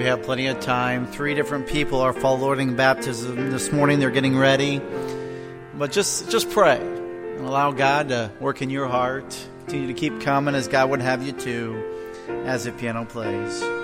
Have 0.07 0.23
plenty 0.23 0.47
of 0.47 0.59
time. 0.59 1.07
Three 1.07 1.33
different 1.33 1.67
people 1.67 2.01
are 2.01 2.13
following 2.13 2.75
baptism 2.75 3.51
this 3.51 3.71
morning. 3.71 3.99
They're 3.99 4.09
getting 4.11 4.37
ready. 4.37 4.81
But 5.75 5.91
just 5.91 6.29
just 6.31 6.49
pray 6.49 6.79
and 6.79 7.45
allow 7.45 7.71
God 7.71 8.09
to 8.09 8.31
work 8.39 8.61
in 8.61 8.69
your 8.69 8.87
heart. 8.87 9.37
Continue 9.65 9.87
to 9.87 9.93
keep 9.93 10.21
coming 10.21 10.55
as 10.55 10.67
God 10.67 10.89
would 10.89 11.01
have 11.01 11.25
you 11.25 11.33
to 11.33 12.43
as 12.45 12.63
the 12.63 12.71
piano 12.71 13.05
plays. 13.05 13.76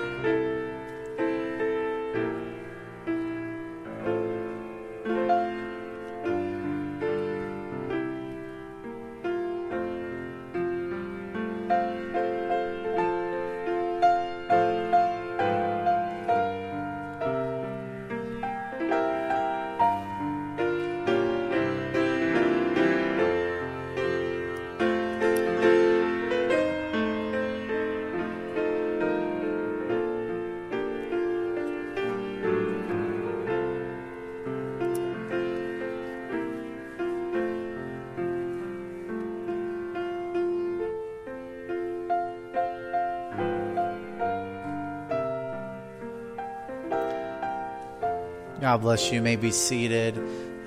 God 48.60 48.82
bless 48.82 49.10
you. 49.12 49.20
may 49.20 49.34
be 49.34 49.50
seated. 49.50 50.16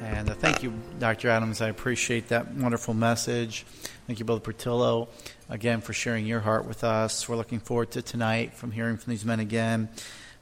And 0.02 0.30
uh, 0.30 0.34
thank 0.34 0.62
you, 0.62 0.74
Dr. 1.00 1.30
Adams. 1.30 1.62
I 1.62 1.70
appreciate 1.70 2.28
that 2.28 2.54
wonderful 2.54 2.94
message. 2.94 3.66
Thank 4.06 4.20
you, 4.20 4.26
Brother 4.26 4.42
Portillo, 4.42 5.08
again, 5.50 5.80
for 5.80 5.94
sharing 5.94 6.26
your 6.26 6.42
heart 6.42 6.68
with 6.68 6.84
us. 6.84 7.30
We're 7.30 7.38
looking 7.38 7.62
forward 7.62 7.92
to 7.92 8.02
tonight 8.02 8.54
from 8.54 8.72
hearing 8.72 8.98
from 8.98 9.12
these 9.12 9.24
men 9.24 9.40
again. 9.40 9.88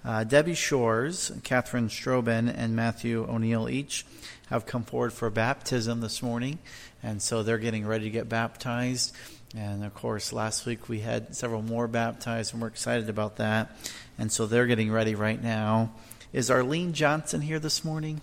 Uh, 0.03 0.23
Debbie 0.23 0.55
Shores, 0.55 1.31
Catherine 1.43 1.87
Strobin, 1.87 2.51
and 2.53 2.75
Matthew 2.75 3.25
O'Neill 3.29 3.69
each 3.69 4.05
have 4.47 4.65
come 4.65 4.83
forward 4.83 5.13
for 5.13 5.29
baptism 5.29 6.01
this 6.01 6.23
morning. 6.23 6.57
And 7.03 7.21
so 7.21 7.43
they're 7.43 7.59
getting 7.59 7.85
ready 7.85 8.05
to 8.05 8.11
get 8.11 8.27
baptized. 8.27 9.15
And 9.55 9.85
of 9.85 9.93
course, 9.93 10.33
last 10.33 10.65
week 10.65 10.89
we 10.89 10.99
had 10.99 11.35
several 11.35 11.61
more 11.61 11.87
baptized, 11.87 12.53
and 12.53 12.61
we're 12.61 12.69
excited 12.69 13.07
about 13.07 13.35
that. 13.37 13.77
And 14.17 14.31
so 14.31 14.47
they're 14.47 14.67
getting 14.67 14.91
ready 14.91 15.13
right 15.13 15.41
now. 15.41 15.91
Is 16.34 16.49
Arlene 16.49 16.93
Johnson 16.93 17.41
here 17.41 17.59
this 17.59 17.86
morning? 17.86 18.21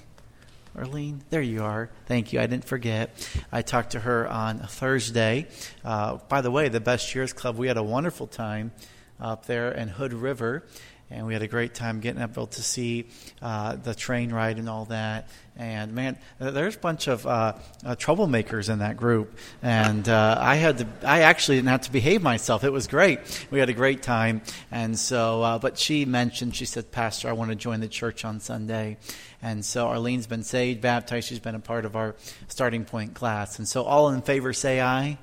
Arlene, 0.76 1.22
there 1.30 1.42
you 1.42 1.62
are. 1.62 1.90
Thank 2.06 2.32
you. 2.32 2.40
I 2.40 2.46
didn't 2.46 2.64
forget. 2.64 3.14
I 3.50 3.62
talked 3.62 3.92
to 3.92 4.00
her 4.00 4.26
on 4.26 4.58
Thursday. 4.58 5.46
Uh, 5.84 6.16
by 6.28 6.40
the 6.40 6.50
way, 6.50 6.68
the 6.68 6.80
Best 6.80 7.14
Years 7.14 7.32
Club, 7.32 7.56
we 7.56 7.68
had 7.68 7.76
a 7.76 7.82
wonderful 7.82 8.26
time 8.26 8.72
up 9.20 9.46
there 9.46 9.70
in 9.70 9.88
Hood 9.88 10.12
River 10.12 10.64
and 11.12 11.26
we 11.26 11.34
had 11.34 11.42
a 11.42 11.48
great 11.48 11.74
time 11.74 12.00
getting 12.00 12.22
up 12.22 12.34
to 12.34 12.62
see 12.62 13.06
uh, 13.40 13.76
the 13.76 13.94
train 13.94 14.32
ride 14.32 14.58
and 14.58 14.68
all 14.68 14.86
that. 14.86 15.28
And 15.56 15.92
man, 15.92 16.16
there's 16.38 16.76
a 16.76 16.78
bunch 16.78 17.08
of 17.08 17.26
uh, 17.26 17.52
uh, 17.84 17.94
troublemakers 17.96 18.70
in 18.70 18.78
that 18.78 18.96
group, 18.96 19.36
and 19.62 20.08
uh, 20.08 20.38
I 20.40 20.54
had 20.54 20.78
to. 20.78 20.86
I 21.02 21.20
actually 21.20 21.58
didn't 21.58 21.68
have 21.68 21.82
to 21.82 21.92
behave 21.92 22.22
myself. 22.22 22.64
It 22.64 22.70
was 22.70 22.86
great. 22.86 23.20
We 23.50 23.58
had 23.58 23.68
a 23.68 23.74
great 23.74 24.02
time, 24.02 24.40
and 24.70 24.98
so. 24.98 25.42
Uh, 25.42 25.58
but 25.58 25.78
she 25.78 26.06
mentioned, 26.06 26.56
she 26.56 26.64
said, 26.64 26.90
"Pastor, 26.90 27.28
I 27.28 27.32
want 27.32 27.50
to 27.50 27.56
join 27.56 27.80
the 27.80 27.88
church 27.88 28.24
on 28.24 28.40
Sunday." 28.40 28.96
And 29.42 29.64
so 29.64 29.88
Arlene's 29.88 30.28
been 30.28 30.44
saved, 30.44 30.80
baptized. 30.80 31.28
She's 31.28 31.40
been 31.40 31.56
a 31.56 31.60
part 31.60 31.84
of 31.84 31.96
our 31.96 32.14
starting 32.46 32.84
point 32.84 33.14
class. 33.14 33.58
And 33.58 33.68
so 33.68 33.82
all 33.82 34.08
in 34.10 34.22
favor 34.22 34.52
say 34.52 34.80
aye. 34.80 35.18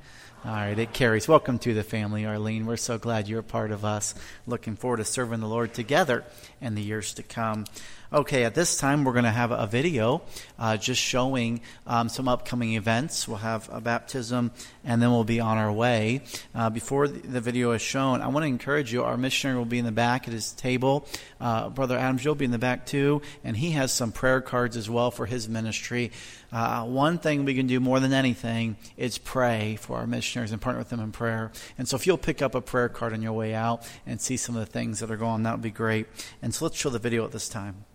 All 0.45 0.51
right, 0.51 0.79
it 0.79 0.93
carries. 0.93 1.27
Welcome 1.27 1.59
to 1.59 1.73
the 1.73 1.83
family, 1.83 2.25
Arlene. 2.25 2.65
We're 2.65 2.77
so 2.77 2.97
glad 2.97 3.27
you're 3.27 3.41
a 3.41 3.43
part 3.43 3.71
of 3.71 3.83
us. 3.83 4.15
Looking 4.47 4.77
forward 4.77 4.97
to 4.97 5.03
serving 5.03 5.41
the 5.41 5.47
Lord 5.47 5.73
together 5.73 6.23
in 6.61 6.75
the 6.75 6.81
years 6.81 7.13
to 7.15 7.23
come. 7.23 7.65
Okay, 8.11 8.45
at 8.45 8.55
this 8.55 8.77
time, 8.77 9.03
we're 9.03 9.13
going 9.13 9.25
to 9.25 9.31
have 9.31 9.51
a 9.51 9.67
video 9.67 10.21
uh, 10.57 10.77
just 10.77 10.99
showing 10.99 11.61
um, 11.85 12.09
some 12.09 12.27
upcoming 12.27 12.73
events. 12.73 13.27
We'll 13.27 13.37
have 13.37 13.69
a 13.71 13.81
baptism, 13.81 14.51
and 14.83 15.01
then 15.01 15.11
we'll 15.11 15.25
be 15.25 15.41
on 15.41 15.57
our 15.57 15.71
way. 15.71 16.21
Uh, 16.55 16.71
before 16.71 17.07
the 17.07 17.41
video 17.41 17.71
is 17.73 17.83
shown, 17.83 18.21
I 18.21 18.29
want 18.29 18.45
to 18.45 18.47
encourage 18.47 18.91
you. 18.91 19.03
Our 19.03 19.17
missionary 19.17 19.59
will 19.59 19.65
be 19.65 19.77
in 19.77 19.85
the 19.85 19.91
back 19.91 20.27
at 20.27 20.33
his 20.33 20.53
table. 20.53 21.05
Uh, 21.39 21.69
Brother 21.69 21.97
Adams, 21.97 22.25
you'll 22.25 22.33
be 22.33 22.45
in 22.45 22.51
the 22.51 22.57
back 22.57 22.87
too, 22.87 23.21
and 23.43 23.55
he 23.55 23.71
has 23.71 23.91
some 23.91 24.11
prayer 24.11 24.41
cards 24.41 24.75
as 24.75 24.89
well 24.89 25.11
for 25.11 25.27
his 25.27 25.47
ministry. 25.47 26.11
Uh, 26.51 26.83
one 26.85 27.17
thing 27.19 27.45
we 27.45 27.53
can 27.53 27.67
do 27.67 27.79
more 27.79 27.99
than 27.99 28.13
anything 28.13 28.77
is 28.97 29.17
pray 29.17 29.77
for 29.79 29.97
our 29.97 30.07
missionaries 30.07 30.51
and 30.51 30.61
partner 30.61 30.79
with 30.79 30.89
them 30.89 30.99
in 30.99 31.11
prayer. 31.11 31.51
And 31.77 31.87
so, 31.87 31.95
if 31.95 32.07
you'll 32.07 32.17
pick 32.17 32.41
up 32.41 32.55
a 32.55 32.61
prayer 32.61 32.89
card 32.89 33.13
on 33.13 33.21
your 33.21 33.33
way 33.33 33.53
out 33.53 33.87
and 34.05 34.19
see 34.19 34.37
some 34.37 34.55
of 34.55 34.65
the 34.65 34.71
things 34.71 34.99
that 34.99 35.11
are 35.11 35.17
going 35.17 35.43
that 35.43 35.53
would 35.53 35.61
be 35.61 35.71
great. 35.71 36.07
And 36.41 36.53
so, 36.53 36.65
let's 36.65 36.77
show 36.77 36.89
the 36.89 36.99
video 36.99 37.23
at 37.25 37.31
this 37.31 37.49
time. 37.49 37.85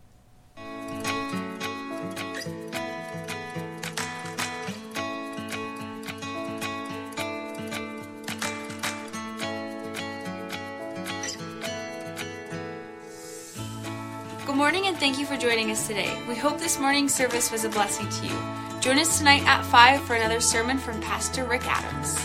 Thank 15.05 15.19
you 15.19 15.27
for 15.27 15.37
joining 15.37 15.71
us 15.71 15.87
today. 15.87 16.19
We 16.27 16.35
hope 16.35 16.59
this 16.59 16.79
morning's 16.79 17.13
service 17.13 17.53
was 17.53 17.65
a 17.65 17.69
blessing 17.69 18.09
to 18.09 18.25
you. 18.25 18.81
Join 18.81 18.99
us 18.99 19.19
tonight 19.19 19.43
at 19.45 19.63
5 19.67 20.01
for 20.01 20.15
another 20.15 20.41
sermon 20.41 20.79
from 20.79 20.99
Pastor 21.03 21.45
Rick 21.45 21.67
Adams. 21.67 22.19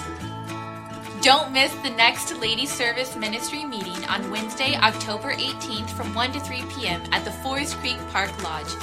Don't 1.21 1.51
miss 1.51 1.75
the 1.83 1.89
next 1.89 2.33
Ladies 2.39 2.71
Service 2.71 3.17
Ministry 3.17 3.65
meeting 3.65 4.01
on 4.05 4.31
Wednesday, 4.31 4.75
October 4.75 5.33
18th 5.33 5.89
from 5.89 6.15
1 6.15 6.31
to 6.31 6.39
3 6.39 6.63
p.m. 6.69 7.03
at 7.11 7.25
the 7.25 7.31
Forest 7.31 7.75
Creek 7.79 7.97
Park 8.13 8.31
Lodge. 8.41 8.73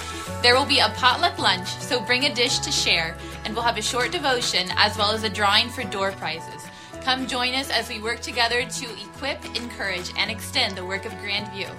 There 0.43 0.55
will 0.55 0.67
be 0.67 0.81
a 0.81 0.93
potluck 0.99 1.39
lunch, 1.39 1.67
so 1.67 1.99
bring 1.99 2.27
a 2.27 2.35
dish 2.35 2.59
to 2.59 2.71
share, 2.71 3.17
and 3.47 3.55
we'll 3.55 3.65
have 3.65 3.79
a 3.79 3.83
short 3.83 4.13
devotion 4.13 4.69
as 4.77 4.99
well 4.99 5.13
as 5.13 5.23
a 5.23 5.31
drawing 5.31 5.71
for 5.71 5.85
door 5.85 6.13
prizes. 6.13 6.67
Come 7.01 7.27
join 7.27 7.55
us 7.55 7.71
as 7.71 7.89
we 7.89 8.03
work 8.03 8.21
together 8.21 8.63
to 8.63 8.87
equip, 9.01 9.43
encourage, 9.57 10.13
and 10.19 10.31
extend 10.31 10.77
the 10.77 10.85
work 10.85 11.07
of 11.07 11.13
Grandview. 11.13 11.75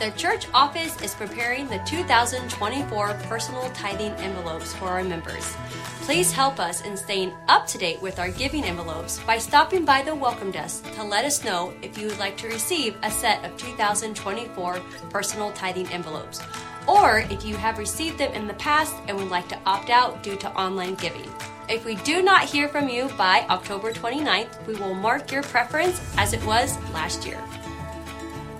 The 0.00 0.10
church 0.10 0.48
office 0.52 1.00
is 1.02 1.14
preparing 1.14 1.68
the 1.68 1.78
2024 1.86 3.14
personal 3.28 3.70
tithing 3.70 4.10
envelopes 4.14 4.74
for 4.74 4.86
our 4.86 5.04
members. 5.04 5.56
Please 6.00 6.32
help 6.32 6.58
us 6.58 6.84
in 6.84 6.96
staying 6.96 7.32
up 7.46 7.68
to 7.68 7.78
date 7.78 8.02
with 8.02 8.18
our 8.18 8.30
giving 8.30 8.64
envelopes 8.64 9.20
by 9.20 9.38
stopping 9.38 9.84
by 9.84 10.02
the 10.02 10.12
welcome 10.12 10.50
desk 10.50 10.92
to 10.94 11.04
let 11.04 11.24
us 11.24 11.44
know 11.44 11.72
if 11.80 11.96
you 11.96 12.08
would 12.08 12.18
like 12.18 12.36
to 12.38 12.48
receive 12.48 12.96
a 13.04 13.10
set 13.10 13.44
of 13.44 13.56
2024 13.56 14.80
personal 15.10 15.52
tithing 15.52 15.86
envelopes, 15.90 16.42
or 16.88 17.20
if 17.30 17.44
you 17.44 17.56
have 17.56 17.78
received 17.78 18.18
them 18.18 18.32
in 18.32 18.48
the 18.48 18.54
past 18.54 18.96
and 19.06 19.16
would 19.16 19.30
like 19.30 19.48
to 19.48 19.58
opt 19.64 19.90
out 19.90 20.24
due 20.24 20.36
to 20.36 20.50
online 20.58 20.96
giving. 20.96 21.30
If 21.68 21.84
we 21.84 21.94
do 21.96 22.20
not 22.20 22.44
hear 22.44 22.68
from 22.68 22.88
you 22.88 23.08
by 23.16 23.46
October 23.48 23.92
29th, 23.92 24.66
we 24.66 24.74
will 24.74 24.94
mark 24.94 25.30
your 25.30 25.44
preference 25.44 26.00
as 26.18 26.32
it 26.32 26.44
was 26.44 26.76
last 26.90 27.24
year. 27.24 27.40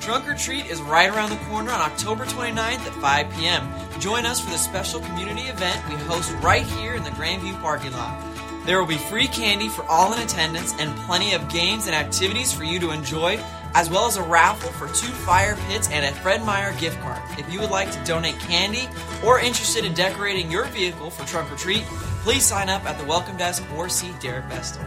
Trunk 0.05 0.29
or 0.29 0.35
Treat 0.35 0.67
is 0.67 0.83
right 0.83 1.09
around 1.09 1.31
the 1.31 1.43
corner 1.47 1.71
on 1.71 1.81
October 1.81 2.27
29th 2.27 2.59
at 2.59 2.93
5 2.93 3.31
p.m. 3.37 3.67
Join 3.99 4.27
us 4.27 4.39
for 4.39 4.51
the 4.51 4.59
special 4.59 5.01
community 5.01 5.45
event 5.45 5.83
we 5.89 5.95
host 5.95 6.31
right 6.43 6.67
here 6.67 6.95
in 6.95 7.03
the 7.03 7.11
Grandview 7.11 7.59
parking 7.63 7.93
lot. 7.93 8.23
There 8.67 8.79
will 8.79 8.87
be 8.87 8.99
free 8.99 9.29
candy 9.29 9.71
for 9.71 9.83
all 9.85 10.13
in 10.13 10.21
attendance 10.21 10.75
and 10.79 10.95
plenty 11.07 11.33
of 11.33 11.49
games 11.49 11.87
and 11.87 11.95
activities 11.97 12.53
for 12.53 12.65
you 12.65 12.79
to 12.81 12.91
enjoy, 12.91 13.43
as 13.73 13.89
well 13.89 14.05
as 14.05 14.19
a 14.19 14.23
raffle 14.23 14.71
for 14.73 14.89
two 14.89 15.11
fire 15.25 15.57
pits 15.69 15.89
and 15.89 16.05
a 16.05 16.13
Fred 16.21 16.45
Meyer 16.45 16.75
gift 16.79 17.01
card. 17.01 17.23
If 17.39 17.51
you 17.51 17.59
would 17.61 17.71
like 17.71 17.91
to 17.93 18.05
donate 18.05 18.39
candy 18.41 18.87
or 19.25 19.41
interested 19.41 19.87
in 19.87 19.95
decorating 19.95 20.51
your 20.51 20.67
vehicle 20.67 21.09
for 21.09 21.27
Trunk 21.27 21.51
or 21.51 21.57
Treat, 21.57 21.85
please 22.25 22.45
sign 22.45 22.69
up 22.69 22.85
at 22.85 22.99
the 22.99 23.07
welcome 23.07 23.39
desk 23.39 23.65
or 23.75 23.89
see 23.89 24.13
Derek 24.21 24.45
Vestal. 24.51 24.85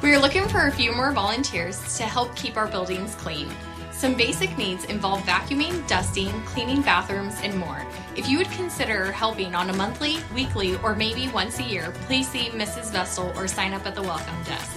We 0.00 0.14
are 0.14 0.18
looking 0.18 0.48
for 0.48 0.68
a 0.68 0.72
few 0.72 0.90
more 0.92 1.12
volunteers 1.12 1.98
to 1.98 2.04
help 2.04 2.34
keep 2.34 2.56
our 2.56 2.66
buildings 2.66 3.14
clean. 3.16 3.50
Some 4.00 4.14
basic 4.14 4.56
needs 4.56 4.86
involve 4.86 5.20
vacuuming, 5.24 5.86
dusting, 5.86 6.30
cleaning 6.46 6.80
bathrooms, 6.80 7.34
and 7.42 7.54
more. 7.58 7.86
If 8.16 8.30
you 8.30 8.38
would 8.38 8.50
consider 8.52 9.12
helping 9.12 9.54
on 9.54 9.68
a 9.68 9.74
monthly, 9.74 10.16
weekly, 10.34 10.76
or 10.76 10.94
maybe 10.94 11.28
once 11.28 11.58
a 11.58 11.62
year, 11.62 11.92
please 12.06 12.26
see 12.26 12.48
Mrs. 12.48 12.92
Vestal 12.92 13.30
or 13.36 13.46
sign 13.46 13.74
up 13.74 13.84
at 13.84 13.94
the 13.94 14.00
welcome 14.00 14.42
desk. 14.44 14.74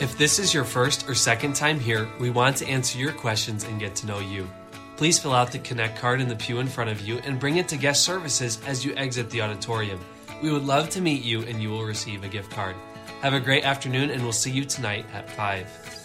If 0.00 0.18
this 0.18 0.40
is 0.40 0.52
your 0.52 0.64
first 0.64 1.08
or 1.08 1.14
second 1.14 1.54
time 1.54 1.78
here, 1.78 2.08
we 2.18 2.30
want 2.30 2.56
to 2.56 2.66
answer 2.66 2.98
your 2.98 3.12
questions 3.12 3.62
and 3.62 3.78
get 3.78 3.94
to 3.94 4.06
know 4.08 4.18
you. 4.18 4.50
Please 4.96 5.20
fill 5.20 5.32
out 5.32 5.52
the 5.52 5.60
Connect 5.60 5.96
card 5.96 6.20
in 6.20 6.26
the 6.26 6.34
pew 6.34 6.58
in 6.58 6.66
front 6.66 6.90
of 6.90 7.02
you 7.02 7.18
and 7.18 7.38
bring 7.38 7.58
it 7.58 7.68
to 7.68 7.76
guest 7.76 8.02
services 8.02 8.58
as 8.66 8.84
you 8.84 8.96
exit 8.96 9.30
the 9.30 9.42
auditorium. 9.42 10.00
We 10.42 10.50
would 10.50 10.64
love 10.64 10.90
to 10.90 11.00
meet 11.00 11.22
you 11.22 11.42
and 11.42 11.62
you 11.62 11.70
will 11.70 11.84
receive 11.84 12.24
a 12.24 12.28
gift 12.28 12.50
card. 12.50 12.74
Have 13.20 13.34
a 13.34 13.38
great 13.38 13.62
afternoon 13.62 14.10
and 14.10 14.24
we'll 14.24 14.32
see 14.32 14.50
you 14.50 14.64
tonight 14.64 15.06
at 15.14 15.30
5. 15.30 16.01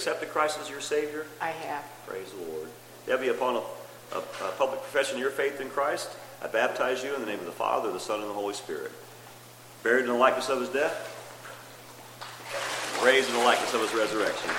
Accepted 0.00 0.30
Christ 0.30 0.58
as 0.58 0.70
your 0.70 0.80
Savior? 0.80 1.26
I 1.42 1.50
have. 1.50 1.84
Praise 2.06 2.32
the 2.32 2.50
Lord. 2.50 2.68
Debbie, 3.06 3.28
upon 3.28 3.56
a, 3.56 3.58
a, 4.16 4.18
a 4.18 4.52
public 4.56 4.80
profession 4.80 5.16
of 5.16 5.20
your 5.20 5.30
faith 5.30 5.60
in 5.60 5.68
Christ, 5.68 6.08
I 6.42 6.46
baptize 6.46 7.04
you 7.04 7.14
in 7.14 7.20
the 7.20 7.26
name 7.26 7.38
of 7.38 7.44
the 7.44 7.52
Father, 7.52 7.92
the 7.92 8.00
Son, 8.00 8.20
and 8.20 8.30
the 8.30 8.32
Holy 8.32 8.54
Spirit. 8.54 8.92
Buried 9.82 10.04
in 10.04 10.06
the 10.06 10.14
likeness 10.14 10.48
of 10.48 10.58
his 10.58 10.70
death, 10.70 11.04
raised 13.04 13.28
in 13.28 13.34
the 13.34 13.44
likeness 13.44 13.74
of 13.74 13.82
his 13.82 13.92
resurrection. 13.92 14.50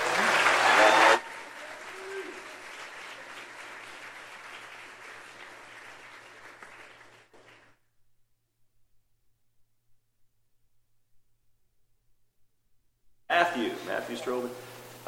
Matthew, 13.28 13.72
Matthew 13.88 14.18
Strobel. 14.18 14.52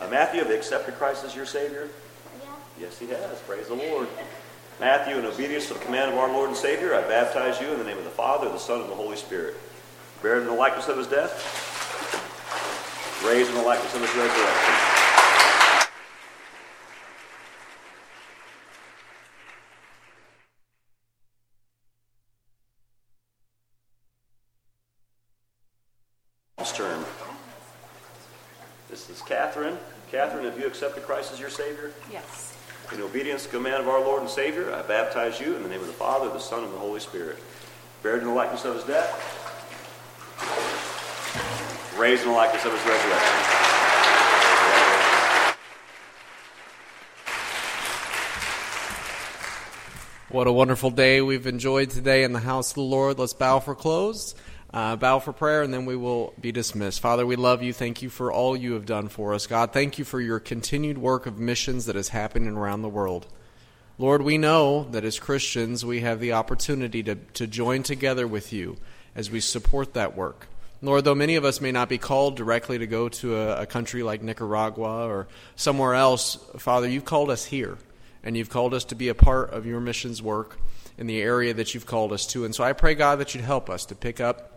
Uh, 0.03 0.09
Matthew, 0.09 0.41
have 0.41 0.49
you 0.49 0.55
accepted 0.55 0.95
Christ 0.95 1.23
as 1.23 1.33
your 1.33 1.45
Savior? 1.45 1.87
Yeah. 2.41 2.49
Yes, 2.81 2.99
he 2.99 3.07
has. 3.07 3.39
Praise 3.47 3.67
the 3.67 3.75
Lord. 3.75 4.09
Matthew, 4.79 5.17
in 5.17 5.25
obedience 5.25 5.67
to 5.67 5.75
the 5.75 5.79
command 5.79 6.11
of 6.11 6.17
our 6.17 6.27
Lord 6.27 6.49
and 6.49 6.57
Savior, 6.57 6.93
I 6.93 7.01
baptize 7.07 7.61
you 7.61 7.71
in 7.71 7.77
the 7.79 7.85
name 7.85 7.97
of 7.97 8.03
the 8.03 8.09
Father, 8.09 8.49
the 8.49 8.57
Son, 8.57 8.81
and 8.81 8.89
the 8.89 8.95
Holy 8.95 9.15
Spirit. 9.15 9.55
Buried 10.21 10.41
in 10.41 10.47
the 10.47 10.53
likeness 10.53 10.89
of 10.89 10.97
his 10.97 11.07
death, 11.07 11.31
raised 13.25 13.49
in 13.49 13.55
the 13.55 13.61
likeness 13.61 13.95
of 13.95 14.01
his 14.01 14.13
resurrection. 14.15 14.89
term. 26.73 27.05
This 28.89 29.07
is 29.11 29.21
Catherine. 29.21 29.77
Catherine, 30.13 30.45
have 30.45 30.59
you 30.59 30.67
accepted 30.67 31.01
Christ 31.01 31.33
as 31.33 31.39
your 31.39 31.49
Savior? 31.49 31.91
Yes. 32.11 32.55
In 32.93 33.01
obedience 33.01 33.45
to 33.45 33.47
the 33.49 33.57
command 33.57 33.81
of 33.81 33.87
our 33.87 33.99
Lord 33.99 34.21
and 34.21 34.29
Savior, 34.29 34.71
I 34.71 34.83
baptize 34.83 35.39
you 35.39 35.55
in 35.55 35.63
the 35.63 35.69
name 35.69 35.81
of 35.81 35.87
the 35.87 35.93
Father, 35.93 36.29
the 36.29 36.37
Son, 36.37 36.63
and 36.63 36.71
the 36.71 36.77
Holy 36.77 36.99
Spirit. 36.99 37.39
Buried 38.03 38.21
in 38.21 38.27
the 38.27 38.33
likeness 38.35 38.63
of 38.63 38.75
his 38.75 38.83
death, 38.83 39.09
raised 41.97 42.21
in 42.21 42.29
the 42.29 42.35
likeness 42.35 42.63
of 42.63 42.73
his 42.73 42.81
resurrection. 42.85 43.39
What 50.29 50.45
a 50.45 50.51
wonderful 50.51 50.91
day 50.91 51.21
we've 51.21 51.47
enjoyed 51.47 51.89
today 51.89 52.23
in 52.23 52.33
the 52.33 52.39
house 52.39 52.69
of 52.69 52.75
the 52.75 52.81
Lord. 52.81 53.17
Let's 53.17 53.33
bow 53.33 53.59
for 53.59 53.73
close, 53.73 54.35
uh, 54.73 54.95
bow 54.95 55.19
for 55.19 55.31
prayer, 55.31 55.61
and 55.61 55.73
then 55.73 55.85
we 55.85 55.95
will 55.95 56.33
be 56.41 56.51
dismissed. 56.51 56.99
Father, 56.99 57.25
we 57.25 57.35
love 57.35 57.61
you. 57.61 57.71
Thank 57.71 58.01
you 58.01 58.09
for 58.09 58.31
all 58.31 58.57
you 58.57 58.73
have 58.73 58.85
done 58.85 59.07
for 59.07 59.33
us. 59.33 59.45
God, 59.45 59.71
thank 59.71 59.99
you 59.99 60.05
for 60.05 60.19
your 60.19 60.39
continued 60.39 60.97
work 60.97 61.25
of 61.27 61.37
missions 61.37 61.85
that 61.85 61.95
is 61.95 62.09
happening 62.09 62.57
around 62.57 62.81
the 62.81 62.89
world. 62.89 63.27
Lord, 63.99 64.23
we 64.23 64.39
know 64.39 64.85
that 64.89 65.05
as 65.05 65.19
Christians, 65.19 65.85
we 65.85 65.99
have 66.01 66.19
the 66.19 66.33
opportunity 66.33 67.03
to, 67.03 67.15
to 67.15 67.45
join 67.45 67.83
together 67.83 68.27
with 68.27 68.51
you 68.51 68.77
as 69.15 69.29
we 69.29 69.39
support 69.39 69.93
that 69.93 70.17
work. 70.17 70.47
Lord, 70.81 71.05
though 71.05 71.15
many 71.15 71.35
of 71.35 71.45
us 71.45 71.61
may 71.61 71.71
not 71.71 71.87
be 71.87 71.99
called 71.99 72.35
directly 72.35 72.79
to 72.79 72.87
go 72.87 73.07
to 73.07 73.37
a, 73.37 73.61
a 73.61 73.65
country 73.67 74.01
like 74.01 74.23
Nicaragua 74.23 75.07
or 75.07 75.27
somewhere 75.55 75.93
else, 75.93 76.35
Father, 76.57 76.89
you've 76.89 77.05
called 77.05 77.29
us 77.29 77.45
here 77.45 77.77
and 78.23 78.35
you've 78.35 78.49
called 78.49 78.73
us 78.73 78.85
to 78.85 78.95
be 78.95 79.07
a 79.07 79.15
part 79.15 79.51
of 79.51 79.67
your 79.67 79.79
missions 79.79 80.21
work 80.21 80.57
in 80.97 81.05
the 81.05 81.21
area 81.21 81.53
that 81.53 81.73
you've 81.73 81.85
called 81.85 82.11
us 82.11 82.25
to. 82.27 82.43
And 82.43 82.53
so 82.55 82.63
I 82.63 82.73
pray, 82.73 82.95
God, 82.95 83.19
that 83.19 83.35
you'd 83.35 83.43
help 83.43 83.69
us 83.69 83.85
to 83.85 83.95
pick 83.95 84.19
up 84.19 84.52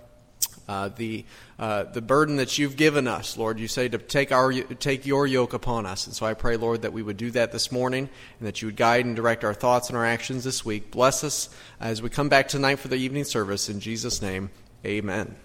uh, 0.69 0.89
the 0.89 1.25
uh, 1.59 1.85
the 1.85 2.03
burden 2.03 2.37
that 2.37 2.59
you've 2.59 2.77
given 2.77 3.09
us, 3.09 3.37
Lord. 3.37 3.59
You 3.59 3.69
say 3.69 3.89
to 3.89 3.99
take 3.99 4.33
our 4.33 4.53
take 4.53 5.07
your 5.07 5.27
yoke 5.27 5.53
upon 5.53 5.87
us, 5.87 6.07
and 6.07 6.15
so 6.15 6.27
I 6.27 6.35
pray, 6.35 6.57
Lord, 6.57 6.83
that 6.83 6.93
we 6.93 7.03
would 7.03 7.17
do 7.17 7.31
that 7.33 7.53
this 7.53 7.71
morning, 7.73 8.09
and 8.39 8.49
that 8.49 8.63
you 8.63 8.69
would 8.69 8.77
guide 8.77 9.05
and 9.05 9.17
direct 9.17 9.45
our 9.45 9.55
thoughts 9.55 9.89
and 9.89 9.97
our 9.97 10.05
actions 10.05 10.45
this 10.45 10.65
week. 10.65 10.91
Bless 10.91 11.25
us 11.25 11.49
as 11.81 12.03
we 12.03 12.11
come 12.11 12.29
back 12.29 12.49
tonight 12.49 12.79
for 12.79 12.89
the 12.89 12.97
evening 12.97 13.25
service. 13.25 13.69
In 13.69 13.81
Jesus' 13.81 14.21
name, 14.21 14.51
Amen. 14.85 15.37